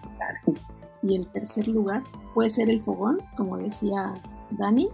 Y 1.02 1.16
el 1.16 1.28
tercer 1.28 1.68
lugar 1.68 2.02
puede 2.34 2.50
ser 2.50 2.70
el 2.70 2.82
fogón, 2.82 3.20
como 3.36 3.58
decía 3.58 4.14
Dani. 4.52 4.90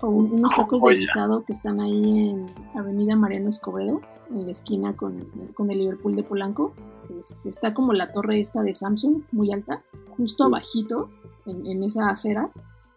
o 0.00 0.08
un- 0.08 0.32
unos 0.32 0.52
tacos 0.54 0.82
de 0.82 0.96
guisado 0.96 1.44
que 1.44 1.52
están 1.54 1.80
ahí 1.80 2.30
en 2.30 2.46
Avenida 2.74 3.16
Mariano 3.16 3.48
Escobedo, 3.48 4.00
en 4.30 4.44
la 4.46 4.52
esquina 4.52 4.94
con, 4.96 5.26
con 5.54 5.70
el 5.70 5.78
Liverpool 5.78 6.16
de 6.16 6.22
Polanco. 6.22 6.72
Este, 7.20 7.50
está 7.50 7.74
como 7.74 7.92
la 7.92 8.12
torre 8.12 8.40
esta 8.40 8.62
de 8.62 8.74
Samsung, 8.74 9.22
muy 9.32 9.52
alta, 9.52 9.82
justo 10.16 10.44
abajito, 10.44 11.10
en, 11.46 11.66
en 11.66 11.82
esa 11.82 12.08
acera. 12.08 12.50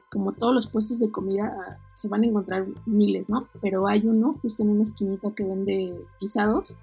Como 0.09 0.31
todos 0.31 0.53
los 0.53 0.67
puestos 0.67 0.99
de 0.99 1.11
comida, 1.11 1.53
ah, 1.67 1.77
se 1.93 2.07
van 2.07 2.23
a 2.23 2.27
encontrar 2.27 2.65
miles, 2.85 3.29
¿no? 3.29 3.47
Pero 3.61 3.87
hay 3.87 4.05
uno 4.05 4.35
justo 4.41 4.63
en 4.63 4.69
una 4.69 4.83
esquinita 4.83 5.31
que 5.35 5.43
vende 5.43 5.93
guisados, 6.21 6.77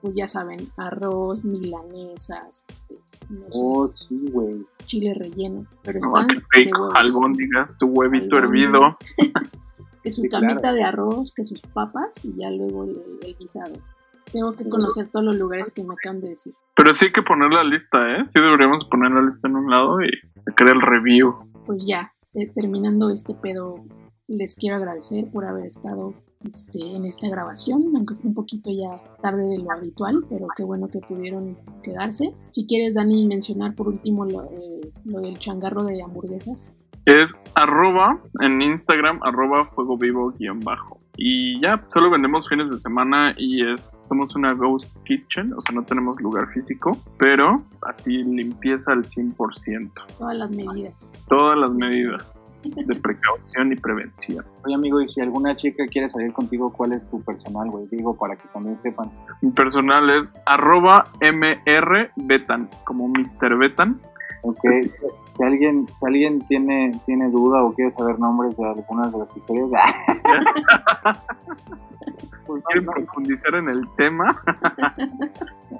pues 0.00 0.14
ya 0.14 0.28
saben, 0.28 0.68
arroz, 0.78 1.44
milanesas, 1.44 2.64
este, 2.68 2.98
no 3.28 3.44
sé, 3.46 3.60
Oh, 3.62 3.90
sí, 4.08 4.26
güey. 4.32 4.66
chile 4.86 5.12
relleno, 5.14 5.66
pero 5.82 6.00
No, 6.00 6.20
están 6.20 6.42
qué 6.52 6.64
de 6.64 6.72
huevos. 6.72 6.94
Albóndigas, 6.94 7.70
tu 7.78 7.86
huevito 7.86 8.36
Albóndiga. 8.36 8.68
hervido. 8.70 8.80
que 10.04 10.12
su 10.12 10.22
Sí, 10.22 10.28
camita 10.28 10.60
claro. 10.60 10.76
de 10.76 10.82
arroz, 10.84 11.32
que 11.34 11.44
sus 11.44 11.60
papas 11.62 12.14
y 12.24 12.32
ya 12.38 12.50
luego 12.50 12.84
el, 12.84 12.96
el 13.22 13.36
guisado. 13.36 13.74
Tengo 14.32 14.52
que 14.52 14.68
conocer 14.68 15.08
todos 15.10 15.24
los 15.24 15.36
lugares 15.36 15.72
que 15.72 15.82
me 15.82 15.94
acaban 15.94 16.20
de 16.20 16.30
decir. 16.30 16.54
Pero 16.76 16.94
sí 16.94 17.06
hay 17.06 17.12
que 17.12 17.22
poner 17.22 17.50
la 17.50 17.64
lista, 17.64 17.98
¿eh? 18.16 18.24
Sí 18.28 18.40
deberíamos 18.42 18.84
poner 18.90 19.10
la 19.12 19.22
lista 19.22 19.48
en 19.48 19.56
un 19.56 19.70
lado 19.70 20.00
y 20.02 20.08
sacar 20.44 20.68
el 20.68 20.80
review. 20.80 21.34
Pues 21.66 21.84
ya, 21.86 22.12
eh, 22.34 22.50
terminando 22.52 23.10
este 23.10 23.34
pedo, 23.34 23.76
les 24.26 24.56
quiero 24.56 24.76
agradecer 24.76 25.30
por 25.30 25.44
haber 25.44 25.66
estado 25.66 26.14
este, 26.44 26.80
en 26.80 27.04
esta 27.06 27.28
grabación, 27.28 27.92
aunque 27.94 28.14
fue 28.16 28.28
un 28.30 28.34
poquito 28.34 28.70
ya 28.72 29.00
tarde 29.22 29.46
de 29.46 29.58
lo 29.58 29.70
habitual, 29.70 30.24
pero 30.28 30.46
qué 30.56 30.64
bueno 30.64 30.88
que 30.88 30.98
pudieron 31.00 31.56
quedarse. 31.82 32.34
Si 32.50 32.66
quieres, 32.66 32.94
Dani, 32.94 33.26
mencionar 33.26 33.74
por 33.74 33.88
último 33.88 34.24
lo, 34.24 34.44
eh, 34.50 34.80
lo 35.04 35.20
del 35.20 35.38
changarro 35.38 35.84
de 35.84 36.02
hamburguesas. 36.02 36.74
Es 37.06 37.34
arroba 37.54 38.18
en 38.40 38.62
Instagram, 38.62 39.20
arroba 39.22 39.66
fuego 39.66 39.98
vivo 39.98 40.32
guion 40.38 40.60
bajo. 40.60 41.00
Y 41.16 41.60
ya, 41.60 41.84
solo 41.92 42.10
vendemos 42.10 42.48
fines 42.48 42.68
de 42.70 42.80
semana 42.80 43.34
y 43.36 43.64
es, 43.64 43.92
somos 44.08 44.34
una 44.34 44.52
ghost 44.52 44.92
kitchen, 45.04 45.52
o 45.52 45.62
sea, 45.62 45.74
no 45.74 45.84
tenemos 45.84 46.20
lugar 46.20 46.48
físico, 46.52 46.98
pero 47.18 47.62
así 47.82 48.24
limpieza 48.24 48.92
al 48.92 49.04
100%. 49.04 49.92
Todas 50.18 50.36
las 50.36 50.50
medidas. 50.50 51.24
Todas 51.28 51.56
las 51.56 51.70
medidas 51.72 52.34
de 52.64 52.94
precaución 52.96 53.72
y 53.72 53.76
prevención. 53.76 54.44
Oye, 54.64 54.74
amigo, 54.74 55.00
y 55.00 55.08
si 55.08 55.20
alguna 55.20 55.54
chica 55.56 55.86
quiere 55.86 56.08
salir 56.10 56.32
contigo, 56.32 56.72
¿cuál 56.72 56.92
es 56.92 57.08
tu 57.10 57.22
personal, 57.22 57.70
güey? 57.70 57.86
Digo, 57.90 58.16
para 58.16 58.36
que 58.36 58.48
también 58.48 58.78
sepan. 58.78 59.10
Mi 59.42 59.50
personal 59.50 60.10
es 60.10 60.28
arroba 60.46 61.06
mr 61.20 62.10
betan, 62.16 62.68
como 62.84 63.08
Mr. 63.08 63.56
Betan. 63.58 64.00
Ok, 64.46 64.60
si, 64.74 64.90
si 65.28 65.42
alguien, 65.42 65.86
si 65.88 66.06
alguien 66.06 66.40
tiene, 66.42 67.00
tiene 67.06 67.30
duda 67.30 67.64
o 67.64 67.72
quiere 67.72 67.92
saber 67.92 68.18
nombres 68.18 68.54
de 68.58 68.66
algunas 68.66 69.10
de 69.10 69.18
las 69.18 69.34
historias, 69.34 69.70
pues 72.46 72.58
no, 72.58 72.64
¿Quieren 72.64 72.84
no, 72.84 72.92
profundizar 72.92 73.54
en 73.54 73.70
el 73.70 73.88
tema? 73.96 74.42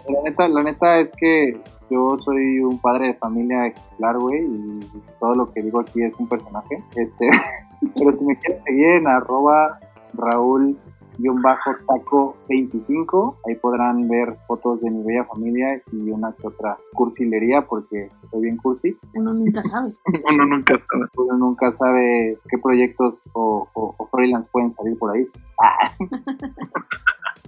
La 0.09 0.23
neta, 0.25 0.49
la 0.49 0.63
neta 0.63 0.99
es 1.01 1.13
que 1.13 1.61
yo 1.91 2.17
soy 2.25 2.59
un 2.59 2.79
padre 2.79 3.09
de 3.09 3.15
familia 3.15 3.67
ejemplar, 3.67 4.19
güey, 4.19 4.45
y 4.45 4.81
todo 5.21 5.35
lo 5.35 5.53
que 5.53 5.63
digo 5.63 5.81
aquí 5.81 6.03
es 6.03 6.19
un 6.19 6.29
personaje. 6.29 6.83
Este, 6.97 7.29
pero 7.95 8.13
si 8.13 8.25
me 8.25 8.37
quieren 8.39 8.63
seguir 8.65 8.87
en 8.87 9.07
arroba 9.07 9.79
Raúl 10.15 10.77
taco 11.87 12.37
25 12.49 13.37
ahí 13.47 13.55
podrán 13.57 14.09
ver 14.09 14.37
fotos 14.47 14.81
de 14.81 14.91
mi 14.91 15.03
bella 15.05 15.25
familia 15.25 15.81
y 15.93 16.11
una 16.11 16.33
que 16.33 16.47
otra 16.47 16.77
cursilería 16.93 17.63
porque 17.63 18.11
soy 18.31 18.43
bien 18.43 18.57
cursi 18.57 18.97
Uno 19.15 19.33
nunca 19.33 19.63
sabe. 19.63 19.93
Uno 20.31 20.47
nunca 20.47 20.75
sabe. 20.75 21.05
uno 21.17 21.37
nunca 21.39 21.73
sabe 21.73 22.39
qué 22.49 22.59
proyectos 22.59 23.21
o, 23.33 23.69
o, 23.75 23.95
o 23.97 24.07
freelance 24.07 24.49
pueden 24.53 24.75
salir 24.75 24.99
por 24.99 25.15
ahí 25.17 25.27
ah, 25.61 25.91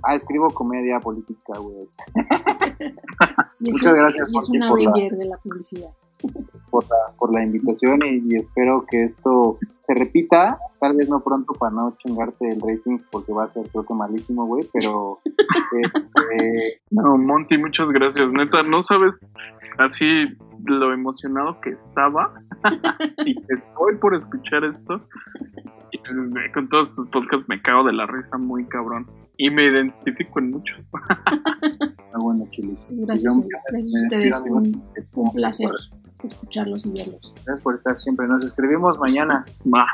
Ah, 0.02 0.14
escribo 0.14 0.48
comedia 0.50 1.00
política 1.00 1.58
güey 1.58 1.88
Muchas 3.60 3.94
gracias, 3.94 4.28
y 4.30 4.38
es 4.38 4.48
una 4.50 4.68
por 4.68 4.80
la- 4.82 4.92
de 4.92 5.24
la 5.24 5.36
publicidad. 5.38 5.90
Por 6.70 6.84
la, 6.84 7.16
por 7.18 7.32
la 7.32 7.44
invitación 7.44 8.00
y, 8.04 8.34
y 8.34 8.36
espero 8.36 8.84
que 8.88 9.04
esto 9.04 9.58
se 9.86 9.94
repita, 9.94 10.58
tal 10.80 10.96
vez 10.96 11.08
no 11.08 11.22
pronto 11.22 11.52
para 11.54 11.72
no 11.72 11.96
chingarte 11.98 12.48
el 12.48 12.60
rating 12.60 12.98
porque 13.10 13.32
va 13.32 13.44
a 13.44 13.52
ser 13.52 13.68
creo 13.70 13.86
que 13.86 13.94
malísimo, 13.94 14.44
güey, 14.46 14.68
pero 14.72 15.20
este, 15.24 16.80
No, 16.90 17.16
Monty, 17.16 17.56
muchas 17.56 17.88
gracias. 17.90 18.28
Neta, 18.32 18.64
no 18.64 18.82
sabes 18.82 19.14
así 19.78 20.26
lo 20.64 20.92
emocionado 20.92 21.60
que 21.60 21.70
estaba 21.70 22.34
y 23.24 23.34
que 23.34 23.54
estoy 23.54 23.96
por 24.00 24.16
escuchar 24.16 24.64
esto. 24.64 25.00
Y, 25.92 25.98
eh, 25.98 26.52
con 26.52 26.68
todos 26.68 26.90
estos 26.90 27.08
podcasts 27.10 27.48
me 27.48 27.62
cago 27.62 27.84
de 27.84 27.92
la 27.92 28.06
risa 28.06 28.36
muy 28.38 28.66
cabrón. 28.66 29.06
Y 29.36 29.50
me 29.50 29.66
identifico 29.66 30.40
en 30.40 30.50
muchos. 30.50 30.78
ah, 30.92 32.18
bueno, 32.18 32.44
chilis. 32.50 32.78
Gracias, 32.88 33.40
gracias 33.70 33.94
a 33.94 34.42
ustedes. 34.42 35.14
un 35.16 35.32
placer 35.32 35.70
escucharlos 36.22 36.86
y 36.86 36.90
verlos. 36.92 37.32
Gracias 37.44 37.60
por 37.60 37.76
estar 37.76 37.98
siempre. 38.00 38.26
Nos 38.26 38.44
escribimos 38.44 38.98
mañana. 38.98 39.44
Bye. 39.64 39.86